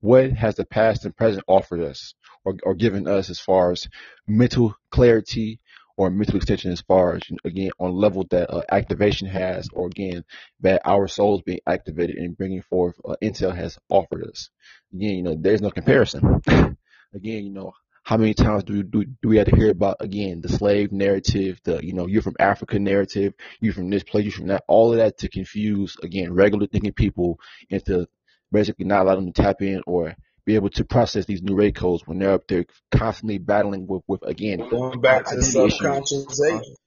What 0.00 0.32
has 0.32 0.54
the 0.54 0.64
past 0.64 1.04
and 1.04 1.16
present 1.16 1.44
offered 1.48 1.80
us 1.80 2.14
or, 2.44 2.54
or 2.62 2.74
given 2.74 3.08
us 3.08 3.30
as 3.30 3.40
far 3.40 3.72
as 3.72 3.88
mental 4.28 4.76
clarity, 4.90 5.60
or 5.98 6.10
mental 6.10 6.36
extension 6.36 6.70
as 6.70 6.80
far 6.80 7.16
as 7.16 7.22
again 7.44 7.70
on 7.78 7.92
level 7.92 8.24
that 8.30 8.48
uh, 8.50 8.62
activation 8.70 9.28
has 9.28 9.68
or 9.72 9.86
again 9.88 10.24
that 10.60 10.80
our 10.84 11.08
souls 11.08 11.42
being 11.42 11.60
activated 11.66 12.16
and 12.16 12.36
bringing 12.38 12.62
forth 12.62 12.94
uh, 13.04 13.16
intel 13.22 13.54
has 13.54 13.78
offered 13.90 14.24
us. 14.24 14.48
Again 14.94 15.16
you 15.16 15.22
know 15.22 15.36
there's 15.38 15.60
no 15.60 15.70
comparison. 15.70 16.40
Again 17.14 17.44
you 17.46 17.50
know 17.50 17.72
how 18.04 18.16
many 18.16 18.34
times 18.34 18.64
do, 18.64 18.82
do 18.82 19.04
do 19.22 19.28
we 19.28 19.38
have 19.38 19.46
to 19.48 19.56
hear 19.56 19.70
about 19.70 19.96
again 20.00 20.40
the 20.40 20.48
slave 20.48 20.92
narrative 20.92 21.58
the 21.64 21.78
you 21.84 21.94
know 21.94 22.06
you're 22.06 22.22
from 22.22 22.36
africa 22.38 22.78
narrative 22.78 23.34
you're 23.60 23.72
from 23.72 23.90
this 23.90 24.02
place 24.02 24.24
you're 24.24 24.32
from 24.32 24.46
that 24.48 24.64
all 24.68 24.92
of 24.92 24.98
that 24.98 25.18
to 25.18 25.28
confuse 25.28 25.96
again 26.02 26.32
regular 26.32 26.66
thinking 26.66 26.92
people 26.92 27.38
into 27.70 28.06
basically 28.52 28.84
not 28.84 29.02
allowing 29.02 29.24
them 29.24 29.32
to 29.32 29.42
tap 29.42 29.60
in 29.60 29.82
or 29.86 30.14
be 30.48 30.54
able 30.54 30.70
to 30.70 30.82
process 30.82 31.26
these 31.26 31.42
new 31.42 31.54
ray 31.54 31.70
codes 31.70 32.04
when 32.06 32.18
they're 32.18 32.32
up 32.32 32.48
there 32.48 32.64
constantly 32.90 33.36
battling 33.36 33.86
with, 33.86 34.02
with 34.08 34.22
again 34.22 34.66
going 34.70 34.98
back 34.98 35.26
to 35.26 35.36
the 35.36 35.42
subconscious 35.42 36.40
agent. 36.42 36.78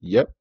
Yep. 0.00 0.32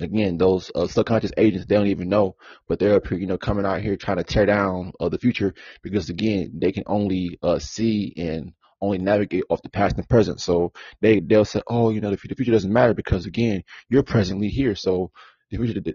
Again, 0.00 0.38
those 0.38 0.70
uh, 0.76 0.86
subconscious 0.86 1.32
agents 1.36 1.66
they 1.66 1.74
don't 1.74 1.88
even 1.88 2.08
know, 2.08 2.36
but 2.68 2.78
they're 2.78 2.94
up 2.94 3.08
here, 3.08 3.18
you 3.18 3.26
know, 3.26 3.36
coming 3.36 3.66
out 3.66 3.80
here 3.80 3.96
trying 3.96 4.18
to 4.18 4.22
tear 4.22 4.46
down 4.46 4.92
uh, 5.00 5.08
the 5.08 5.18
future 5.18 5.54
because 5.82 6.08
again 6.08 6.52
they 6.54 6.70
can 6.70 6.84
only 6.86 7.36
uh, 7.42 7.58
see 7.58 8.14
and 8.16 8.52
only 8.80 8.98
navigate 8.98 9.42
off 9.50 9.62
the 9.62 9.68
past 9.68 9.96
and 9.96 10.08
present. 10.08 10.40
So 10.40 10.72
they 11.00 11.18
they'll 11.18 11.44
say, 11.44 11.62
oh, 11.66 11.90
you 11.90 12.00
know, 12.00 12.12
the 12.12 12.16
future 12.16 12.52
doesn't 12.52 12.72
matter 12.72 12.94
because 12.94 13.26
again 13.26 13.64
you're 13.88 14.04
presently 14.04 14.50
here. 14.50 14.76
So 14.76 15.10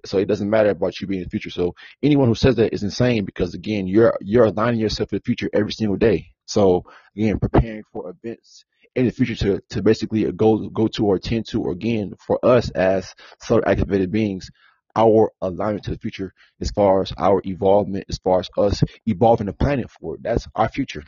so 0.06 0.18
it 0.18 0.28
doesn't 0.28 0.50
matter 0.50 0.70
about 0.70 1.00
you 1.00 1.08
being 1.08 1.22
in 1.22 1.26
the 1.26 1.30
future. 1.30 1.50
So 1.50 1.76
anyone 2.02 2.28
who 2.28 2.36
says 2.36 2.56
that 2.56 2.74
is 2.74 2.84
insane 2.84 3.26
because 3.26 3.54
again, 3.54 3.88
you're 3.88 4.18
you're 4.22 4.46
aligning 4.46 4.80
yourself 4.80 5.10
for 5.10 5.18
the 5.18 5.24
future 5.24 5.50
every 5.54 5.72
single 5.72 5.98
day. 5.98 6.28
So 6.46 6.86
again, 7.16 7.40
preparing 7.40 7.84
for 7.92 8.10
events 8.10 8.66
in 8.96 9.06
the 9.06 9.12
future 9.12 9.36
to, 9.36 9.62
to 9.70 9.82
basically 9.82 10.32
go 10.32 10.70
go 10.70 10.88
to 10.88 11.06
or 11.06 11.16
attend 11.16 11.48
to 11.48 11.62
or 11.64 11.72
again 11.72 12.14
for 12.20 12.44
us 12.44 12.70
as 12.72 13.14
solar 13.42 13.68
activated 13.68 14.12
beings 14.12 14.50
our 14.96 15.32
alignment 15.42 15.86
to 15.86 15.92
the 15.92 15.98
future 15.98 16.34
as 16.62 16.70
far 16.70 17.02
as 17.02 17.12
our 17.18 17.42
evolvement 17.46 18.06
as 18.10 18.20
far 18.20 18.40
as 18.40 18.50
us 18.58 18.84
evolving 19.08 19.48
the 19.48 19.54
planet 19.54 19.90
forward 19.90 20.20
that's 20.22 20.48
our 20.56 20.70
future 20.70 21.04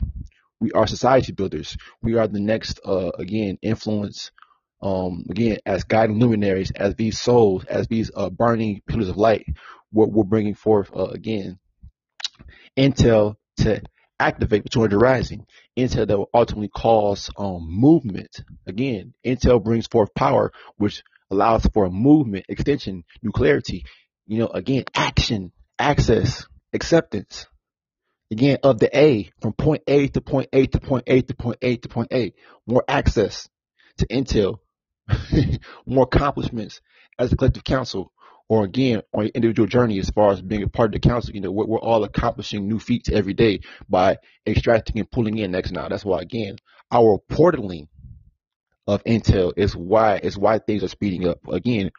we 0.60 0.72
are 0.72 0.86
society 0.86 1.32
builders 1.32 1.76
we 2.02 2.16
are 2.16 2.26
the 2.26 2.40
next 2.40 2.80
uh, 2.84 3.10
again 3.18 3.58
influence 3.62 4.32
um, 4.86 5.24
again 5.30 5.58
as 5.66 5.84
guiding 5.84 6.18
luminaries 6.18 6.70
as 6.70 6.94
these 6.94 7.18
souls 7.18 7.64
as 7.64 7.86
these 7.88 8.10
uh, 8.14 8.30
burning 8.30 8.80
pillars 8.86 9.08
of 9.08 9.16
light 9.16 9.46
what 9.90 10.10
we're 10.10 10.24
bringing 10.24 10.54
forth 10.54 10.90
uh, 10.94 11.06
again 11.06 11.58
intel 12.76 13.36
to 13.56 13.82
activate 14.18 14.62
the 14.62 14.68
200 14.68 14.98
rising. 14.98 15.46
Intel 15.76 16.06
that 16.06 16.18
will 16.18 16.30
ultimately 16.32 16.68
cause 16.68 17.30
um, 17.36 17.66
movement. 17.68 18.42
Again, 18.66 19.14
Intel 19.24 19.62
brings 19.62 19.86
forth 19.86 20.14
power, 20.14 20.52
which 20.76 21.02
allows 21.30 21.66
for 21.72 21.90
movement, 21.90 22.46
extension, 22.48 23.04
nuclearity. 23.24 23.82
You 24.26 24.38
know, 24.38 24.48
again, 24.48 24.84
action, 24.94 25.52
access, 25.78 26.46
acceptance. 26.72 27.46
Again, 28.30 28.58
of 28.64 28.80
the 28.80 28.96
A 28.96 29.30
from 29.40 29.52
point 29.52 29.82
A 29.86 30.08
to 30.08 30.20
point 30.20 30.48
A 30.52 30.66
to 30.66 30.80
point 30.80 31.04
A 31.06 31.22
to 31.22 31.34
point 31.34 31.58
A 31.62 31.76
to 31.76 31.88
point 31.88 32.08
A. 32.12 32.32
More 32.66 32.84
access 32.88 33.48
to 33.98 34.06
Intel, 34.08 34.58
more 35.86 36.04
accomplishments 36.04 36.80
as 37.18 37.32
a 37.32 37.36
collective 37.36 37.64
council, 37.64 38.12
or 38.48 38.64
again 38.64 39.02
on 39.12 39.24
your 39.24 39.32
individual 39.34 39.66
journey 39.66 39.98
as 39.98 40.10
far 40.10 40.32
as 40.32 40.40
being 40.42 40.62
a 40.62 40.68
part 40.68 40.94
of 40.94 41.00
the 41.00 41.08
council. 41.08 41.34
You 41.34 41.40
know, 41.40 41.50
we're, 41.50 41.66
we're 41.66 41.78
all 41.78 42.04
accomplishing 42.04 42.68
new 42.68 42.78
feats 42.78 43.08
every 43.08 43.34
day 43.34 43.60
by 43.88 44.18
extracting 44.46 44.98
and 44.98 45.10
pulling 45.10 45.38
in 45.38 45.50
next 45.50 45.72
now. 45.72 45.88
That's 45.88 46.04
why 46.04 46.20
again, 46.20 46.56
our 46.90 47.18
portaling 47.30 47.88
of 48.86 49.02
intel 49.04 49.52
is 49.56 49.74
why 49.74 50.18
is 50.22 50.38
why 50.38 50.58
things 50.58 50.84
are 50.84 50.88
speeding 50.88 51.28
up. 51.28 51.38
Again, 51.48 51.90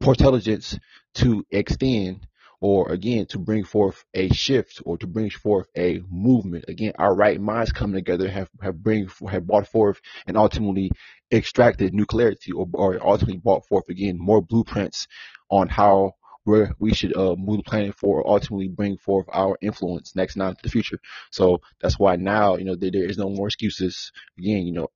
intelligence 0.00 0.78
to 1.14 1.44
extend 1.50 2.26
or 2.60 2.90
again 2.90 3.26
to 3.26 3.38
bring 3.38 3.64
forth 3.64 4.04
a 4.14 4.28
shift 4.28 4.82
or 4.84 4.98
to 4.98 5.06
bring 5.06 5.30
forth 5.30 5.66
a 5.76 6.00
movement. 6.10 6.66
Again, 6.68 6.92
our 6.98 7.14
right 7.14 7.40
minds 7.40 7.72
coming 7.72 7.96
together 7.96 8.28
have 8.28 8.48
have 8.60 8.82
bring 8.82 9.08
have 9.28 9.46
brought 9.46 9.68
forth 9.68 10.00
and 10.26 10.36
ultimately 10.36 10.90
extracted 11.32 11.94
new 11.94 12.06
clarity 12.06 12.52
or, 12.52 12.68
or 12.74 12.98
ultimately 13.06 13.38
brought 13.38 13.66
forth 13.66 13.88
again 13.88 14.18
more 14.18 14.42
blueprints 14.42 15.06
on 15.50 15.68
how 15.68 16.12
where 16.44 16.74
we 16.78 16.94
should 16.94 17.16
uh, 17.16 17.36
move 17.36 17.58
the 17.58 17.62
planet 17.62 17.94
for 17.94 18.26
ultimately 18.26 18.68
bring 18.68 18.96
forth 18.96 19.26
our 19.32 19.56
influence 19.60 20.16
next 20.16 20.36
now 20.36 20.50
to 20.50 20.62
the 20.62 20.70
future. 20.70 20.98
So 21.30 21.60
that's 21.80 21.98
why 21.98 22.16
now, 22.16 22.56
you 22.56 22.64
know, 22.64 22.76
there, 22.76 22.90
there 22.90 23.04
is 23.04 23.18
no 23.18 23.28
more 23.28 23.48
excuses. 23.48 24.10
Again, 24.38 24.66
you 24.66 24.72
know, 24.72 24.88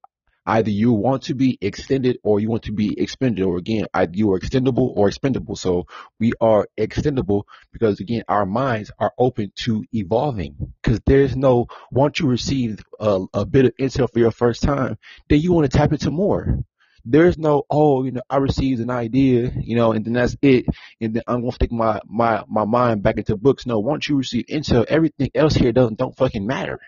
Either 0.47 0.71
you 0.71 0.93
want 0.93 1.23
to 1.25 1.35
be 1.35 1.57
extended 1.61 2.19
or 2.23 2.41
you 2.41 2.51
want 2.51 2.65
to 2.65 2.73
be 2.73 2.99
expended, 3.01 3.45
or 3.45 3.57
again, 3.57 3.87
you 4.13 4.33
are 4.33 4.39
extendable 4.39 4.93
or 4.95 5.09
expendable. 5.09 5.57
So 5.57 5.87
we 6.21 6.33
are 6.41 6.69
extendable 6.79 7.45
because 7.73 8.01
again, 8.01 8.25
our 8.29 8.45
minds 8.45 8.91
are 8.99 9.13
open 9.19 9.53
to 9.57 9.85
evolving. 9.93 10.73
Because 10.83 11.01
there's 11.07 11.37
no 11.37 11.67
once 11.91 12.21
you 12.21 12.27
receive 12.29 12.83
a, 13.01 13.25
a 13.33 13.47
bit 13.47 13.67
of 13.67 13.77
intel 13.81 14.13
for 14.13 14.19
your 14.19 14.31
first 14.31 14.63
time, 14.63 14.99
then 15.29 15.41
you 15.41 15.53
want 15.53 15.71
to 15.71 15.77
tap 15.77 15.93
into 15.93 16.11
more 16.11 16.65
there's 17.05 17.37
no 17.37 17.65
oh 17.69 18.05
you 18.05 18.13
know 18.13 18.23
i 18.31 18.37
received 18.39 18.81
an 18.81 18.91
idea 18.91 19.53
you 19.61 19.77
know 19.77 19.93
and 19.93 20.05
then 20.05 20.15
that's 20.15 20.37
it 20.41 20.65
and 21.01 21.15
then 21.15 21.23
i'm 21.27 21.41
gonna 21.41 21.53
stick 21.53 21.71
my 21.71 22.01
my 22.07 22.43
my 22.49 22.65
mind 22.65 23.03
back 23.03 23.19
into 23.19 23.37
books 23.37 23.67
no 23.67 23.79
once 23.79 24.09
you 24.09 24.17
receive 24.17 24.47
intel 24.47 24.87
everything 24.87 25.31
else 25.35 25.55
here 25.55 25.73
doesn't 25.73 25.99
don't 25.99 26.17
fucking 26.17 26.47
matter 26.47 26.79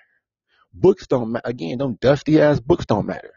books 0.72 1.06
don't 1.06 1.32
ma- 1.32 1.40
again 1.44 1.76
don't 1.78 2.00
dusty 2.00 2.40
ass 2.40 2.60
books 2.60 2.86
don't 2.86 3.06
matter 3.06 3.32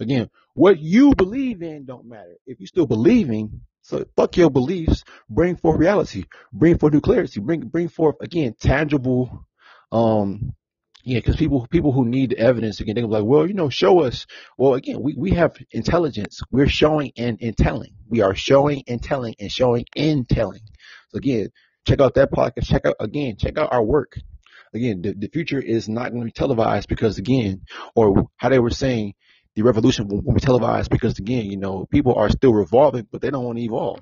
Again, 0.00 0.30
what 0.54 0.78
you 0.78 1.14
believe 1.14 1.62
in 1.62 1.84
don't 1.84 2.06
matter. 2.06 2.36
If 2.46 2.60
you're 2.60 2.66
still 2.66 2.86
believing, 2.86 3.60
so 3.82 4.04
fuck 4.16 4.36
your 4.36 4.50
beliefs, 4.50 5.04
bring 5.28 5.56
forth 5.56 5.78
reality, 5.78 6.24
bring 6.52 6.78
forth 6.78 6.92
new 6.92 7.00
clarity, 7.00 7.40
bring 7.40 7.60
bring 7.60 7.88
forth 7.88 8.16
again 8.20 8.54
tangible 8.58 9.46
um 9.92 10.54
yeah, 11.06 11.18
because 11.18 11.36
people 11.36 11.66
people 11.70 11.92
who 11.92 12.06
need 12.06 12.32
evidence 12.32 12.80
again, 12.80 12.94
they're 12.94 13.06
like, 13.06 13.24
well, 13.24 13.46
you 13.46 13.52
know, 13.52 13.68
show 13.68 14.00
us. 14.00 14.26
Well, 14.56 14.72
again, 14.72 15.02
we, 15.02 15.14
we 15.14 15.32
have 15.32 15.54
intelligence. 15.70 16.40
We're 16.50 16.66
showing 16.66 17.12
and, 17.18 17.38
and 17.42 17.54
telling. 17.54 17.94
We 18.08 18.22
are 18.22 18.34
showing 18.34 18.84
and 18.88 19.02
telling 19.02 19.34
and 19.38 19.52
showing 19.52 19.84
and 19.94 20.26
telling. 20.26 20.62
So 21.10 21.18
again, 21.18 21.50
check 21.86 22.00
out 22.00 22.14
that 22.14 22.32
podcast. 22.32 22.64
Check 22.68 22.86
out 22.86 22.96
again, 23.00 23.36
check 23.36 23.58
out 23.58 23.72
our 23.72 23.82
work. 23.82 24.16
Again, 24.72 25.02
the, 25.02 25.12
the 25.12 25.28
future 25.28 25.60
is 25.60 25.88
not 25.88 26.08
going 26.08 26.22
to 26.22 26.26
be 26.26 26.32
televised 26.32 26.88
because 26.88 27.18
again, 27.18 27.62
or 27.94 28.28
how 28.36 28.48
they 28.48 28.58
were 28.58 28.70
saying, 28.70 29.12
the 29.54 29.62
revolution 29.62 30.08
won't 30.08 30.34
be 30.34 30.40
televised 30.40 30.90
because 30.90 31.18
again, 31.18 31.46
you 31.46 31.56
know, 31.56 31.86
people 31.86 32.14
are 32.14 32.28
still 32.28 32.52
revolving, 32.52 33.06
but 33.10 33.20
they 33.20 33.30
don't 33.30 33.44
want 33.44 33.58
to 33.58 33.64
evolve. 33.64 34.00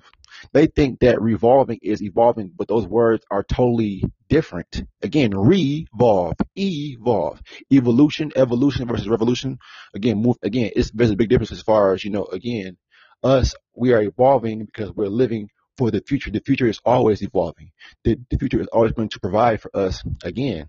They 0.52 0.66
think 0.66 1.00
that 1.00 1.20
revolving 1.20 1.78
is 1.82 2.02
evolving, 2.02 2.52
but 2.56 2.68
those 2.68 2.86
words 2.86 3.24
are 3.30 3.42
totally 3.42 4.04
different. 4.28 4.84
Again, 5.02 5.36
revolve, 5.36 6.34
evolve, 6.56 7.40
evolution, 7.70 8.32
evolution 8.34 8.88
versus 8.88 9.08
revolution. 9.08 9.58
Again, 9.94 10.22
move 10.22 10.36
again. 10.42 10.70
It's 10.74 10.90
there's 10.90 11.10
a 11.10 11.16
big 11.16 11.28
difference 11.28 11.52
as 11.52 11.62
far 11.62 11.92
as 11.92 12.04
you 12.04 12.10
know. 12.10 12.24
Again, 12.24 12.78
us 13.22 13.54
we 13.74 13.92
are 13.92 14.02
evolving 14.02 14.64
because 14.64 14.90
we're 14.92 15.06
living 15.06 15.50
for 15.76 15.90
the 15.90 16.02
future. 16.06 16.30
The 16.30 16.40
future 16.40 16.66
is 16.66 16.80
always 16.84 17.22
evolving. 17.22 17.72
The, 18.04 18.18
the 18.30 18.38
future 18.38 18.60
is 18.60 18.68
always 18.68 18.92
going 18.92 19.10
to 19.10 19.20
provide 19.20 19.60
for 19.60 19.70
us 19.76 20.02
again 20.24 20.66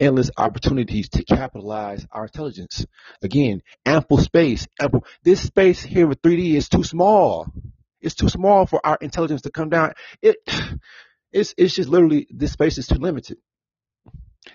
endless 0.00 0.30
opportunities 0.36 1.08
to 1.10 1.24
capitalize 1.24 2.06
our 2.12 2.24
intelligence. 2.24 2.86
Again, 3.22 3.62
ample 3.84 4.18
space, 4.18 4.66
ample. 4.80 5.04
This 5.22 5.42
space 5.42 5.82
here 5.82 6.06
with 6.06 6.22
3D 6.22 6.54
is 6.54 6.68
too 6.68 6.84
small. 6.84 7.46
It's 8.00 8.14
too 8.14 8.28
small 8.28 8.66
for 8.66 8.84
our 8.84 8.98
intelligence 9.00 9.42
to 9.42 9.50
come 9.50 9.70
down. 9.70 9.94
It, 10.22 10.36
it's, 11.32 11.54
it's 11.56 11.74
just 11.74 11.88
literally, 11.88 12.26
this 12.30 12.52
space 12.52 12.78
is 12.78 12.86
too 12.86 12.98
limited. 12.98 13.38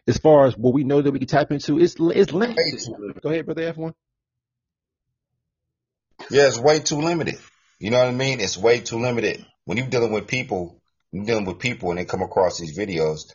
As 0.07 0.17
far 0.17 0.47
as 0.47 0.57
what 0.57 0.73
we 0.73 0.83
know 0.83 1.01
that 1.01 1.11
we 1.11 1.19
can 1.19 1.27
tap 1.27 1.51
into, 1.51 1.79
it's, 1.79 1.95
it's 1.99 2.31
limited. 2.31 2.79
Go 3.21 3.29
ahead, 3.29 3.45
brother 3.45 3.73
F1. 3.73 3.93
Yeah, 6.29 6.47
it's 6.47 6.59
way 6.59 6.79
too 6.79 7.01
limited. 7.01 7.35
You 7.79 7.89
know 7.89 7.97
what 7.97 8.07
I 8.07 8.11
mean? 8.11 8.39
It's 8.39 8.57
way 8.57 8.79
too 8.79 8.99
limited. 8.99 9.45
When 9.65 9.77
you're 9.77 9.87
dealing 9.87 10.11
with 10.11 10.27
people, 10.27 10.79
you're 11.11 11.25
dealing 11.25 11.45
with 11.45 11.59
people 11.59 11.89
and 11.89 11.99
they 11.99 12.05
come 12.05 12.21
across 12.21 12.59
these 12.59 12.77
videos, 12.77 13.33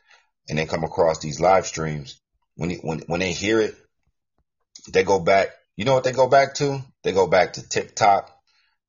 and 0.48 0.58
they 0.58 0.66
come 0.66 0.84
across 0.84 1.18
these 1.18 1.40
live 1.40 1.66
streams, 1.66 2.20
when 2.56 2.70
when 2.76 3.00
when 3.06 3.20
they 3.20 3.32
hear 3.32 3.60
it, 3.60 3.74
they 4.92 5.04
go 5.04 5.18
back. 5.18 5.48
You 5.76 5.84
know 5.84 5.94
what 5.94 6.04
they 6.04 6.12
go 6.12 6.28
back 6.28 6.54
to? 6.54 6.82
They 7.02 7.12
go 7.12 7.26
back 7.26 7.54
to 7.54 7.68
TikTok. 7.68 8.32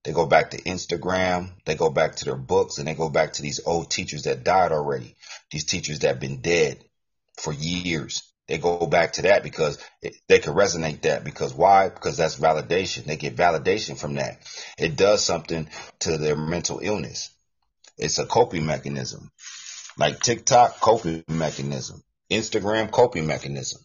They 0.04 0.14
go 0.14 0.26
back 0.26 0.52
to 0.52 0.62
Instagram. 0.62 1.52
They 1.66 1.76
go 1.76 1.90
back 1.90 2.16
to 2.18 2.26
their 2.26 2.38
books, 2.38 2.78
and 2.78 2.88
they 2.88 2.94
go 2.96 3.10
back 3.10 3.34
to 3.34 3.42
these 3.42 3.60
old 3.66 3.92
teachers 3.92 4.24
that 4.24 4.44
died 4.44 4.72
already. 4.72 5.16
These 5.52 5.66
teachers 5.66 6.00
that 6.00 6.08
have 6.08 6.20
been 6.20 6.42
dead 6.42 6.84
for 7.38 7.54
years. 7.54 8.24
They 8.48 8.58
go 8.58 8.88
back 8.88 9.14
to 9.14 9.24
that 9.24 9.44
because 9.44 9.78
it, 10.02 10.16
they 10.30 10.40
can 10.40 10.54
resonate 10.54 11.02
that 11.02 11.26
because 11.26 11.54
why? 11.54 11.90
Because 11.90 12.16
that's 12.16 12.40
validation. 12.40 13.04
They 13.04 13.18
get 13.18 13.36
validation 13.36 14.00
from 14.00 14.16
that. 14.16 14.40
It 14.78 14.96
does 14.96 15.26
something 15.26 15.70
to 16.00 16.18
their 16.18 16.38
mental 16.38 16.80
illness. 16.82 17.30
It's 17.98 18.20
a 18.20 18.26
coping 18.26 18.66
mechanism. 18.66 19.32
Like 19.98 20.20
TikTok, 20.20 20.80
coping 20.80 21.24
mechanism. 21.28 22.04
Instagram, 22.32 22.92
coping 22.92 23.26
mechanism. 23.26 23.82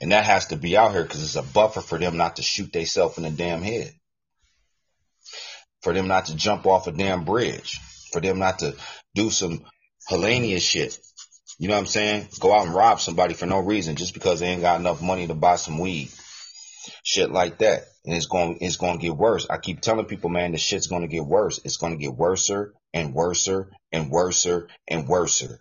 And 0.00 0.12
that 0.12 0.24
has 0.24 0.46
to 0.46 0.56
be 0.56 0.76
out 0.76 0.92
here 0.92 1.02
because 1.02 1.22
it's 1.22 1.36
a 1.36 1.42
buffer 1.42 1.80
for 1.80 1.98
them 1.98 2.16
not 2.16 2.36
to 2.36 2.42
shoot 2.42 2.72
themselves 2.72 3.16
in 3.18 3.24
the 3.24 3.30
damn 3.30 3.62
head. 3.62 3.92
For 5.82 5.92
them 5.92 6.08
not 6.08 6.26
to 6.26 6.36
jump 6.36 6.66
off 6.66 6.86
a 6.86 6.92
damn 6.92 7.24
bridge. 7.24 7.78
For 8.12 8.20
them 8.20 8.38
not 8.38 8.60
to 8.60 8.74
do 9.14 9.30
some 9.30 9.64
Helenius 10.10 10.62
shit. 10.62 10.98
You 11.58 11.68
know 11.68 11.74
what 11.74 11.80
I'm 11.80 11.86
saying? 11.86 12.28
Go 12.40 12.52
out 12.52 12.66
and 12.66 12.74
rob 12.74 13.00
somebody 13.00 13.34
for 13.34 13.46
no 13.46 13.60
reason 13.60 13.96
just 13.96 14.14
because 14.14 14.40
they 14.40 14.46
ain't 14.46 14.62
got 14.62 14.80
enough 14.80 15.00
money 15.00 15.26
to 15.26 15.34
buy 15.34 15.56
some 15.56 15.78
weed. 15.78 16.10
Shit 17.04 17.30
like 17.30 17.58
that. 17.58 17.84
And 18.04 18.14
it's 18.14 18.26
going, 18.26 18.58
it's 18.60 18.76
going 18.76 18.98
to 18.98 19.02
get 19.02 19.16
worse. 19.16 19.46
I 19.48 19.56
keep 19.58 19.80
telling 19.80 20.04
people, 20.06 20.28
man, 20.28 20.52
the 20.52 20.58
shit's 20.58 20.88
going 20.88 21.02
to 21.02 21.08
get 21.08 21.24
worse. 21.24 21.60
It's 21.64 21.78
going 21.78 21.92
to 21.92 21.98
get 21.98 22.14
worser 22.14 22.74
and 22.92 23.14
worser 23.14 23.70
and 23.92 24.10
worser 24.10 24.68
and 24.86 25.08
worser. 25.08 25.60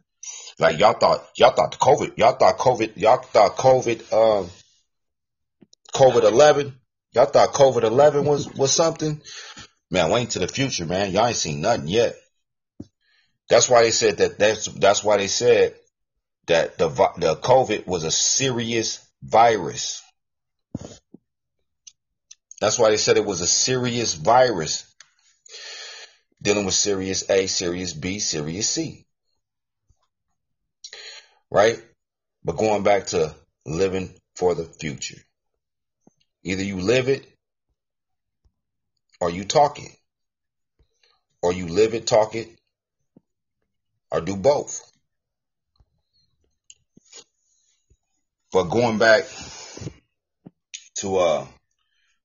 Like 0.60 0.80
y'all 0.80 0.94
thought, 0.94 1.28
y'all 1.36 1.54
thought 1.54 1.72
the 1.72 1.78
COVID, 1.78 2.18
y'all 2.18 2.36
thought 2.36 2.58
COVID, 2.58 2.98
y'all 2.98 3.18
thought 3.18 3.58
COVID, 3.58 4.14
um, 4.14 4.50
COVID 5.94 6.24
eleven, 6.24 6.76
y'all 7.14 7.26
thought 7.26 7.54
COVID 7.54 7.84
eleven 7.84 8.26
was 8.26 8.54
was 8.54 8.72
something. 8.72 9.22
Man, 9.90 10.12
wait 10.12 10.32
to 10.32 10.40
the 10.40 10.48
future, 10.48 10.86
man. 10.86 11.12
Y'all 11.12 11.28
ain't 11.28 11.36
seen 11.36 11.62
nothing 11.62 11.88
yet. 11.88 12.16
That's 13.50 13.70
why 13.70 13.84
they 13.84 13.92
said 13.92 14.18
that. 14.18 14.38
That's 14.38 14.66
that's 14.68 15.04
why 15.04 15.18
they 15.18 15.28
said 15.28 15.76
that 16.48 16.78
the 16.78 16.90
the 16.90 17.36
COVID 17.36 17.88
was 17.88 18.04
a 18.04 18.12
serious 18.12 19.06
virus. 19.24 20.02
That's 22.64 22.80
why 22.80 22.92
they 22.92 22.98
said 22.98 23.18
it 23.18 23.26
was 23.26 23.42
a 23.42 23.46
serious 23.46 24.14
virus 24.14 24.90
dealing 26.42 26.64
with 26.64 26.74
serious 26.74 27.30
A, 27.30 27.46
serious 27.48 27.92
B, 27.92 28.20
serious 28.20 28.70
C. 28.70 29.06
Right? 31.52 31.78
But 32.42 32.56
going 32.56 32.84
back 32.84 33.08
to 33.08 33.36
living 33.66 34.14
for 34.38 34.56
the 34.56 34.64
future. 34.64 35.18
Either 36.46 36.64
you 36.64 36.78
live 36.80 37.10
it 37.10 37.28
or 39.20 39.30
you 39.30 39.44
talk 39.44 39.80
it. 39.80 39.92
Or 41.42 41.52
you 41.52 41.68
live 41.68 41.94
it, 41.94 42.08
talk 42.08 42.34
it, 42.34 42.48
or 44.10 44.22
do 44.22 44.38
both. 44.38 44.90
But 48.54 48.64
going 48.70 49.00
back 49.00 49.26
to 51.00 51.18
uh 51.18 51.48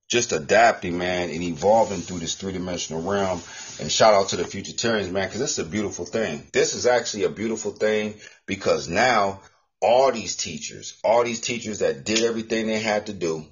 just 0.09 0.33
adapting, 0.33 0.97
man, 0.97 1.29
and 1.31 1.43
evolving 1.43 2.01
through 2.01 2.19
this 2.19 2.35
three 2.35 2.53
dimensional 2.53 3.03
realm. 3.03 3.43
And 3.79 3.93
shout 3.93 4.15
out 4.15 4.31
to 4.31 4.37
the 4.37 4.45
Futuritarians, 4.45 5.11
man, 5.11 5.29
because 5.29 5.41
this 5.41 5.59
is 5.59 5.67
a 5.67 5.69
beautiful 5.69 6.07
thing. 6.07 6.47
This 6.53 6.75
is 6.75 6.87
actually 6.87 7.25
a 7.25 7.29
beautiful 7.29 7.73
thing 7.73 8.15
because 8.47 8.89
now 8.89 9.41
all 9.81 10.11
these 10.11 10.35
teachers, 10.35 10.99
all 11.05 11.25
these 11.25 11.41
teachers 11.41 11.81
that 11.81 12.05
did 12.05 12.25
everything 12.25 12.67
they 12.67 12.81
had 12.81 13.07
to 13.07 13.13
do, 13.13 13.45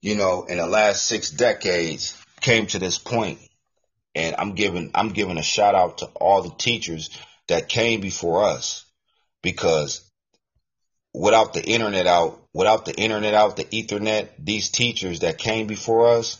you 0.00 0.16
know, 0.16 0.44
in 0.44 0.58
the 0.58 0.66
last 0.66 1.06
six 1.06 1.30
decades 1.30 2.20
came 2.40 2.66
to 2.66 2.78
this 2.78 2.98
point. 2.98 3.38
And 4.14 4.34
I'm 4.36 4.54
giving, 4.54 4.90
I'm 4.94 5.10
giving 5.10 5.38
a 5.38 5.42
shout 5.42 5.76
out 5.76 5.98
to 5.98 6.06
all 6.16 6.42
the 6.42 6.54
teachers 6.56 7.10
that 7.46 7.68
came 7.68 8.00
before 8.00 8.44
us 8.44 8.84
because 9.42 10.07
without 11.18 11.52
the 11.52 11.64
internet 11.64 12.06
out, 12.06 12.40
without 12.54 12.84
the 12.84 12.94
internet 12.94 13.34
out, 13.34 13.56
the 13.56 13.64
ethernet, 13.64 14.28
these 14.38 14.70
teachers 14.70 15.20
that 15.20 15.36
came 15.36 15.66
before 15.66 16.10
us, 16.10 16.38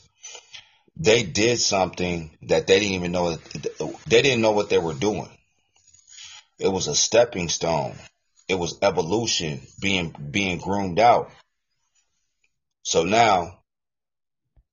they 0.97 1.25
did 1.25 1.59
something 1.59 2.31
that 2.43 2.69
they 2.69 2.79
didn't 2.79 2.95
even 2.95 3.13
know, 3.13 3.37
they 4.07 4.23
didn't 4.23 4.41
know 4.41 4.53
what 4.53 4.71
they 4.71 4.79
were 4.79 4.95
doing. 4.95 5.29
It 6.61 6.69
was 6.69 6.87
a 6.87 6.95
stepping 6.95 7.49
stone. 7.49 7.97
It 8.49 8.55
was 8.55 8.79
evolution 8.81 9.61
being, 9.81 10.15
being 10.31 10.59
groomed 10.59 11.01
out. 11.01 11.31
So 12.83 13.03
now 13.03 13.59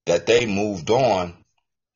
that 0.06 0.28
they 0.28 0.46
moved 0.46 0.90
on, 0.92 1.34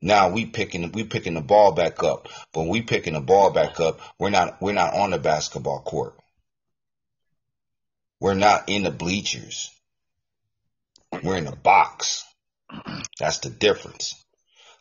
now 0.02 0.30
we 0.30 0.46
picking 0.46 0.92
we 0.94 1.04
picking 1.04 1.34
the 1.34 1.42
ball 1.42 1.74
back 1.74 2.04
up. 2.04 2.28
But 2.54 2.62
when 2.62 2.70
we 2.70 2.82
picking 2.82 3.14
the 3.14 3.20
ball 3.20 3.52
back 3.52 3.80
up, 3.80 4.00
we're 4.18 4.30
not 4.30 4.62
we're 4.62 4.74
not 4.74 4.94
on 4.94 5.12
the 5.12 5.20
basketball 5.20 5.82
court. 5.82 6.16
We're 8.20 8.34
not 8.34 8.68
in 8.68 8.84
the 8.84 8.92
bleachers. 8.92 9.72
We're 11.24 11.38
in 11.38 11.46
the 11.46 11.56
box. 11.56 12.26
That's 13.20 13.40
the 13.40 13.50
difference. 13.50 14.16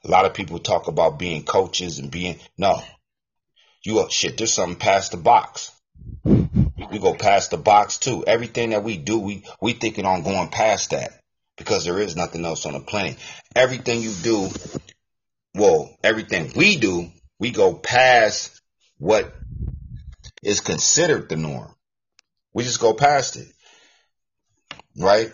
A 0.05 0.11
lot 0.11 0.25
of 0.25 0.35
people 0.35 0.59
talk 0.59 0.89
about 0.89 1.19
being 1.19 1.45
coaches 1.45 1.99
and 1.99 2.11
being 2.11 2.39
no. 2.57 2.83
You 3.85 4.01
up 4.01 4.11
shit, 4.11 4.39
there's 4.39 4.53
something 4.53 4.79
past 4.79 5.13
the 5.13 5.17
box. 5.17 5.71
We 6.25 6.99
go 6.99 7.15
past 7.15 7.51
the 7.51 7.57
box 7.57 7.99
too. 7.99 8.25
Everything 8.27 8.71
that 8.71 8.85
we 8.85 8.97
do, 8.97 9.19
we 9.19 9.45
we 9.61 9.73
thinking 9.73 10.05
on 10.05 10.23
going 10.23 10.49
past 10.49 10.91
that. 10.91 11.13
Because 11.57 11.85
there 11.85 12.01
is 12.01 12.15
nothing 12.17 12.45
else 12.45 12.67
on 12.67 12.75
the 12.75 12.81
planet. 12.81 13.17
Everything 13.55 14.01
you 14.01 14.13
do, 14.23 14.49
well, 15.55 15.97
everything 16.05 16.53
we 16.55 16.77
do, 16.77 17.11
we 17.41 17.51
go 17.51 17.75
past 17.75 18.61
what 18.99 19.35
is 20.43 20.61
considered 20.61 21.29
the 21.29 21.37
norm. 21.37 21.75
We 22.59 22.65
just 22.65 22.81
go 22.81 22.93
past 22.93 23.37
it. 23.37 23.47
Right? 24.97 25.31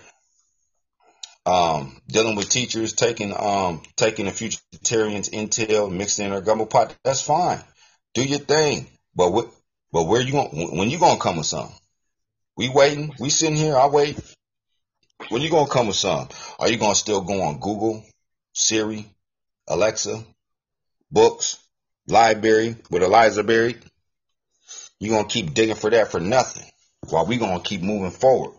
Um, 1.46 1.98
dealing 2.06 2.36
with 2.36 2.50
teachers 2.50 2.92
taking 2.92 3.32
um 3.34 3.80
taking 3.96 4.26
the 4.26 4.30
futuritarians 4.30 5.30
intel, 5.30 5.90
mixing 5.90 6.26
in 6.26 6.32
their 6.32 6.42
gumbo 6.42 6.66
pot, 6.66 6.94
that's 7.02 7.22
fine. 7.22 7.60
Do 8.12 8.22
your 8.22 8.40
thing. 8.40 8.88
But 9.16 9.32
what 9.32 9.48
but 9.90 10.02
where 10.02 10.20
you 10.20 10.32
going 10.32 10.76
when 10.76 10.90
you 10.90 10.98
gonna 10.98 11.18
come 11.18 11.38
with 11.38 11.46
something? 11.46 11.74
We 12.58 12.68
waiting, 12.68 13.14
we 13.18 13.30
sitting 13.30 13.56
here, 13.56 13.74
I 13.74 13.86
wait. 13.86 14.20
When 15.30 15.40
you 15.40 15.48
gonna 15.48 15.70
come 15.70 15.86
with 15.86 15.96
something? 15.96 16.36
Are 16.58 16.68
you 16.68 16.76
gonna 16.76 16.94
still 16.94 17.22
go 17.22 17.40
on 17.40 17.58
Google, 17.58 18.04
Siri, 18.52 19.06
Alexa, 19.66 20.22
books, 21.10 21.56
library 22.06 22.76
with 22.90 23.02
Eliza 23.02 23.44
buried? 23.44 23.82
You 25.00 25.08
gonna 25.08 25.26
keep 25.26 25.54
digging 25.54 25.74
for 25.74 25.88
that 25.88 26.10
for 26.10 26.20
nothing 26.20 26.66
while 27.10 27.26
we're 27.26 27.38
gonna 27.38 27.60
keep 27.60 27.82
moving 27.82 28.10
forward 28.10 28.52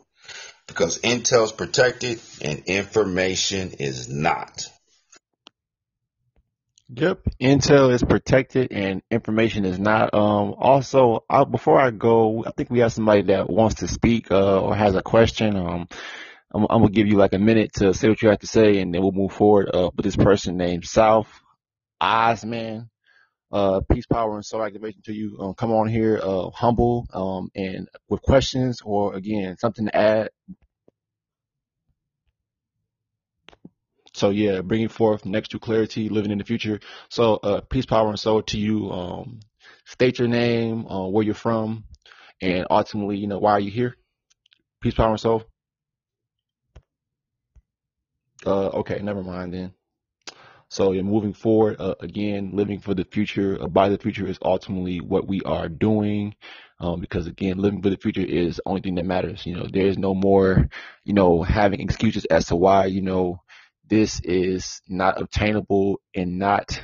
because 0.67 0.99
intel's 0.99 1.51
protected 1.51 2.19
and 2.41 2.63
information 2.65 3.71
is 3.79 4.09
not. 4.09 4.67
Yep, 6.89 7.21
intel 7.41 7.91
is 7.91 8.03
protected 8.03 8.71
and 8.71 9.01
information 9.09 9.65
is 9.65 9.79
not. 9.79 10.13
Um, 10.13 10.53
also, 10.57 11.25
I, 11.27 11.43
before 11.43 11.79
I 11.79 11.89
go, 11.89 12.45
I 12.45 12.51
think 12.51 12.69
we 12.69 12.79
have 12.79 12.93
somebody 12.93 13.23
that 13.23 13.49
wants 13.49 13.75
to 13.75 13.87
speak 13.87 14.29
uh, 14.29 14.61
or 14.61 14.75
has 14.75 14.95
a 14.95 15.01
question. 15.01 15.55
Um, 15.55 15.87
I'm, 16.53 16.67
I'm, 16.69 16.81
gonna 16.81 16.89
give 16.91 17.07
you 17.07 17.17
like 17.17 17.33
a 17.33 17.39
minute 17.39 17.73
to 17.75 17.93
say 17.93 18.07
what 18.07 18.21
you 18.21 18.29
have 18.29 18.39
to 18.39 18.47
say, 18.47 18.77
and 18.79 18.93
then 18.93 19.01
we'll 19.01 19.11
move 19.11 19.33
forward 19.33 19.69
uh, 19.73 19.89
with 19.95 20.03
this 20.03 20.15
person 20.15 20.57
named 20.57 20.85
South 20.85 21.27
Osman. 21.99 22.89
Uh, 23.51 23.79
peace, 23.91 24.05
power, 24.07 24.35
and 24.35 24.45
soul 24.45 24.63
activation 24.63 25.01
to 25.03 25.13
you. 25.13 25.37
Um, 25.39 25.53
come 25.53 25.71
on 25.71 25.87
here, 25.87 26.19
uh, 26.21 26.49
humble, 26.49 27.07
um, 27.13 27.49
and 27.55 27.87
with 28.09 28.21
questions 28.21 28.81
or 28.83 29.15
again, 29.15 29.57
something 29.57 29.85
to 29.85 29.95
add. 29.95 30.29
So 34.13 34.29
yeah, 34.29 34.61
bringing 34.61 34.89
forth 34.89 35.25
next 35.25 35.49
to 35.49 35.59
clarity, 35.59 36.09
living 36.09 36.31
in 36.31 36.37
the 36.37 36.43
future. 36.43 36.79
So, 37.09 37.35
uh, 37.35 37.61
peace, 37.61 37.85
power, 37.85 38.09
and 38.09 38.19
soul 38.19 38.41
to 38.43 38.57
you. 38.57 38.91
Um, 38.91 39.39
state 39.85 40.19
your 40.19 40.27
name, 40.27 40.87
uh, 40.87 41.07
where 41.07 41.23
you're 41.23 41.35
from, 41.35 41.85
and 42.41 42.65
ultimately, 42.69 43.17
you 43.17 43.27
know, 43.27 43.39
why 43.39 43.51
are 43.51 43.59
you 43.59 43.71
here? 43.71 43.95
Peace, 44.81 44.93
power, 44.93 45.11
and 45.11 45.19
soul. 45.19 45.43
Uh, 48.45 48.67
okay, 48.67 48.99
never 49.01 49.23
mind 49.23 49.53
then. 49.53 49.73
So 50.69 50.91
you're 50.91 51.03
moving 51.03 51.33
forward, 51.33 51.77
uh, 51.79 51.95
again, 51.99 52.51
living 52.53 52.79
for 52.79 52.93
the 52.93 53.05
future, 53.05 53.57
uh, 53.61 53.67
by 53.67 53.89
the 53.89 53.97
future 53.97 54.27
is 54.27 54.39
ultimately 54.41 54.99
what 54.99 55.27
we 55.27 55.41
are 55.41 55.69
doing. 55.69 56.35
Um, 56.79 56.99
because 56.99 57.27
again, 57.27 57.57
living 57.57 57.81
for 57.81 57.89
the 57.89 57.97
future 57.97 58.21
is 58.21 58.57
the 58.57 58.63
only 58.65 58.81
thing 58.81 58.95
that 58.95 59.05
matters. 59.05 59.45
You 59.45 59.55
know, 59.55 59.67
there 59.71 59.85
is 59.85 59.97
no 59.97 60.13
more, 60.13 60.69
you 61.05 61.13
know, 61.13 61.41
having 61.41 61.79
excuses 61.79 62.25
as 62.25 62.47
to 62.47 62.55
why, 62.55 62.85
you 62.87 63.01
know, 63.01 63.41
this 63.87 64.19
is 64.21 64.81
not 64.87 65.21
obtainable 65.21 66.01
and 66.13 66.39
not 66.39 66.81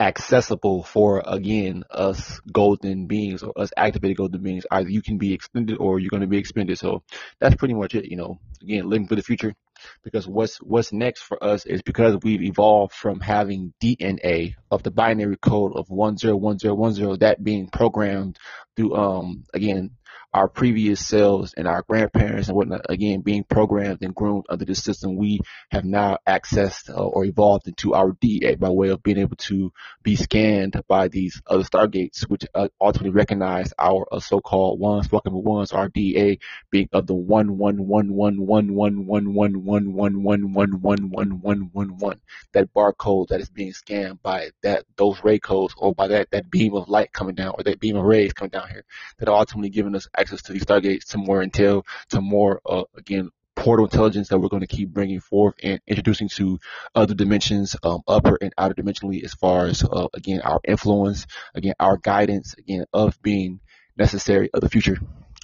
accessible 0.00 0.82
for 0.82 1.22
again 1.24 1.84
us 1.90 2.40
golden 2.52 3.06
beings 3.06 3.42
or 3.44 3.52
us 3.56 3.72
activated 3.76 4.16
golden 4.16 4.42
beings. 4.42 4.66
Either 4.70 4.90
you 4.90 5.00
can 5.00 5.16
be 5.16 5.32
extended 5.32 5.78
or 5.78 6.00
you're 6.00 6.10
going 6.10 6.22
to 6.22 6.26
be 6.26 6.38
expended. 6.38 6.78
So 6.78 7.04
that's 7.40 7.54
pretty 7.54 7.74
much 7.74 7.94
it. 7.94 8.06
You 8.06 8.16
know, 8.16 8.38
again, 8.60 8.90
living 8.90 9.06
for 9.06 9.14
the 9.14 9.22
future 9.22 9.54
because 10.02 10.26
what's 10.26 10.56
what's 10.58 10.92
next 10.92 11.22
for 11.22 11.42
us 11.42 11.66
is 11.66 11.82
because 11.82 12.18
we've 12.22 12.42
evolved 12.42 12.92
from 12.94 13.20
having 13.20 13.72
DNA 13.82 14.54
of 14.70 14.82
the 14.82 14.90
binary 14.90 15.36
code 15.36 15.72
of 15.74 15.88
one 15.90 16.16
zero 16.16 16.36
one 16.36 16.58
zero 16.58 16.74
one 16.74 16.92
zero 16.92 17.16
that 17.16 17.42
being 17.42 17.68
programmed 17.68 18.38
through 18.76 18.94
um 18.94 19.44
again 19.54 19.90
our 20.34 20.48
previous 20.48 21.06
selves 21.06 21.54
and 21.56 21.68
our 21.68 21.82
grandparents 21.82 22.48
and 22.48 22.56
whatnot, 22.56 22.86
again, 22.88 23.20
being 23.20 23.44
programmed 23.44 24.02
and 24.02 24.14
groomed 24.14 24.44
under 24.48 24.64
this 24.64 24.82
system, 24.82 25.16
we 25.16 25.40
have 25.70 25.84
now 25.84 26.18
accessed 26.26 26.88
uh, 26.88 26.94
or 26.94 27.24
evolved 27.24 27.68
into 27.68 27.94
our 27.94 28.12
DA 28.20 28.54
by 28.54 28.70
way 28.70 28.88
of 28.88 29.02
being 29.02 29.18
able 29.18 29.36
to 29.36 29.72
be 30.02 30.16
scanned 30.16 30.80
by 30.88 31.08
these 31.08 31.42
other 31.46 31.64
stargates, 31.64 32.22
which 32.22 32.46
uh, 32.54 32.68
ultimately 32.80 33.10
recognize 33.10 33.72
our 33.78 34.06
uh, 34.10 34.20
so-called 34.20 34.80
ones, 34.80 35.10
welcome 35.12 35.34
ones, 35.42 35.72
our 35.72 35.88
DA 35.88 36.38
being 36.70 36.88
of 36.92 37.06
the 37.06 37.14
one 37.14 37.58
one 37.58 37.86
one 37.86 38.14
one 38.14 38.46
one 38.46 38.74
one 38.74 39.04
one 39.04 39.34
one 39.34 39.34
one 39.34 39.92
one 39.92 39.92
one 39.92 40.52
one 40.52 40.80
one 40.80 41.10
one 41.10 41.40
one 41.40 41.70
one 41.72 41.98
one. 41.98 42.20
That 42.52 42.72
barcode 42.74 43.28
that 43.28 43.40
is 43.40 43.50
being 43.50 43.72
scanned 43.72 44.22
by 44.22 44.50
that 44.62 44.84
those 44.96 45.22
ray 45.22 45.38
codes 45.38 45.74
or 45.76 45.94
by 45.94 46.08
that 46.08 46.30
that 46.30 46.50
beam 46.50 46.74
of 46.74 46.88
light 46.88 47.12
coming 47.12 47.34
down 47.34 47.54
or 47.58 47.64
that 47.64 47.80
beam 47.80 47.96
of 47.96 48.04
rays 48.04 48.32
coming 48.32 48.50
down 48.50 48.68
here 48.68 48.84
that 49.18 49.28
are 49.28 49.38
ultimately 49.38 49.70
giving 49.70 49.94
us 49.94 50.08
access 50.22 50.42
to 50.42 50.52
these 50.52 50.64
stargates, 50.64 51.08
to 51.08 51.18
more 51.18 51.42
intel, 51.44 51.84
to 52.10 52.20
more, 52.20 52.60
uh, 52.64 52.84
again, 52.96 53.30
portal 53.54 53.84
intelligence 53.84 54.28
that 54.28 54.38
we're 54.38 54.48
going 54.48 54.66
to 54.68 54.76
keep 54.76 54.88
bringing 54.88 55.20
forth 55.20 55.54
and 55.62 55.80
introducing 55.86 56.28
to 56.28 56.58
other 56.94 57.14
dimensions, 57.14 57.76
um, 57.82 58.00
upper 58.08 58.38
and 58.40 58.52
outer 58.56 58.74
dimensionally, 58.74 59.22
as 59.22 59.34
far 59.34 59.66
as, 59.66 59.84
uh, 59.84 60.08
again, 60.14 60.40
our 60.40 60.60
influence, 60.66 61.26
again, 61.54 61.74
our 61.78 61.96
guidance, 61.96 62.54
again, 62.58 62.84
of 62.92 63.20
being 63.22 63.60
necessary 63.96 64.48
of 64.54 64.60
the 64.62 64.70
future. 64.70 64.98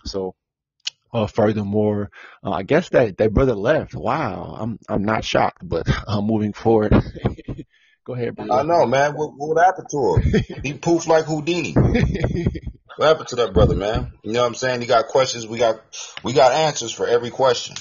So, 0.04 0.34
uh, 1.12 1.26
furthermore, 1.26 2.10
uh, 2.44 2.50
I 2.50 2.62
guess 2.62 2.88
that 2.90 3.16
that 3.18 3.32
brother 3.32 3.54
left. 3.54 3.94
Wow, 3.94 4.56
I'm 4.58 4.78
I'm 4.88 5.04
not 5.04 5.24
shocked, 5.24 5.66
but 5.66 5.86
I'm 6.06 6.26
moving 6.26 6.52
forward. 6.52 6.92
Go 8.08 8.14
ahead, 8.14 8.36
brother. 8.36 8.52
I 8.54 8.62
know, 8.62 8.86
man. 8.86 9.12
What, 9.12 9.34
what 9.36 9.62
happened 9.62 9.88
to 9.90 10.14
him? 10.14 10.22
he 10.62 10.72
poofed 10.72 11.06
like 11.06 11.26
Houdini. 11.26 11.74
what 11.74 13.06
happened 13.06 13.28
to 13.28 13.36
that 13.36 13.52
brother, 13.52 13.76
man? 13.76 14.12
You 14.22 14.32
know 14.32 14.40
what 14.40 14.46
I'm 14.46 14.54
saying? 14.54 14.80
He 14.80 14.86
got 14.86 15.08
questions. 15.08 15.46
We 15.46 15.58
got 15.58 15.78
we 16.24 16.32
got 16.32 16.52
answers 16.52 16.90
for 16.90 17.06
every 17.06 17.28
question. 17.28 17.76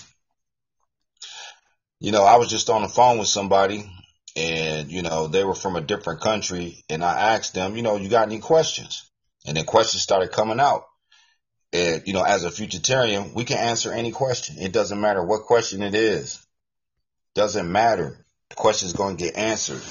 You 2.01 2.11
know, 2.11 2.25
I 2.25 2.35
was 2.35 2.49
just 2.49 2.69
on 2.69 2.81
the 2.81 2.89
phone 2.89 3.19
with 3.19 3.29
somebody, 3.29 3.89
and 4.35 4.91
you 4.91 5.01
know 5.01 5.27
they 5.27 5.45
were 5.45 5.55
from 5.55 5.77
a 5.77 5.81
different 5.81 6.19
country, 6.19 6.83
and 6.89 7.05
I 7.05 7.35
asked 7.35 7.53
them, 7.53 7.77
you 7.77 7.81
know, 7.81 7.95
you 7.95 8.09
got 8.09 8.27
any 8.27 8.39
questions? 8.39 9.09
And 9.45 9.55
then 9.55 9.63
questions 9.63 10.03
started 10.03 10.33
coming 10.33 10.59
out. 10.59 10.83
And 11.71 12.03
you 12.05 12.11
know, 12.11 12.23
as 12.23 12.43
a 12.43 12.49
futuritarian, 12.49 13.33
we 13.33 13.45
can 13.45 13.59
answer 13.59 13.93
any 13.93 14.11
question. 14.11 14.57
It 14.59 14.73
doesn't 14.73 14.99
matter 14.99 15.23
what 15.23 15.43
question 15.43 15.81
it 15.81 15.95
is. 15.95 16.45
Doesn't 17.33 17.71
matter. 17.71 18.25
The 18.49 18.55
question's 18.55 18.91
going 18.91 19.15
to 19.15 19.23
get 19.23 19.37
answered. 19.37 19.81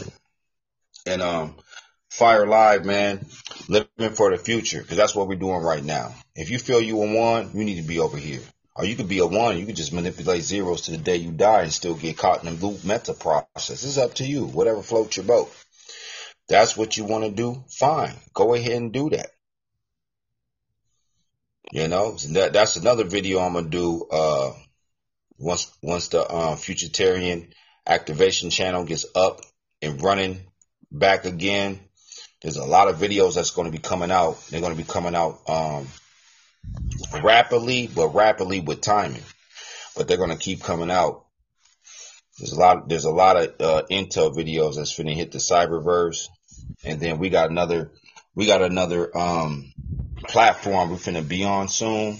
And 1.07 1.23
um, 1.23 1.55
Fire 2.11 2.47
Live, 2.47 2.85
man, 2.85 3.25
living 3.69 4.15
for 4.15 4.31
the 4.31 4.39
future, 4.39 4.83
because 4.83 4.97
that's 4.97 5.15
what 5.15 5.29
we're 5.29 5.37
doing 5.37 5.63
right 5.63 5.85
now. 5.85 6.15
If 6.35 6.51
you 6.51 6.59
feel 6.59 6.81
you 6.81 7.03
a 7.03 7.15
one, 7.15 7.51
you 7.55 7.65
need 7.65 7.81
to 7.81 7.87
be 7.87 8.01
over 8.01 8.17
here. 8.17 8.41
Or 8.75 8.85
you 8.85 8.95
could 8.95 9.09
be 9.09 9.21
a 9.21 9.27
one, 9.27 9.57
you 9.57 9.65
could 9.65 9.77
just 9.77 9.93
manipulate 9.93 10.43
zeros 10.43 10.83
to 10.83 10.91
the 10.91 10.99
day 10.99 11.17
you 11.17 11.31
die 11.31 11.63
and 11.63 11.73
still 11.73 11.95
get 11.95 12.19
caught 12.19 12.45
in 12.45 12.59
the 12.59 12.67
loop 12.67 12.85
meta 12.85 13.15
process. 13.15 13.85
It's 13.85 13.97
up 13.97 14.15
to 14.15 14.25
you, 14.25 14.45
whatever 14.45 14.83
floats 14.83 15.17
your 15.17 15.25
boat. 15.25 15.51
That's 16.49 16.77
what 16.77 16.97
you 16.97 17.05
want 17.05 17.25
to 17.25 17.31
do, 17.31 17.65
fine. 17.71 18.15
Go 18.35 18.55
ahead 18.55 18.73
and 18.73 18.93
do 18.93 19.11
that. 19.11 19.31
You 21.73 21.89
know, 21.89 22.13
that, 22.13 22.53
that's 22.53 22.77
another 22.77 23.05
video 23.05 23.41
I'm 23.41 23.55
gonna 23.55 23.69
do. 23.69 24.07
Uh, 24.11 24.53
once 25.39 25.77
once 25.83 26.09
the 26.09 26.21
uh, 26.21 26.55
Futuritarian 26.55 27.49
activation 27.87 28.51
channel 28.51 28.85
gets 28.85 29.07
up 29.15 29.41
and 29.83 30.01
running 30.01 30.47
back 30.99 31.24
again, 31.24 31.80
there's 32.42 32.57
a 32.57 32.64
lot 32.64 32.88
of 32.88 32.97
videos 32.97 33.34
that's 33.34 33.51
going 33.51 33.66
to 33.66 33.72
be 33.72 33.82
coming 33.82 34.11
out. 34.11 34.40
They're 34.49 34.61
going 34.61 34.76
to 34.76 34.82
be 34.82 34.88
coming 34.88 35.14
out 35.14 35.40
um, 35.49 35.88
rapidly, 37.22 37.88
but 37.92 38.14
rapidly 38.14 38.61
with 38.61 38.80
timing. 38.80 39.22
But 39.97 40.07
they're 40.07 40.16
going 40.16 40.30
to 40.30 40.36
keep 40.36 40.62
coming 40.62 40.90
out. 40.90 41.24
There's 42.38 42.53
a 42.53 42.59
lot. 42.59 42.88
There's 42.88 43.07
a 43.07 43.11
lot 43.11 43.36
of 43.36 43.61
uh, 43.61 43.82
Intel 43.90 44.34
videos 44.34 44.76
that's 44.76 44.94
finna 44.94 45.14
hit 45.14 45.32
the 45.32 45.38
cyberverse, 45.38 46.28
and 46.84 47.01
then 47.01 47.18
we 47.18 47.30
got 47.30 47.51
another. 47.51 47.92
We 48.34 48.44
got 48.44 48.61
another 48.61 49.16
um, 49.16 49.72
platform 50.28 50.90
we're 50.90 50.97
finna 50.97 51.26
be 51.26 51.44
on 51.44 51.68
soon, 51.68 52.18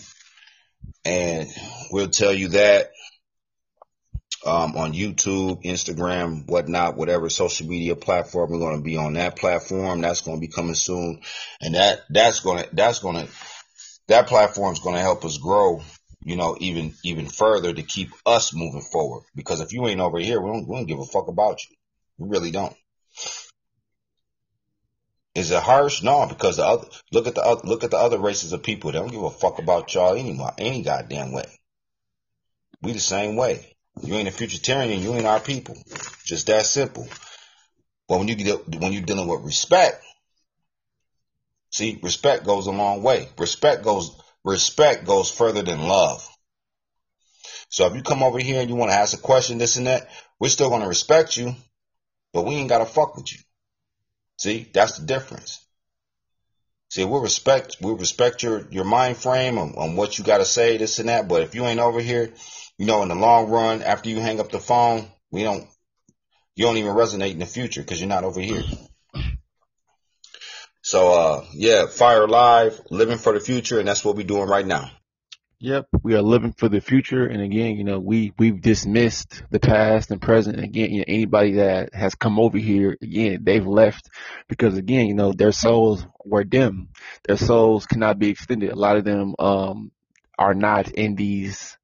and 1.05 1.49
we'll 1.93 2.09
tell 2.09 2.33
you 2.33 2.49
that 2.49 2.91
um, 4.47 4.77
on 4.77 4.93
YouTube, 4.93 5.65
Instagram, 5.65 6.47
whatnot, 6.47 6.97
whatever 6.97 7.29
social 7.29 7.67
media 7.67 7.97
platform. 7.97 8.51
We're 8.51 8.59
going 8.59 8.79
to 8.79 8.85
be 8.85 8.97
on 8.97 9.15
that 9.15 9.37
platform. 9.37 10.01
That's 10.01 10.21
going 10.21 10.39
to 10.39 10.41
be 10.41 10.53
coming 10.53 10.75
soon, 10.75 11.21
and 11.61 11.75
that 11.75 12.03
that's 12.11 12.41
going 12.41 12.63
to 12.63 12.69
that's 12.75 13.01
going 13.01 13.27
to 13.27 13.33
that 14.09 14.29
platform 14.29 14.73
is 14.73 14.79
going 14.79 14.95
to 14.95 15.03
help 15.03 15.25
us 15.25 15.39
grow. 15.39 15.83
You 16.23 16.37
know, 16.37 16.57
even 16.61 16.95
even 17.05 17.27
further 17.27 17.73
to 17.73 17.83
keep 17.83 18.09
us 18.25 18.55
moving 18.55 18.81
forward. 18.81 19.25
Because 19.35 19.61
if 19.61 19.73
you 19.73 19.87
ain't 19.87 20.01
over 20.01 20.19
here, 20.19 20.41
we 20.41 20.51
don't 20.51 20.69
we 20.69 20.77
don't 20.77 20.87
give 20.87 21.01
a 21.01 21.05
fuck 21.05 21.29
about 21.29 21.61
you. 21.65 21.77
We 22.19 22.29
really 22.29 22.51
don't. 22.51 22.75
Is 25.35 25.51
it 25.51 25.63
harsh? 25.63 26.03
No, 26.03 26.27
because 26.27 26.57
the 26.57 26.65
other 26.65 26.89
look 27.13 27.27
at 27.27 27.35
the 27.35 27.43
other, 27.43 27.61
look 27.65 27.85
at 27.85 27.91
the 27.91 27.99
other 27.99 28.19
races 28.19 28.53
of 28.53 28.63
people. 28.63 28.91
They 28.91 28.99
don't 28.99 29.11
give 29.11 29.23
a 29.23 29.31
fuck 29.31 29.59
about 29.59 29.93
y'all 29.95 30.15
anymore, 30.15 30.53
any 30.57 30.83
goddamn 30.83 31.33
way. 31.33 31.45
We 32.83 32.93
the 32.93 33.01
same 33.01 33.37
way. 33.37 33.76
You 34.03 34.15
ain't 34.15 34.29
a 34.29 34.33
futuritarian, 34.33 35.03
you 35.03 35.15
ain't 35.15 35.27
our 35.27 35.41
people. 35.41 35.77
Just 36.25 36.47
that 36.49 36.67
simple. 36.67 37.09
But 38.09 38.19
when 38.19 38.29
you 38.29 38.37
get 38.37 38.69
when 38.69 38.93
you're 38.93 39.03
dealing 39.03 39.27
with 39.27 39.43
respect, 39.43 40.03
see, 41.71 41.99
respect 42.03 42.45
goes 42.45 42.67
a 42.67 42.73
long 42.73 43.03
way. 43.03 43.29
Respect 43.39 43.83
goes 43.83 44.17
respect 44.45 45.07
goes 45.07 45.31
further 45.31 45.63
than 45.63 45.89
love. 45.89 46.27
So 47.69 47.87
if 47.87 47.95
you 47.95 48.03
come 48.03 48.23
over 48.23 48.39
here 48.39 48.61
and 48.61 48.71
you 48.71 48.77
want 48.77 48.91
to 48.93 48.97
ask 48.97 49.17
a 49.17 49.21
question, 49.21 49.59
this 49.59 49.77
and 49.77 49.87
that, 49.87 50.09
we're 50.39 50.49
still 50.49 50.71
gonna 50.71 50.89
respect 50.89 51.37
you, 51.37 51.55
but 52.33 52.45
we 52.45 52.55
ain't 52.55 52.69
gotta 52.69 52.87
fuck 52.87 53.17
with 53.17 53.33
you. 53.33 53.39
See, 54.39 54.69
that's 54.73 54.99
the 54.99 55.07
difference. 55.07 55.65
See, 56.91 57.05
we'll 57.05 57.23
respect 57.23 57.79
we'll 57.81 57.97
respect 57.97 58.43
your 58.43 58.67
your 58.71 58.85
mind 58.85 59.17
frame 59.17 59.59
on, 59.59 59.75
on 59.77 59.97
what 59.97 60.19
you 60.19 60.25
got 60.25 60.39
to 60.39 60.45
say, 60.45 60.77
this 60.77 60.99
and 60.99 61.09
that. 61.09 61.27
But 61.27 61.43
if 61.43 61.55
you 61.55 61.65
ain't 61.65 61.81
over 61.81 62.01
here, 62.01 62.33
you 62.79 62.87
know, 62.87 63.03
in 63.03 63.09
the 63.09 63.15
long 63.15 63.51
run, 63.51 63.83
after 63.83 64.09
you 64.09 64.21
hang 64.21 64.41
up 64.41 64.51
the 64.51 64.59
phone, 64.59 65.07
we 65.31 65.43
don't 65.43 65.67
you 66.55 66.65
don't 66.65 66.79
even 66.79 66.95
resonate 66.95 67.33
in 67.33 67.39
the 67.39 67.47
future 67.47 67.83
because 67.83 68.01
you're 68.01 68.09
not 68.09 68.25
over 68.25 68.41
here. 68.41 68.63
So, 70.81 71.13
uh, 71.13 71.45
yeah, 71.53 71.87
Fire 71.87 72.29
Live, 72.29 72.81
living 72.91 73.19
for 73.19 73.33
the 73.33 73.41
future, 73.41 73.81
and 73.81 73.89
that's 73.89 74.05
what 74.05 74.17
we're 74.17 74.27
doing 74.27 74.49
right 74.49 74.65
now. 74.65 74.91
Yep, 75.59 75.87
we 76.03 76.15
are 76.15 76.23
living 76.23 76.53
for 76.53 76.69
the 76.69 76.81
future, 76.81 77.27
and 77.27 77.43
again, 77.43 77.77
you 77.77 77.85
know, 77.85 77.99
we 77.99 78.33
we've 78.39 78.61
dismissed 78.61 79.43
the 79.51 79.59
past 79.59 80.11
and 80.11 80.21
present. 80.21 80.57
And 80.57 80.65
again, 80.65 80.93
you 80.93 80.99
know, 80.99 81.05
anybody 81.09 81.55
that 81.55 81.95
has 81.95 82.15
come 82.15 82.39
over 82.39 82.59
here, 82.59 82.97
again, 83.03 83.41
they've 83.43 83.67
left 83.67 84.09
because 84.49 84.77
again, 84.77 85.07
you 85.07 85.15
know, 85.15 85.33
their 85.33 85.53
souls 85.53 86.07
were 86.25 86.45
dim. 86.45 86.91
Their 87.27 87.39
souls 87.39 87.87
cannot 87.87 88.19
be 88.19 88.29
extended. 88.29 88.71
A 88.71 88.77
lot 88.77 88.97
of 88.97 89.05
them 89.05 89.35
um, 89.39 89.91
are 90.39 90.55
not 90.55 90.91
in 90.91 91.17
these 91.17 91.76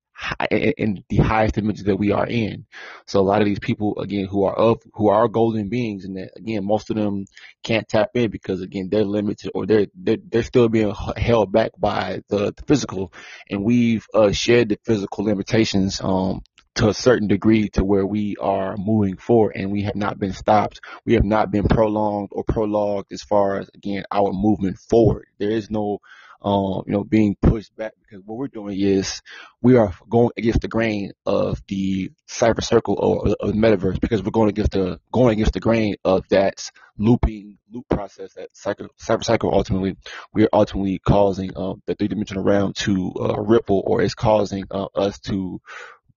in 0.51 1.05
the 1.09 1.17
highest 1.17 1.55
dimensions 1.55 1.87
that 1.87 1.97
we 1.97 2.13
are 2.13 2.27
in. 2.27 2.67
So 3.07 3.21
a 3.21 3.23
lot 3.23 3.41
of 3.41 3.47
these 3.47 3.59
people, 3.59 3.99
again, 3.99 4.27
who 4.27 4.45
are 4.45 4.55
of, 4.55 4.83
who 4.95 5.09
are 5.09 5.29
golden 5.29 5.69
beings, 5.69 6.05
and 6.05 6.17
that, 6.17 6.31
again, 6.37 6.65
most 6.65 6.91
of 6.91 6.97
them 6.97 7.27
can't 7.63 7.89
tap 7.89 8.11
in 8.15 8.31
because 8.31 8.61
again, 8.61 8.89
they're 8.91 9.05
limited 9.05 9.51
or 9.55 9.67
they're, 9.67 9.87
they're, 9.95 10.19
they're 10.29 10.43
still 10.43 10.69
being 10.69 10.95
held 11.17 11.53
back 11.53 11.73
by 11.79 12.23
the, 12.29 12.53
the 12.57 12.63
physical. 12.67 13.13
And 13.51 13.65
we've, 13.65 14.07
uh, 14.15 14.33
shared 14.33 14.71
the 14.71 14.79
physical 14.85 15.25
limitations, 15.25 16.01
um, 16.03 16.43
to 16.75 16.89
a 16.89 16.95
certain 16.95 17.29
degree 17.29 17.69
to 17.69 17.85
where 17.85 18.07
we 18.07 18.37
are 18.41 18.77
moving 18.79 19.17
forward 19.17 19.53
and 19.57 19.71
we 19.71 19.83
have 19.83 19.95
not 19.95 20.19
been 20.19 20.33
stopped. 20.33 20.81
We 21.05 21.15
have 21.15 21.25
not 21.25 21.51
been 21.51 21.69
prolonged 21.69 22.31
or 22.33 22.45
prologued 22.45 23.13
as 23.13 23.23
far 23.23 23.59
as 23.59 23.69
again 23.75 24.05
our 24.11 24.33
movement 24.33 24.79
forward. 24.79 25.27
There 25.39 25.51
is 25.51 25.71
no 25.71 25.99
um, 26.43 26.83
you 26.87 26.93
know, 26.93 27.05
being 27.05 27.37
pushed 27.41 27.75
back 27.77 27.93
because 28.01 28.25
what 28.25 28.37
we're 28.37 28.49
doing 28.49 28.79
is 28.79 29.23
we 29.61 29.77
are 29.77 29.93
going 30.09 30.31
against 30.37 30.61
the 30.61 30.69
grain 30.69 31.13
of 31.25 31.63
the 31.69 32.11
cyber 32.29 32.63
circle 32.63 32.95
or, 32.99 33.35
or 33.41 33.53
the 33.53 33.59
metaverse 33.59 34.01
because 34.01 34.23
we're 34.23 34.31
going 34.31 34.49
against 34.49 34.73
the 34.73 34.99
going 35.13 35.33
against 35.33 35.53
the 35.53 35.61
grain 35.61 35.95
of 36.05 36.27
that 36.31 36.71
looping 36.99 37.59
loop 37.71 37.87
process 37.89 38.35
that 38.35 38.49
cycle, 38.55 38.89
cyber 39.01 39.25
cycle 39.25 39.55
ultimately 39.55 39.97
we 40.35 40.45
are 40.45 40.51
ultimately 40.53 40.99
causing 40.99 41.57
um, 41.57 41.83
the 41.87 41.95
three 41.95 42.09
dimensional 42.09 42.45
realm 42.45 42.73
to 42.73 43.13
uh, 43.21 43.41
ripple 43.41 43.83
or 43.87 44.03
it's 44.03 44.15
causing 44.15 44.65
uh, 44.71 44.87
us 44.95 45.19
to 45.21 45.61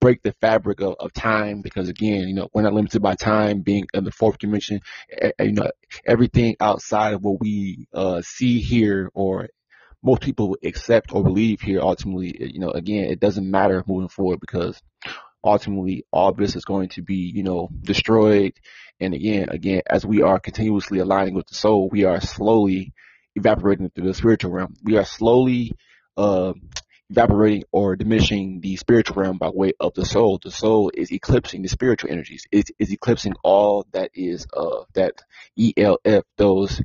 break 0.00 0.22
the 0.22 0.32
fabric 0.40 0.80
of, 0.80 0.94
of 1.00 1.12
time 1.12 1.62
because 1.62 1.88
again, 1.88 2.28
you 2.28 2.34
know, 2.34 2.48
we're 2.52 2.62
not 2.62 2.74
limited 2.74 3.00
by 3.00 3.14
time 3.14 3.62
being 3.62 3.86
in 3.94 4.04
the 4.04 4.12
fourth 4.12 4.38
dimension. 4.38 4.80
You 5.40 5.52
know, 5.52 5.70
everything 6.06 6.56
outside 6.60 7.14
of 7.14 7.22
what 7.22 7.40
we 7.40 7.88
uh, 7.92 8.22
see 8.22 8.60
here 8.60 9.10
or 9.14 9.48
most 10.06 10.22
people 10.22 10.56
accept 10.62 11.12
or 11.12 11.24
believe 11.24 11.60
here 11.60 11.80
ultimately, 11.80 12.32
you 12.38 12.60
know, 12.60 12.70
again, 12.70 13.06
it 13.10 13.18
doesn't 13.18 13.50
matter 13.50 13.82
moving 13.88 14.08
forward 14.08 14.38
because 14.38 14.80
ultimately 15.42 16.04
all 16.12 16.32
this 16.32 16.54
is 16.54 16.64
going 16.64 16.88
to 16.90 17.02
be, 17.02 17.32
you 17.34 17.42
know, 17.42 17.68
destroyed. 17.82 18.52
And 19.00 19.14
again, 19.14 19.48
again, 19.50 19.82
as 19.90 20.06
we 20.06 20.22
are 20.22 20.38
continuously 20.38 21.00
aligning 21.00 21.34
with 21.34 21.48
the 21.48 21.56
soul, 21.56 21.88
we 21.90 22.04
are 22.04 22.20
slowly 22.20 22.92
evaporating 23.34 23.90
through 23.90 24.06
the 24.06 24.14
spiritual 24.14 24.52
realm. 24.52 24.74
We 24.84 24.96
are 24.96 25.04
slowly, 25.04 25.72
uh, 26.16 26.52
evaporating 27.10 27.64
or 27.72 27.96
diminishing 27.96 28.60
the 28.60 28.76
spiritual 28.76 29.20
realm 29.20 29.38
by 29.38 29.48
way 29.48 29.72
of 29.80 29.94
the 29.94 30.06
soul. 30.06 30.38
The 30.40 30.52
soul 30.52 30.92
is 30.94 31.10
eclipsing 31.10 31.62
the 31.62 31.68
spiritual 31.68 32.12
energies. 32.12 32.44
It 32.52 32.70
is 32.78 32.92
eclipsing 32.92 33.34
all 33.42 33.86
that 33.92 34.10
is 34.14 34.46
uh 34.52 34.84
that 34.94 35.14
ELF, 35.58 36.24
those 36.36 36.80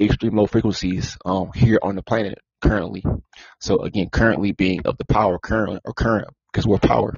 extreme 0.00 0.36
low 0.36 0.46
frequencies 0.46 1.16
um 1.24 1.50
here 1.54 1.78
on 1.80 1.94
the 1.94 2.02
planet 2.02 2.38
currently. 2.62 3.02
So 3.60 3.82
again, 3.82 4.08
currently 4.10 4.52
being 4.52 4.82
of 4.86 4.98
the 4.98 5.04
power 5.04 5.38
current 5.38 5.82
or 5.84 5.92
current 5.92 6.28
because 6.52 6.66
we're 6.66 6.78
power. 6.78 7.16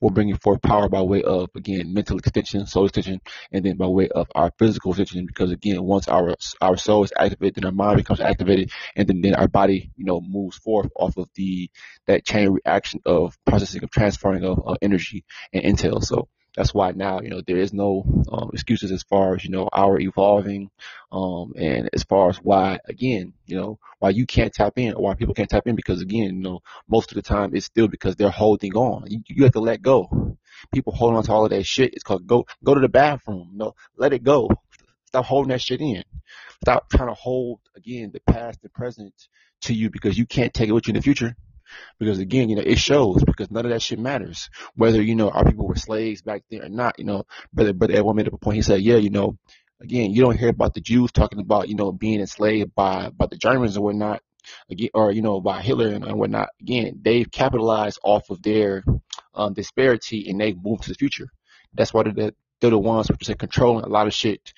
We're 0.00 0.10
bringing 0.10 0.36
forth 0.36 0.62
power 0.62 0.88
by 0.88 1.02
way 1.02 1.22
of 1.22 1.50
again 1.56 1.92
mental 1.92 2.18
extension, 2.18 2.66
soul 2.66 2.86
extension, 2.86 3.20
and 3.52 3.64
then 3.64 3.76
by 3.76 3.86
way 3.86 4.08
of 4.08 4.28
our 4.34 4.52
physical 4.58 4.92
extension. 4.92 5.26
Because 5.26 5.50
again, 5.50 5.82
once 5.82 6.08
our 6.08 6.34
our 6.60 6.76
soul 6.76 7.04
is 7.04 7.12
activated, 7.18 7.56
then 7.56 7.64
our 7.64 7.72
mind 7.72 7.96
becomes 7.96 8.20
activated, 8.20 8.70
and 8.94 9.08
then, 9.08 9.20
then 9.20 9.34
our 9.34 9.48
body, 9.48 9.90
you 9.96 10.04
know, 10.04 10.20
moves 10.20 10.56
forth 10.58 10.90
off 10.94 11.16
of 11.16 11.28
the 11.34 11.68
that 12.06 12.24
chain 12.24 12.50
reaction 12.50 13.00
of 13.04 13.36
processing 13.44 13.82
of 13.82 13.90
transferring 13.90 14.44
of, 14.44 14.60
of 14.64 14.76
energy 14.82 15.24
and 15.52 15.64
intel. 15.64 16.02
So 16.02 16.28
that's 16.56 16.72
why 16.72 16.92
now, 16.92 17.20
you 17.20 17.28
know, 17.28 17.42
there 17.46 17.58
is 17.58 17.72
no 17.72 18.04
um, 18.32 18.50
excuses 18.52 18.90
as 18.90 19.02
far 19.02 19.34
as, 19.34 19.44
you 19.44 19.50
know, 19.50 19.68
our 19.72 20.00
evolving, 20.00 20.70
um, 21.12 21.52
and 21.56 21.90
as 21.92 22.02
far 22.02 22.30
as 22.30 22.38
why, 22.38 22.78
again, 22.86 23.34
you 23.44 23.56
know, 23.56 23.78
why 23.98 24.10
you 24.10 24.26
can't 24.26 24.52
tap 24.52 24.78
in 24.78 24.94
or 24.94 25.02
why 25.02 25.14
people 25.14 25.34
can't 25.34 25.50
tap 25.50 25.66
in 25.66 25.76
because 25.76 26.00
again, 26.00 26.36
you 26.36 26.42
know, 26.42 26.60
most 26.88 27.12
of 27.12 27.16
the 27.16 27.22
time 27.22 27.54
it's 27.54 27.66
still 27.66 27.88
because 27.88 28.16
they're 28.16 28.30
holding 28.30 28.74
on. 28.74 29.04
You, 29.08 29.20
you 29.26 29.44
have 29.44 29.52
to 29.52 29.60
let 29.60 29.82
go. 29.82 30.36
People 30.72 30.94
holding 30.94 31.18
on 31.18 31.24
to 31.24 31.32
all 31.32 31.44
of 31.44 31.50
that 31.50 31.66
shit. 31.66 31.92
It's 31.92 32.02
called 32.02 32.26
go, 32.26 32.46
go 32.64 32.74
to 32.74 32.80
the 32.80 32.88
bathroom. 32.88 33.50
No, 33.54 33.74
let 33.96 34.14
it 34.14 34.24
go. 34.24 34.48
Stop 35.06 35.26
holding 35.26 35.50
that 35.50 35.60
shit 35.60 35.80
in. 35.80 36.02
Stop 36.62 36.88
trying 36.90 37.08
to 37.08 37.14
hold, 37.14 37.60
again, 37.76 38.10
the 38.12 38.20
past, 38.20 38.60
and 38.62 38.72
present 38.72 39.12
to 39.62 39.74
you 39.74 39.90
because 39.90 40.18
you 40.18 40.26
can't 40.26 40.52
take 40.52 40.68
it 40.68 40.72
with 40.72 40.86
you 40.86 40.92
in 40.92 40.96
the 40.96 41.02
future. 41.02 41.36
Because 41.98 42.18
again, 42.18 42.48
you 42.48 42.56
know, 42.56 42.62
it 42.62 42.78
shows 42.78 43.22
because 43.24 43.50
none 43.50 43.64
of 43.64 43.70
that 43.72 43.82
shit 43.82 43.98
matters. 43.98 44.50
Whether, 44.74 45.02
you 45.02 45.14
know, 45.14 45.30
our 45.30 45.44
people 45.44 45.66
were 45.66 45.76
slaves 45.76 46.22
back 46.22 46.42
then 46.50 46.62
or 46.62 46.68
not, 46.68 46.98
you 46.98 47.04
know, 47.04 47.24
brother 47.52 47.74
Edwin 47.90 48.16
made 48.16 48.28
up 48.28 48.34
a 48.34 48.38
point. 48.38 48.56
He 48.56 48.62
said, 48.62 48.80
yeah, 48.82 48.96
you 48.96 49.10
know, 49.10 49.36
again, 49.80 50.12
you 50.12 50.22
don't 50.22 50.38
hear 50.38 50.48
about 50.48 50.74
the 50.74 50.80
Jews 50.80 51.12
talking 51.12 51.40
about, 51.40 51.68
you 51.68 51.74
know, 51.74 51.92
being 51.92 52.20
enslaved 52.20 52.74
by, 52.74 53.10
by 53.10 53.26
the 53.26 53.36
Germans 53.36 53.76
or 53.76 53.84
whatnot, 53.84 54.22
again, 54.70 54.90
or, 54.94 55.12
you 55.12 55.22
know, 55.22 55.40
by 55.40 55.62
Hitler 55.62 55.88
and, 55.88 56.04
and 56.04 56.18
whatnot. 56.18 56.48
Again, 56.60 57.00
they've 57.02 57.30
capitalized 57.30 57.98
off 58.02 58.30
of 58.30 58.42
their, 58.42 58.84
um, 59.34 59.52
disparity 59.52 60.28
and 60.30 60.40
they've 60.40 60.56
moved 60.60 60.84
to 60.84 60.88
the 60.88 60.94
future 60.94 61.28
That's 61.74 61.92
why 61.92 62.04
they're, 62.04 62.32
they're 62.60 62.70
the 62.70 62.78
ones 62.78 63.08
which 63.08 63.28
are 63.28 63.34
controlling 63.34 63.84
a 63.84 63.88
lot 63.88 64.06
of 64.06 64.14
shit 64.14 64.52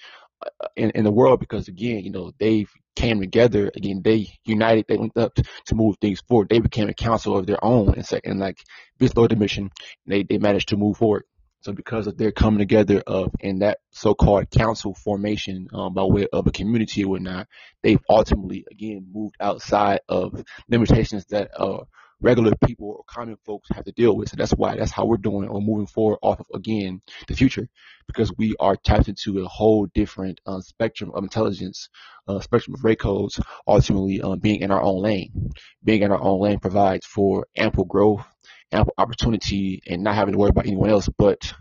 in, 0.76 0.90
in 0.90 1.04
the 1.04 1.10
world 1.10 1.40
because 1.40 1.68
again, 1.68 2.04
you 2.04 2.10
know, 2.10 2.32
they 2.38 2.66
came 2.96 3.20
together 3.20 3.70
again. 3.74 4.02
They 4.02 4.28
united. 4.44 4.86
They 4.88 4.96
went 4.96 5.16
up 5.16 5.34
to 5.34 5.74
move 5.74 5.96
things 6.00 6.20
forward. 6.20 6.48
They 6.48 6.60
became 6.60 6.88
a 6.88 6.94
council 6.94 7.36
of 7.36 7.46
their 7.46 7.62
own 7.64 7.94
and, 8.24 8.40
like 8.40 8.58
this 8.98 9.16
Lord 9.16 9.36
mission, 9.38 9.70
they 10.06 10.22
they 10.22 10.38
managed 10.38 10.68
to 10.68 10.76
move 10.76 10.96
forward. 10.96 11.24
So 11.60 11.72
because 11.72 12.06
of 12.06 12.16
their 12.16 12.30
coming 12.30 12.60
together 12.60 13.02
of 13.04 13.32
in 13.40 13.58
that 13.60 13.78
so-called 13.90 14.50
council 14.50 14.94
formation 14.94 15.66
um, 15.74 15.92
by 15.92 16.04
way 16.04 16.28
of 16.32 16.46
a 16.46 16.52
community 16.52 17.04
or 17.04 17.10
whatnot, 17.10 17.48
they've 17.82 18.00
ultimately 18.08 18.64
again 18.70 19.08
moved 19.12 19.36
outside 19.40 20.00
of 20.08 20.44
limitations 20.68 21.26
that 21.26 21.50
uh, 21.58 21.84
regular 22.20 22.52
people 22.64 22.88
or 22.88 23.04
common 23.06 23.36
folks 23.46 23.68
have 23.72 23.84
to 23.84 23.92
deal 23.92 24.16
with. 24.16 24.30
So 24.30 24.36
that's 24.36 24.52
why 24.52 24.76
that's 24.76 24.90
how 24.90 25.04
we're 25.04 25.16
doing 25.18 25.48
or 25.48 25.60
moving 25.60 25.86
forward 25.86 26.18
off 26.22 26.40
of 26.40 26.46
again 26.54 27.00
the 27.26 27.34
future 27.34 27.68
because 28.06 28.32
we 28.36 28.54
are 28.58 28.76
tapped 28.76 29.08
into 29.08 29.40
a 29.40 29.48
whole 29.48 29.86
different 29.86 30.40
uh, 30.46 30.60
spectrum 30.60 31.12
of 31.14 31.22
intelligence, 31.22 31.88
uh, 32.26 32.40
spectrum 32.40 32.74
of 32.74 32.84
ray 32.84 32.96
codes. 32.96 33.40
Ultimately, 33.66 34.20
um, 34.22 34.38
being 34.38 34.60
in 34.60 34.70
our 34.70 34.82
own 34.82 35.02
lane, 35.02 35.50
being 35.84 36.02
in 36.02 36.10
our 36.10 36.20
own 36.20 36.40
lane 36.40 36.58
provides 36.58 37.06
for 37.06 37.46
ample 37.56 37.84
growth, 37.84 38.24
ample 38.72 38.94
opportunity, 38.98 39.82
and 39.86 40.02
not 40.02 40.14
having 40.14 40.32
to 40.32 40.38
worry 40.38 40.50
about 40.50 40.66
anyone 40.66 40.90
else 40.90 41.08
but 41.18 41.52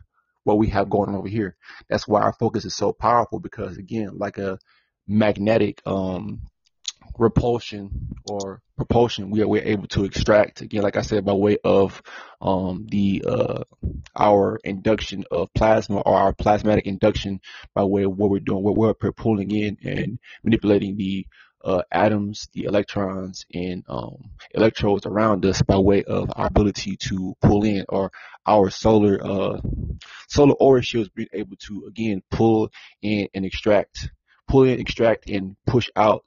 what 0.44 0.58
we 0.58 0.68
have 0.68 0.90
going 0.90 1.10
on 1.10 1.16
over 1.16 1.28
here. 1.28 1.58
That's 1.90 2.08
why 2.08 2.22
our 2.22 2.34
focus 2.34 2.64
is 2.64 2.74
so 2.74 2.94
powerful 2.94 3.40
because 3.40 3.78
again, 3.78 4.18
like 4.18 4.38
a 4.38 4.58
magnetic 5.06 5.82
um, 5.86 6.42
repulsion 7.18 8.16
or 8.30 8.62
propulsion 8.76 9.30
we 9.30 9.42
are 9.42 9.48
we're 9.48 9.64
able 9.64 9.88
to 9.88 10.04
extract 10.04 10.62
again 10.62 10.84
like 10.84 10.98
i 10.98 11.02
said 11.02 11.26
by 11.26 11.34
way 11.34 11.58
of 11.64 12.02
um, 12.42 12.86
the 12.90 13.24
uh, 13.28 13.64
our 14.16 14.60
induction 14.64 15.24
of 15.32 15.52
plasma 15.54 16.00
or 16.02 16.16
our 16.16 16.34
plasmatic 16.34 16.86
induction 16.86 17.40
by 17.74 17.84
way 17.84 18.04
of 18.04 18.16
what 18.16 18.30
we're 18.30 18.40
doing 18.40 18.64
what 18.64 18.76
we're 18.76 18.94
pulling 18.94 19.52
in 19.52 19.78
and 19.84 20.20
manipulating 20.44 20.96
the 20.96 21.26
uh, 21.64 21.82
atoms 21.92 22.48
the 22.54 22.66
electrons 22.66 23.46
and 23.54 23.84
um, 23.90 24.30
electrodes 24.54 25.06
around 25.06 25.46
us 25.46 25.62
by 25.64 25.78
way 25.78 26.04
of 26.04 26.30
our 26.36 26.48
ability 26.48 26.96
to 26.96 27.36
pull 27.42 27.64
in 27.64 27.84
or 27.90 28.12
our 28.46 28.70
solar 28.70 29.20
uh, 29.24 29.60
solar 30.30 30.54
aura 30.54 30.82
shields 30.82 31.10
being 31.10 31.28
able 31.34 31.56
to 31.58 31.86
again 31.88 32.22
pull 32.32 32.70
in 33.02 33.28
and 33.34 33.46
extract 33.46 34.10
pull 34.48 34.64
in 34.64 34.80
extract 34.80 35.30
and 35.30 35.56
push 35.66 35.90
out 35.96 36.26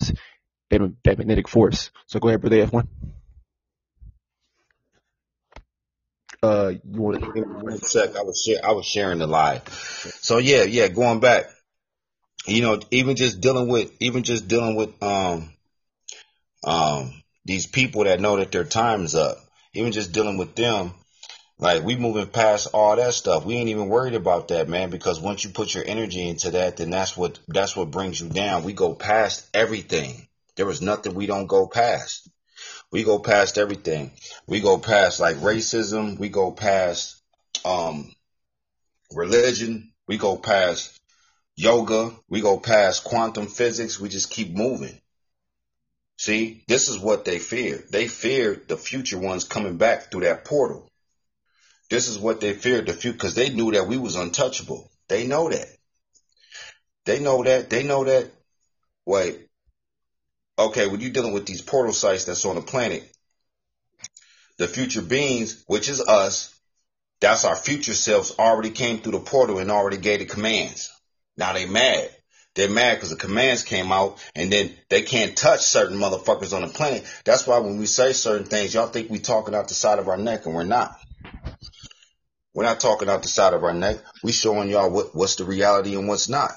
that, 0.70 0.94
that 1.04 1.18
magnetic 1.18 1.48
force. 1.48 1.90
So 2.06 2.18
go 2.18 2.28
ahead, 2.28 2.40
brother 2.40 2.66
F1. 2.66 2.86
Uh, 6.42 6.72
you 6.90 7.00
want 7.00 7.20
to 7.20 7.40
one? 7.42 7.72
I 7.74 8.22
was 8.22 8.42
share, 8.42 8.64
I 8.64 8.72
was 8.72 8.86
sharing 8.86 9.18
the 9.18 9.26
live. 9.26 9.68
So 10.20 10.38
yeah, 10.38 10.62
yeah, 10.62 10.88
going 10.88 11.20
back. 11.20 11.46
You 12.46 12.62
know, 12.62 12.80
even 12.90 13.16
just 13.16 13.42
dealing 13.42 13.68
with, 13.68 13.92
even 14.00 14.22
just 14.22 14.48
dealing 14.48 14.74
with, 14.74 14.90
um, 15.02 15.50
um, 16.64 17.12
these 17.44 17.66
people 17.66 18.04
that 18.04 18.20
know 18.20 18.36
that 18.36 18.52
their 18.52 18.64
time's 18.64 19.14
up. 19.14 19.36
Even 19.74 19.92
just 19.92 20.12
dealing 20.12 20.36
with 20.36 20.56
them, 20.56 20.92
like 21.58 21.84
we 21.84 21.94
moving 21.94 22.26
past 22.26 22.68
all 22.72 22.96
that 22.96 23.14
stuff. 23.14 23.44
We 23.44 23.54
ain't 23.56 23.68
even 23.68 23.88
worried 23.88 24.14
about 24.14 24.48
that, 24.48 24.68
man, 24.68 24.90
because 24.90 25.20
once 25.20 25.44
you 25.44 25.50
put 25.50 25.74
your 25.74 25.84
energy 25.86 26.26
into 26.26 26.50
that, 26.52 26.78
then 26.78 26.90
that's 26.90 27.16
what 27.16 27.38
that's 27.46 27.76
what 27.76 27.90
brings 27.90 28.20
you 28.20 28.28
down. 28.28 28.64
We 28.64 28.72
go 28.72 28.94
past 28.94 29.46
everything. 29.54 30.26
There 30.61 30.68
is 30.68 30.82
nothing 30.82 31.14
we 31.14 31.24
don't 31.24 31.46
go 31.46 31.66
past. 31.66 32.28
We 32.93 33.02
go 33.02 33.18
past 33.18 33.56
everything. 33.56 34.10
We 34.47 34.60
go 34.60 34.76
past 34.76 35.18
like 35.18 35.36
racism. 35.36 36.18
We 36.18 36.28
go 36.28 36.52
past 36.52 37.16
um, 37.64 38.12
religion. 39.10 39.94
We 40.06 40.18
go 40.18 40.36
past 40.36 41.01
yoga. 41.56 42.10
We 42.28 42.43
go 42.43 42.59
past 42.59 43.05
quantum 43.05 43.47
physics. 43.47 43.98
We 43.98 44.10
just 44.10 44.28
keep 44.28 44.52
moving. 44.52 45.01
See, 46.18 46.62
this 46.68 46.90
is 46.90 46.98
what 46.98 47.24
they 47.24 47.39
fear. 47.39 47.82
They 47.90 48.06
fear 48.06 48.62
the 48.68 48.76
future 48.76 49.18
ones 49.18 49.44
coming 49.44 49.78
back 49.78 50.10
through 50.10 50.24
that 50.24 50.44
portal. 50.44 50.90
This 51.89 52.06
is 52.06 52.18
what 52.18 52.43
they 52.43 52.52
feared 52.52 52.85
the 52.85 52.93
future 52.93 53.16
because 53.16 53.35
they 53.35 53.48
knew 53.48 53.72
that 53.72 53.89
we 53.89 53.97
was 53.97 54.14
untouchable. 54.14 54.90
They 55.09 55.26
know 55.26 55.48
that. 55.48 55.68
They 57.06 57.18
know 57.18 57.43
that. 57.44 57.70
They 57.70 57.82
know 57.82 58.05
that. 58.05 58.30
Wait, 59.06 59.47
okay, 60.66 60.87
when 60.87 61.01
you're 61.01 61.11
dealing 61.11 61.32
with 61.32 61.47
these 61.47 61.62
portal 61.62 61.93
sites 61.93 62.24
that's 62.24 62.45
on 62.45 62.57
the 62.57 62.62
planet, 62.62 63.09
the 64.59 64.69
future 64.69 65.03
beings, 65.03 65.65
which 65.66 65.89
is 65.89 66.01
us, 66.01 66.55
that's 67.20 67.45
our 67.45 67.57
future 67.57 67.95
selves 67.95 68.35
already 68.39 68.70
came 68.70 68.99
through 68.99 69.12
the 69.12 69.20
portal 69.20 69.59
and 69.59 69.70
already 69.70 69.99
gave 69.99 70.20
the 70.20 70.27
commands. 70.27 70.91
Now 71.37 71.53
they 71.53 71.66
mad. 71.66 72.11
They're 72.55 72.69
mad 72.69 72.97
because 72.97 73.11
the 73.11 73.16
commands 73.16 73.62
came 73.62 73.93
out 73.93 74.19
and 74.35 74.53
then 74.53 74.74
they 74.89 75.03
can't 75.03 75.37
touch 75.37 75.61
certain 75.61 75.97
motherfuckers 75.99 76.55
on 76.55 76.62
the 76.62 76.69
planet. 76.69 77.05
That's 77.24 77.47
why 77.47 77.59
when 77.59 77.78
we 77.78 77.87
say 77.87 78.12
certain 78.12 78.47
things, 78.47 78.74
y'all 78.74 78.89
think 78.89 79.09
we 79.09 79.19
talking 79.19 79.55
out 79.55 79.69
the 79.69 79.74
side 79.74 79.99
of 79.99 80.09
our 80.09 80.16
neck 80.16 80.47
and 80.47 80.55
we're 80.55 80.65
not. 80.65 80.99
We're 82.53 82.65
not 82.65 82.81
talking 82.81 83.09
out 83.09 83.23
the 83.23 83.28
side 83.28 83.55
of 83.55 83.62
our 83.62 83.73
neck. 83.73 83.99
We 84.24 84.32
showing 84.32 84.69
y'all 84.69 84.91
what, 84.91 85.15
what's 85.15 85.37
the 85.37 85.45
reality 85.45 85.95
and 85.95 86.09
what's 86.09 86.28
not. 86.28 86.51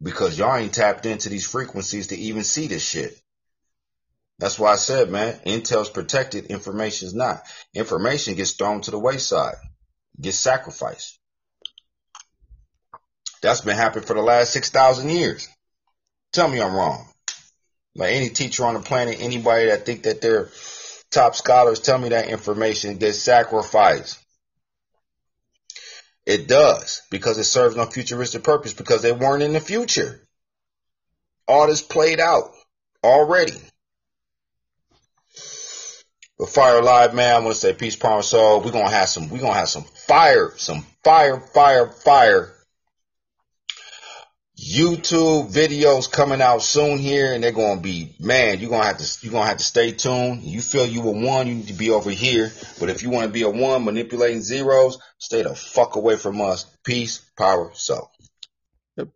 Because 0.00 0.38
y'all 0.38 0.56
ain't 0.56 0.74
tapped 0.74 1.06
into 1.06 1.28
these 1.28 1.46
frequencies 1.46 2.08
to 2.08 2.16
even 2.16 2.44
see 2.44 2.68
this 2.68 2.86
shit. 2.86 3.20
That's 4.38 4.58
why 4.58 4.72
I 4.72 4.76
said, 4.76 5.10
man, 5.10 5.40
intel's 5.46 5.88
protected, 5.88 6.46
information's 6.46 7.14
not. 7.14 7.42
Information 7.74 8.34
gets 8.34 8.52
thrown 8.52 8.82
to 8.82 8.90
the 8.90 8.98
wayside, 8.98 9.54
gets 10.20 10.36
sacrificed. 10.36 11.18
That's 13.40 13.62
been 13.62 13.76
happening 13.76 14.04
for 14.04 14.14
the 14.14 14.22
last 14.22 14.52
6,000 14.52 15.08
years. 15.08 15.48
Tell 16.32 16.48
me 16.48 16.60
I'm 16.60 16.74
wrong. 16.74 17.06
Like 17.94 18.12
any 18.12 18.28
teacher 18.28 18.66
on 18.66 18.74
the 18.74 18.80
planet, 18.80 19.16
anybody 19.20 19.66
that 19.66 19.86
think 19.86 20.02
that 20.02 20.20
they're 20.20 20.50
top 21.10 21.34
scholars, 21.34 21.80
tell 21.80 21.98
me 21.98 22.10
that 22.10 22.28
information 22.28 22.98
gets 22.98 23.22
sacrificed. 23.22 24.18
It 26.26 26.48
does 26.48 27.02
because 27.10 27.38
it 27.38 27.44
serves 27.44 27.76
no 27.76 27.86
futuristic 27.86 28.42
purpose 28.42 28.72
because 28.72 29.00
they 29.00 29.12
weren't 29.12 29.44
in 29.44 29.52
the 29.52 29.60
future. 29.60 30.20
All 31.48 31.68
this 31.68 31.80
played 31.80 32.20
out 32.20 32.50
already. 33.04 33.56
But 36.38 36.50
Fire 36.50 36.82
Live, 36.82 37.14
man, 37.14 37.34
I 37.34 37.38
want 37.38 37.54
to 37.54 37.60
say 37.60 37.72
peace, 37.72 37.96
power, 37.96 38.22
soul. 38.22 38.60
We're 38.60 38.72
gonna 38.72 38.90
have 38.90 39.08
some, 39.08 39.30
we're 39.30 39.40
gonna 39.40 39.54
have 39.54 39.68
some 39.68 39.84
fire, 39.84 40.52
some 40.56 40.84
fire, 41.02 41.40
fire, 41.40 41.88
fire 41.88 42.56
YouTube 44.58 45.52
videos 45.52 46.10
coming 46.10 46.40
out 46.40 46.62
soon 46.62 46.96
here, 46.98 47.34
and 47.34 47.44
they're 47.44 47.52
gonna 47.52 47.80
be, 47.80 48.14
man, 48.18 48.58
you're 48.58 48.70
gonna 48.70 48.84
have 48.84 48.98
to, 48.98 49.18
you're 49.20 49.32
gonna 49.32 49.46
have 49.46 49.58
to 49.58 49.64
stay 49.64 49.92
tuned. 49.92 50.42
You 50.42 50.62
feel 50.62 50.86
you 50.86 51.02
a 51.02 51.10
one, 51.10 51.46
you 51.46 51.54
need 51.56 51.68
to 51.68 51.74
be 51.74 51.90
over 51.90 52.10
here. 52.10 52.50
But 52.80 52.88
if 52.88 53.02
you 53.02 53.10
want 53.10 53.26
to 53.26 53.32
be 53.32 53.42
a 53.42 53.50
one 53.50 53.84
manipulating 53.84 54.40
zeros, 54.40 54.98
stay 55.18 55.42
the 55.42 55.54
fuck 55.54 55.96
away 55.96 56.16
from 56.16 56.40
us. 56.40 56.64
Peace, 56.84 57.18
power, 57.36 57.70
soul. 57.74 58.10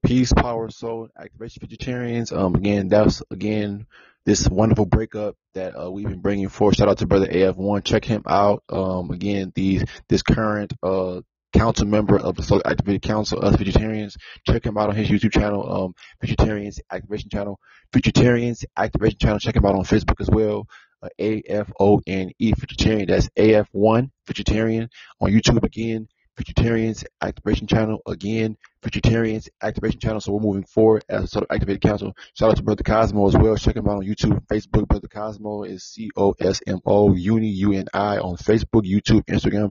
Peace, 0.05 0.31
power, 0.35 0.69
soul, 0.69 1.09
activation 1.19 1.67
futuritarians. 1.67 2.37
Um, 2.37 2.55
again, 2.55 2.89
that's 2.89 3.23
again 3.31 3.87
this 4.27 4.49
wonderful 4.49 4.87
breakup 4.87 5.37
that 5.55 5.75
uh, 5.81 5.91
we've 5.91 6.09
been 6.09 6.21
bringing 6.21 6.49
forth. 6.49 6.77
Shout 6.77 6.89
out 6.89 6.99
to 6.99 7.07
brother 7.07 7.27
AF1. 7.27 7.85
Check 7.85 8.05
him 8.05 8.23
out. 8.27 8.63
Um, 8.69 9.11
again, 9.11 9.53
these 9.55 9.85
this 10.09 10.23
current 10.23 10.73
uh, 10.83 11.21
council 11.53 11.87
member 11.87 12.19
of 12.19 12.37
the 12.37 12.43
Soul 12.43 12.63
Activated 12.65 13.03
Council 13.03 13.39
of 13.39 13.55
Futuritarians. 13.55 14.17
Check 14.47 14.65
him 14.65 14.79
out 14.79 14.89
on 14.89 14.95
his 14.97 15.09
YouTube 15.09 15.33
channel, 15.33 15.85
um, 15.85 15.95
Futuritarians 16.23 16.79
Activation 16.93 17.31
Channel. 17.31 17.59
Futuritarians 17.93 18.65
Activation 18.77 19.19
Channel. 19.19 19.39
Check 19.39 19.57
him 19.57 19.67
out 19.67 19.75
on 19.75 19.85
Facebook 19.85 20.21
as 20.21 20.31
well. 20.31 20.67
Uh, 21.03 21.09
A 21.19 21.43
F 21.49 21.73
O 21.81 22.01
N 22.07 22.31
E 22.39 22.53
Futuritarian. 22.53 23.09
That's 23.09 23.29
AF1 23.39 24.11
Futuritarian 24.29 24.89
on 25.21 25.31
YouTube 25.31 25.63
again. 25.65 26.09
Futuritarians 26.41 27.05
Activation 27.21 27.67
Channel 27.67 28.01
again. 28.07 28.57
Futuritarians 28.83 29.49
Activation 29.63 30.01
Channel. 30.01 30.21
So 30.21 30.33
we're 30.33 30.41
moving 30.41 30.65
forward 30.65 31.05
as 31.09 31.25
a 31.25 31.27
sort 31.27 31.45
of 31.45 31.55
activated 31.55 31.83
council. 31.83 32.15
Shout 32.35 32.51
out 32.51 32.57
to 32.57 32.63
Brother 32.63 32.83
Cosmo 32.83 33.29
as 33.29 33.37
well. 33.37 33.57
Check 33.57 33.77
him 33.77 33.87
out 33.87 33.99
on 33.99 34.07
YouTube, 34.07 34.47
Facebook. 34.47 34.89
Brother 34.89 35.09
Cosmo 35.09 35.65
is 35.65 35.85
C 35.85 36.11
O 36.17 36.35
S 36.41 36.63
M 36.67 36.81
O 36.87 37.15
Uni 37.15 37.49
U 37.49 37.73
N 37.73 37.89
I 37.93 38.19
on 38.19 38.37
Facebook, 38.37 38.85
YouTube, 38.91 39.25
Instagram. 39.27 39.71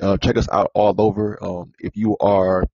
Uh, 0.00 0.16
check 0.16 0.36
us 0.36 0.48
out 0.50 0.70
all 0.74 0.94
over. 0.98 1.42
Um, 1.42 1.72
if 1.80 1.96
you 1.96 2.16
are 2.20 2.64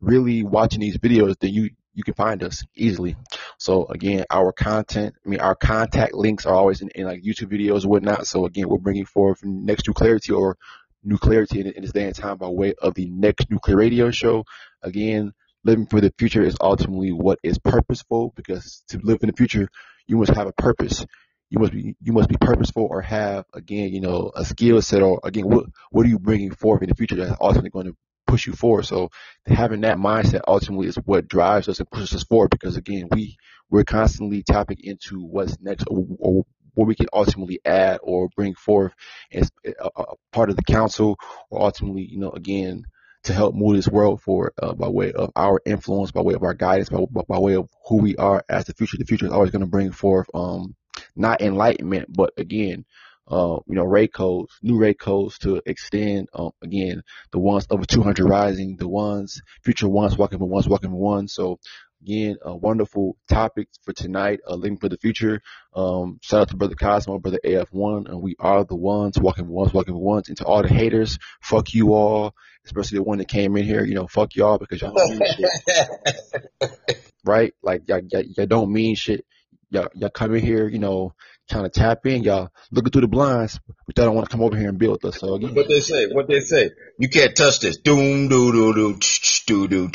really 0.00 0.42
watching 0.42 0.80
these 0.80 0.98
videos, 0.98 1.36
then 1.40 1.52
you 1.52 1.70
you 1.94 2.04
can 2.04 2.14
find 2.14 2.42
us 2.42 2.64
easily. 2.76 3.16
So 3.58 3.86
again, 3.86 4.24
our 4.30 4.52
content, 4.52 5.14
I 5.24 5.28
mean, 5.28 5.40
our 5.40 5.54
contact 5.54 6.14
links 6.14 6.46
are 6.46 6.54
always 6.54 6.80
in, 6.82 6.88
in 6.94 7.04
like 7.04 7.22
YouTube 7.22 7.52
videos 7.52 7.82
and 7.82 7.90
whatnot. 7.90 8.26
So 8.26 8.46
again, 8.46 8.68
we're 8.68 8.78
bringing 8.78 9.06
forward 9.06 9.38
next 9.42 9.84
to 9.84 9.92
clarity 9.92 10.32
or 10.32 10.56
new 11.02 11.18
clarity 11.18 11.60
in, 11.60 11.66
in 11.68 11.82
this 11.82 11.92
day 11.92 12.04
and 12.04 12.14
time 12.14 12.38
by 12.38 12.48
way 12.48 12.74
of 12.80 12.94
the 12.94 13.08
Nex 13.10 13.44
Nuclear 13.50 13.76
Radio 13.76 14.10
show. 14.10 14.44
Again, 14.82 15.32
living 15.64 15.86
for 15.86 16.00
the 16.00 16.12
future 16.18 16.42
is 16.42 16.56
ultimately 16.60 17.12
what 17.12 17.38
is 17.42 17.58
purposeful 17.58 18.32
because 18.36 18.82
to 18.88 18.98
live 19.02 19.18
in 19.22 19.28
the 19.28 19.36
future, 19.36 19.68
you 20.06 20.16
must 20.16 20.32
have 20.32 20.46
a 20.46 20.52
purpose. 20.52 21.04
You 21.50 21.58
must 21.58 21.72
be, 21.72 21.96
you 22.00 22.12
must 22.12 22.28
be 22.28 22.36
purposeful 22.36 22.86
or 22.88 23.02
have, 23.02 23.44
again, 23.52 23.92
you 23.92 24.00
know, 24.00 24.30
a 24.34 24.44
skill 24.44 24.80
set 24.82 25.02
or 25.02 25.20
again, 25.24 25.48
what, 25.48 25.66
what 25.90 26.06
are 26.06 26.08
you 26.08 26.18
bringing 26.18 26.52
forth 26.52 26.82
in 26.82 26.88
the 26.88 26.94
future 26.94 27.16
that's 27.16 27.36
ultimately 27.40 27.70
going 27.70 27.86
to 27.86 27.96
push 28.30 28.46
you 28.46 28.52
forward. 28.52 28.86
So 28.86 29.10
having 29.46 29.80
that 29.80 29.98
mindset 29.98 30.42
ultimately 30.46 30.86
is 30.86 30.96
what 30.96 31.26
drives 31.26 31.68
us 31.68 31.80
and 31.80 31.90
pushes 31.90 32.14
us 32.14 32.22
forward 32.22 32.50
because 32.50 32.76
again, 32.76 33.08
we 33.10 33.36
we're 33.68 33.84
constantly 33.84 34.42
tapping 34.42 34.78
into 34.82 35.20
what's 35.20 35.60
next 35.60 35.84
or, 35.88 36.06
or 36.18 36.44
what 36.74 36.86
we 36.86 36.94
can 36.94 37.06
ultimately 37.12 37.60
add 37.64 38.00
or 38.02 38.28
bring 38.36 38.54
forth 38.54 38.92
as 39.32 39.50
a, 39.64 39.90
a, 39.96 40.04
part 40.32 40.50
of 40.50 40.56
the 40.56 40.62
council 40.62 41.18
or 41.50 41.62
ultimately, 41.62 42.02
you 42.02 42.18
know, 42.18 42.30
again, 42.30 42.84
to 43.24 43.32
help 43.32 43.54
move 43.54 43.76
this 43.76 43.88
world 43.88 44.22
forward 44.22 44.52
uh, 44.62 44.72
by 44.72 44.88
way 44.88 45.12
of 45.12 45.30
our 45.36 45.60
influence, 45.66 46.10
by 46.10 46.22
way 46.22 46.34
of 46.34 46.42
our 46.42 46.54
guidance, 46.54 46.88
by, 46.88 47.04
by 47.28 47.38
way 47.38 47.54
of 47.54 47.68
who 47.86 47.98
we 47.98 48.16
are 48.16 48.42
as 48.48 48.64
the 48.64 48.74
future. 48.74 48.96
The 48.96 49.04
future 49.04 49.26
is 49.26 49.32
always 49.32 49.50
going 49.50 49.60
to 49.60 49.66
bring 49.66 49.92
forth, 49.92 50.28
um, 50.32 50.74
not 51.14 51.42
enlightenment, 51.42 52.06
but 52.10 52.32
again, 52.38 52.86
uh, 53.30 53.58
you 53.66 53.76
know, 53.76 53.84
ray 53.84 54.08
codes, 54.08 54.52
new 54.62 54.76
ray 54.76 54.94
codes 54.94 55.38
to 55.38 55.62
extend, 55.64 56.28
um, 56.34 56.50
again, 56.62 57.02
the 57.30 57.38
ones 57.38 57.66
over 57.70 57.84
200 57.84 58.24
rising, 58.24 58.76
the 58.76 58.88
ones, 58.88 59.40
future 59.62 59.88
ones 59.88 60.18
walking 60.18 60.38
for 60.38 60.48
ones 60.48 60.68
walking 60.68 60.90
for 60.90 60.96
one. 60.96 61.28
So 61.28 61.60
again, 62.02 62.36
a 62.42 62.56
wonderful 62.56 63.16
topic 63.28 63.68
for 63.82 63.92
tonight, 63.92 64.40
a 64.46 64.56
link 64.56 64.80
for 64.80 64.88
the 64.88 64.96
future. 64.96 65.42
Um, 65.74 66.18
shout 66.22 66.42
out 66.42 66.48
to 66.48 66.56
Brother 66.56 66.74
Cosmo, 66.74 67.18
Brother 67.18 67.40
AF1, 67.44 68.08
and 68.08 68.22
we 68.22 68.36
are 68.38 68.64
the 68.64 68.76
ones 68.76 69.18
walking 69.18 69.48
ones 69.48 69.72
walking 69.72 69.98
ones. 69.98 70.28
And 70.28 70.36
to 70.38 70.44
all 70.44 70.62
the 70.62 70.68
haters, 70.68 71.18
fuck 71.40 71.74
you 71.74 71.94
all, 71.94 72.34
especially 72.64 72.98
the 72.98 73.04
one 73.04 73.18
that 73.18 73.28
came 73.28 73.56
in 73.56 73.64
here, 73.64 73.84
you 73.84 73.94
know, 73.94 74.06
fuck 74.06 74.34
y'all 74.34 74.58
because 74.58 74.80
y'all 74.80 74.94
don't 74.94 75.18
mean 75.18 75.20
shit. 75.36 77.00
right? 77.24 77.54
Like 77.62 77.88
y'all, 77.88 78.00
y'all, 78.10 78.24
y'all 78.36 78.46
don't 78.46 78.72
mean 78.72 78.94
shit. 78.94 79.24
Y'all, 79.72 79.88
y'all 79.94 80.10
come 80.10 80.34
in 80.34 80.44
here, 80.44 80.66
you 80.66 80.80
know, 80.80 81.14
trying 81.48 81.62
to 81.62 81.70
tap 81.70 82.04
in, 82.04 82.24
y'all 82.24 82.50
looking 82.72 82.90
through 82.90 83.02
the 83.02 83.08
blinds, 83.08 83.60
but 83.86 83.96
y'all 83.96 84.06
don't 84.06 84.16
want 84.16 84.28
to 84.28 84.32
come 84.32 84.42
over 84.42 84.56
here 84.56 84.68
and 84.68 84.78
build 84.78 85.04
us. 85.04 85.20
So 85.20 85.34
again, 85.34 85.54
what 85.54 85.68
they 85.68 85.80
say, 85.80 86.06
what 86.06 86.26
they 86.26 86.40
say, 86.40 86.70
you 86.98 87.08
can't 87.08 87.36
touch 87.36 87.60
this. 87.60 87.76
Doom 87.76 88.28
doo 88.28 88.50
doo 88.50 88.74
doo 88.74 88.98
doo 89.46 89.68
doo 89.68 89.90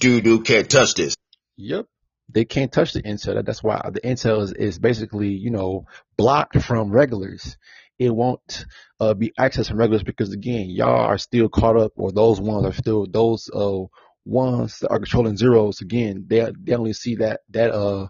doo 0.00 0.20
doo 0.20 0.40
can't 0.40 0.68
touch 0.68 0.94
this. 0.94 1.16
Yep. 1.60 1.86
They 2.32 2.44
can't 2.44 2.72
touch 2.72 2.92
the 2.92 3.02
intel. 3.02 3.44
That's 3.44 3.62
why 3.62 3.80
the 3.92 4.00
intel 4.00 4.42
is, 4.42 4.52
is 4.52 4.78
basically, 4.78 5.28
you 5.30 5.50
know, 5.50 5.86
blocked 6.16 6.62
from 6.62 6.90
regulars. 6.90 7.58
It 7.98 8.14
won't 8.14 8.66
uh, 8.98 9.14
be 9.14 9.32
accessed 9.38 9.68
from 9.68 9.78
regulars 9.78 10.02
because 10.04 10.32
again, 10.32 10.70
y'all 10.70 11.06
are 11.06 11.18
still 11.18 11.48
caught 11.48 11.76
up, 11.76 11.92
or 11.96 12.12
those 12.12 12.40
ones 12.40 12.64
are 12.66 12.72
still 12.72 13.06
those 13.06 13.50
uh 13.54 13.82
ones 14.24 14.78
that 14.78 14.90
are 14.90 14.98
controlling 14.98 15.36
zeros. 15.36 15.80
Again, 15.82 16.24
they 16.28 16.50
they 16.62 16.74
only 16.74 16.94
see 16.94 17.16
that 17.16 17.40
that 17.50 17.72
uh 17.72 18.08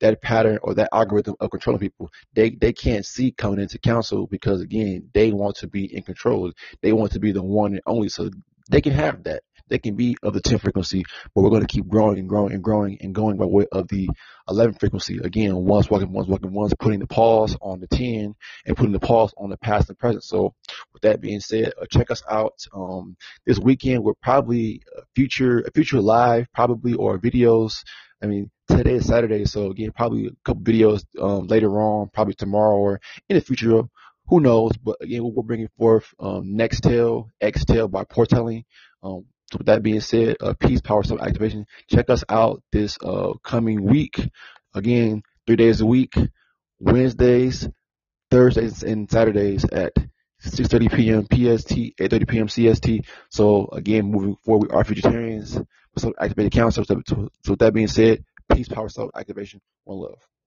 that 0.00 0.22
pattern 0.22 0.58
or 0.62 0.74
that 0.74 0.88
algorithm 0.92 1.34
of 1.40 1.50
controlling 1.50 1.80
people, 1.80 2.10
they 2.34 2.50
they 2.50 2.72
can't 2.72 3.06
see 3.06 3.30
coming 3.32 3.60
into 3.60 3.78
council 3.78 4.26
because 4.26 4.60
again, 4.60 5.10
they 5.14 5.30
want 5.32 5.56
to 5.56 5.68
be 5.68 5.84
in 5.94 6.02
control. 6.02 6.52
They 6.82 6.92
want 6.92 7.12
to 7.12 7.20
be 7.20 7.32
the 7.32 7.42
one 7.42 7.74
and 7.74 7.82
only, 7.86 8.08
so 8.08 8.30
they 8.70 8.80
can 8.80 8.92
have 8.92 9.24
that. 9.24 9.42
They 9.68 9.78
can 9.78 9.94
be 9.94 10.16
of 10.22 10.32
the 10.32 10.40
10 10.40 10.58
frequency, 10.58 11.04
but 11.34 11.42
we're 11.42 11.50
going 11.50 11.66
to 11.66 11.66
keep 11.66 11.86
growing 11.88 12.18
and 12.18 12.28
growing 12.28 12.52
and 12.52 12.62
growing 12.62 12.98
and 13.00 13.14
going 13.14 13.36
by 13.36 13.46
way 13.46 13.66
of 13.72 13.88
the 13.88 14.08
11 14.48 14.74
frequency. 14.74 15.18
Again, 15.22 15.54
once 15.56 15.90
walking, 15.90 16.12
once 16.12 16.28
walking, 16.28 16.52
once 16.52 16.72
putting 16.78 17.00
the 17.00 17.06
pause 17.06 17.56
on 17.60 17.80
the 17.80 17.86
10 17.86 18.34
and 18.66 18.76
putting 18.76 18.92
the 18.92 19.00
pause 19.00 19.32
on 19.36 19.50
the 19.50 19.58
past 19.58 19.88
and 19.88 19.98
present. 19.98 20.24
So 20.24 20.54
with 20.92 21.02
that 21.02 21.20
being 21.20 21.40
said, 21.40 21.72
uh, 21.80 21.86
check 21.90 22.10
us 22.10 22.22
out. 22.30 22.54
Um, 22.72 23.16
this 23.46 23.58
weekend, 23.58 24.04
we're 24.04 24.14
probably 24.22 24.82
a 24.96 25.02
future, 25.14 25.60
a 25.60 25.70
future 25.72 26.00
live, 26.00 26.46
probably, 26.54 26.94
or 26.94 27.18
videos. 27.18 27.84
I 28.22 28.26
mean, 28.26 28.50
today 28.66 28.94
is 28.94 29.06
Saturday, 29.06 29.44
so 29.44 29.70
again, 29.70 29.92
probably 29.94 30.26
a 30.26 30.30
couple 30.44 30.62
videos 30.62 31.04
um, 31.20 31.46
later 31.46 31.70
on, 31.80 32.08
probably 32.12 32.34
tomorrow 32.34 32.76
or 32.76 33.00
in 33.28 33.36
the 33.36 33.42
future. 33.42 33.82
Who 34.28 34.40
knows? 34.40 34.72
But 34.76 34.96
again, 35.00 35.22
we're 35.24 35.42
bringing 35.42 35.70
forth 35.78 36.12
um, 36.20 36.54
Nextel, 36.54 37.30
Xtel 37.42 37.90
by 37.90 38.04
Portelling. 38.04 38.64
Um, 39.02 39.24
with 39.56 39.66
that 39.66 39.82
being 39.82 40.00
said, 40.00 40.36
uh, 40.40 40.54
Peace 40.54 40.80
Power 40.80 41.02
Self 41.02 41.20
Activation. 41.20 41.66
Check 41.88 42.10
us 42.10 42.24
out 42.28 42.62
this 42.72 42.98
uh, 43.04 43.34
coming 43.42 43.84
week. 43.84 44.30
Again, 44.74 45.22
three 45.46 45.56
days 45.56 45.80
a 45.80 45.86
week, 45.86 46.14
Wednesdays, 46.78 47.68
Thursdays, 48.30 48.82
and 48.82 49.10
Saturdays 49.10 49.64
at 49.64 49.94
6:30 50.42 50.94
p.m. 50.94 51.22
PST, 51.24 51.70
8:30 51.98 52.28
p.m. 52.28 52.46
CST. 52.48 53.06
So 53.30 53.68
again, 53.72 54.10
moving 54.10 54.36
forward, 54.44 54.70
we 54.70 54.76
are 54.76 54.84
futuritarians. 54.84 55.66
So 55.96 56.14
activated 56.20 56.52
council. 56.52 56.84
So, 56.84 57.02
so 57.06 57.30
with 57.48 57.58
that 57.60 57.74
being 57.74 57.88
said, 57.88 58.24
peace, 58.52 58.68
power, 58.68 58.88
self 58.88 59.10
activation, 59.16 59.60
one 59.84 59.98
love. 59.98 60.37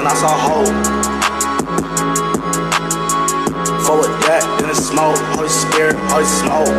And 0.00 0.08
I 0.08 0.14
saw 0.14 0.32
hope. 0.32 0.72
Forward 3.84 4.12
that, 4.24 4.40
then 4.58 4.70
it's 4.70 4.80
smoke. 4.80 5.20
Holy 5.36 5.52
Spirit, 5.52 5.96
holy 6.08 6.24
smoke. 6.24 6.72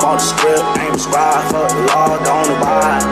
Bought 0.00 0.16
the 0.16 0.24
script, 0.24 0.64
ain't 0.80 0.96
prescribed. 0.96 1.52
Fuck 1.52 1.68
the 1.68 1.84
law, 1.92 2.16
don't 2.24 2.48
abide. 2.56 3.04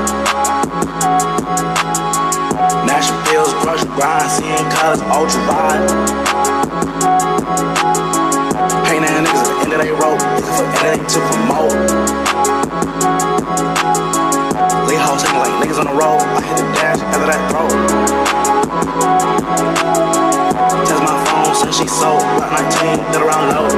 National 2.89 3.21
pills, 3.29 3.53
crush, 3.61 3.85
grind, 3.93 4.31
seeing 4.33 4.65
colors, 4.73 5.05
ultra 5.13 5.45
wide. 5.45 5.85
Pain 8.89 9.05
that 9.05 9.13
niggas 9.21 9.45
at 9.45 9.49
the 9.53 9.57
end 9.61 9.73
of 9.77 9.81
their 9.85 9.93
rope, 10.01 10.25
looking 10.41 10.57
for 10.57 10.87
anything 10.89 11.05
to 11.13 11.21
promote. 11.29 13.24
Lee 15.15 15.31
hoes 15.31 15.47
like 15.47 15.55
niggas 15.63 15.79
on 15.79 15.87
the 15.87 15.95
road. 15.95 16.19
I 16.19 16.43
hit 16.43 16.59
the 16.59 16.67
dash 16.75 16.99
after 16.99 17.27
that 17.31 17.39
throw. 17.47 17.71
Test 20.83 21.03
my 21.07 21.15
phone, 21.31 21.55
since 21.55 21.77
she 21.79 21.87
sold. 21.87 22.19
Block 22.35 22.51
19, 22.51 22.99
get 23.15 23.23
around 23.23 23.47
low. 23.55 23.71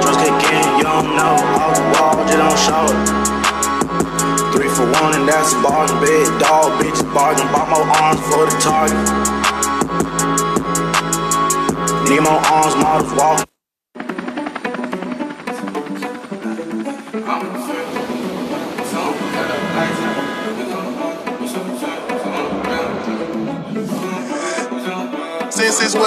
Drugs 0.00 0.16
kick 0.16 0.32
in, 0.48 0.64
you 0.80 0.84
don't 0.88 1.12
know. 1.12 1.36
Off 1.60 1.76
the 1.76 1.84
wall, 1.92 2.24
you 2.24 2.40
don't 2.40 2.56
show. 2.56 2.88
Three 4.56 4.72
for 4.72 4.88
one, 5.02 5.12
and 5.12 5.28
that's 5.28 5.52
a 5.52 5.60
bargain. 5.60 6.00
Big 6.00 6.24
dog, 6.40 6.80
bitches 6.80 7.04
bargain. 7.12 7.44
Bought 7.52 7.68
more 7.68 7.84
arms 8.00 8.20
for 8.32 8.48
the 8.48 8.56
target. 8.64 8.96
Need 12.08 12.24
more 12.24 12.40
arms, 12.48 12.76
models 12.80 13.12
walking. 13.12 13.51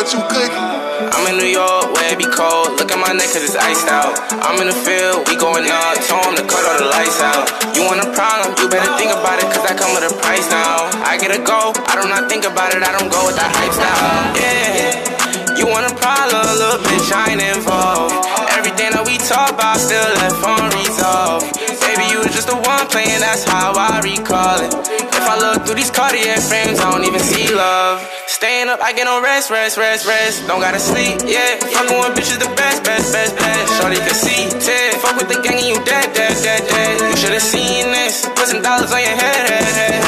What 0.05 0.13
you 0.13 0.21
cooking. 0.29 0.69
I'm 1.17 1.25
in 1.33 1.41
New 1.41 1.49
York 1.49 1.89
where 1.97 2.13
it 2.13 2.19
be 2.21 2.29
cold. 2.29 2.77
Look 2.77 2.93
at 2.93 3.01
my 3.01 3.09
neck 3.17 3.33
cause 3.33 3.41
it's 3.41 3.57
iced 3.57 3.89
out. 3.89 4.13
I'm 4.45 4.61
in 4.61 4.69
the 4.69 4.77
field, 4.85 5.25
we 5.25 5.33
going 5.33 5.65
up. 5.65 5.97
Told 6.05 6.29
him 6.29 6.37
to 6.37 6.45
cut 6.45 6.61
all 6.61 6.77
the 6.77 6.85
lights 6.93 7.17
out. 7.25 7.49
You 7.73 7.81
want 7.89 8.05
a 8.05 8.09
problem? 8.13 8.53
You 8.61 8.69
better 8.69 8.93
think 9.01 9.09
about 9.09 9.41
it 9.41 9.49
cause 9.49 9.65
I 9.65 9.73
come 9.73 9.97
with 9.97 10.05
a 10.05 10.13
price 10.21 10.45
now. 10.53 10.93
I 11.01 11.17
get 11.17 11.33
a 11.33 11.41
go, 11.41 11.73
I 11.89 11.97
do 11.97 12.05
not 12.05 12.29
think 12.29 12.45
about 12.45 12.77
it, 12.77 12.85
I 12.85 12.93
don't 12.93 13.09
go 13.09 13.25
with 13.25 13.33
the 13.33 13.49
hype 13.49 13.73
style. 13.73 14.37
Yeah. 14.37 15.57
You 15.57 15.65
want 15.65 15.89
a 15.89 15.93
problem, 15.97 16.53
little 16.53 16.77
bitch, 16.85 17.09
I 17.09 17.33
ain't 17.33 17.41
involved. 17.41 18.13
Everything 18.53 18.93
that 18.93 19.09
we 19.09 19.17
talk 19.25 19.57
about 19.57 19.81
still 19.81 20.05
left 20.21 20.37
unresolved. 20.37 21.49
Baby, 21.81 22.05
you 22.13 22.21
was 22.21 22.29
just 22.29 22.51
the 22.51 22.59
one 22.61 22.85
playing, 22.93 23.25
that's 23.25 23.41
how 23.47 23.73
I 23.73 24.05
recall 24.05 24.61
it. 24.61 24.69
If 24.69 25.25
I 25.25 25.33
look 25.41 25.65
through 25.65 25.81
these 25.81 25.89
Cartier 25.89 26.37
frames, 26.45 26.77
I 26.77 26.93
don't 26.93 27.07
even 27.09 27.23
see 27.25 27.49
love. 27.49 28.05
Staying 28.35 28.67
up, 28.67 28.83
I 28.83 28.91
get 28.91 29.05
no 29.05 29.23
rest, 29.23 29.49
rest, 29.49 29.77
rest, 29.77 30.05
rest. 30.05 30.45
Don't 30.45 30.59
gotta 30.59 30.77
sleep, 30.77 31.23
yeah. 31.23 31.55
Fucking 31.55 31.97
with 32.03 32.19
bitches 32.19 32.37
the 32.37 32.51
best, 32.59 32.83
best, 32.83 33.13
best, 33.13 33.33
best. 33.37 33.79
Shorty 33.79 33.95
can 33.95 34.13
see, 34.13 34.51
Ted. 34.59 34.99
Fuck 34.99 35.15
with 35.15 35.29
the 35.29 35.39
gang 35.39 35.55
and 35.55 35.67
you 35.71 35.79
dead, 35.85 36.11
dead, 36.11 36.35
dead, 36.43 36.67
dead. 36.67 36.99
You 36.99 37.15
should've 37.15 37.41
seen 37.41 37.95
this. 37.95 38.27
Put 38.35 38.51
some 38.51 38.61
dollars 38.61 38.91
on 38.91 38.99
your 38.99 39.15
head, 39.15 39.47
head, 39.47 39.63
head, 39.63 40.03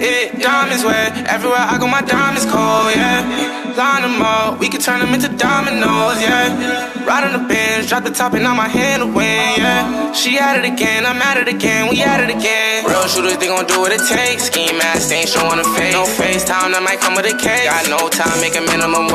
it. 0.00 0.40
Diamonds 0.40 0.84
wet. 0.84 1.28
Everywhere 1.28 1.58
I 1.58 1.78
go, 1.78 1.86
my 1.86 2.02
diamonds 2.02 2.44
cold, 2.44 2.94
yeah. 2.94 3.74
Line 3.74 4.02
them 4.02 4.22
up, 4.22 4.60
we 4.60 4.68
can 4.68 4.80
turn 4.80 5.00
them 5.00 5.12
into 5.12 5.28
dominoes, 5.28 6.22
yeah. 6.22 7.04
Ride 7.04 7.24
on 7.26 7.32
the 7.34 7.44
bench, 7.48 7.88
drop 7.88 8.04
the 8.04 8.10
top 8.10 8.32
and 8.34 8.44
now 8.44 8.54
my 8.54 8.68
hand 8.68 9.02
to 9.02 9.08
win, 9.10 9.58
yeah. 9.58 10.12
She 10.12 10.38
at 10.38 10.56
it 10.56 10.64
again, 10.64 11.04
I'm 11.04 11.20
at 11.20 11.36
it 11.36 11.48
again, 11.48 11.90
we 11.90 12.00
at 12.02 12.22
it 12.22 12.30
again. 12.30 12.86
Real 12.86 13.06
shooters, 13.08 13.36
they 13.38 13.48
gon' 13.48 13.66
do 13.66 13.80
what 13.80 13.90
it 13.90 14.00
takes. 14.06 14.44
Scheme 14.46 14.80
ass, 14.80 15.08
they 15.08 15.26
ain't 15.26 15.28
showing 15.28 15.58
a 15.58 15.66
face. 15.74 15.92
No 15.92 16.06
FaceTime, 16.06 16.70
that 16.70 16.82
might 16.86 17.00
come 17.00 17.14
with 17.18 17.26
a 17.26 17.36
case. 17.36 17.66
Got 17.66 17.90
no 17.90 18.08
time, 18.08 18.38
make 18.40 18.54
a 18.54 18.62
minimum 18.62 19.02
wage. 19.02 19.12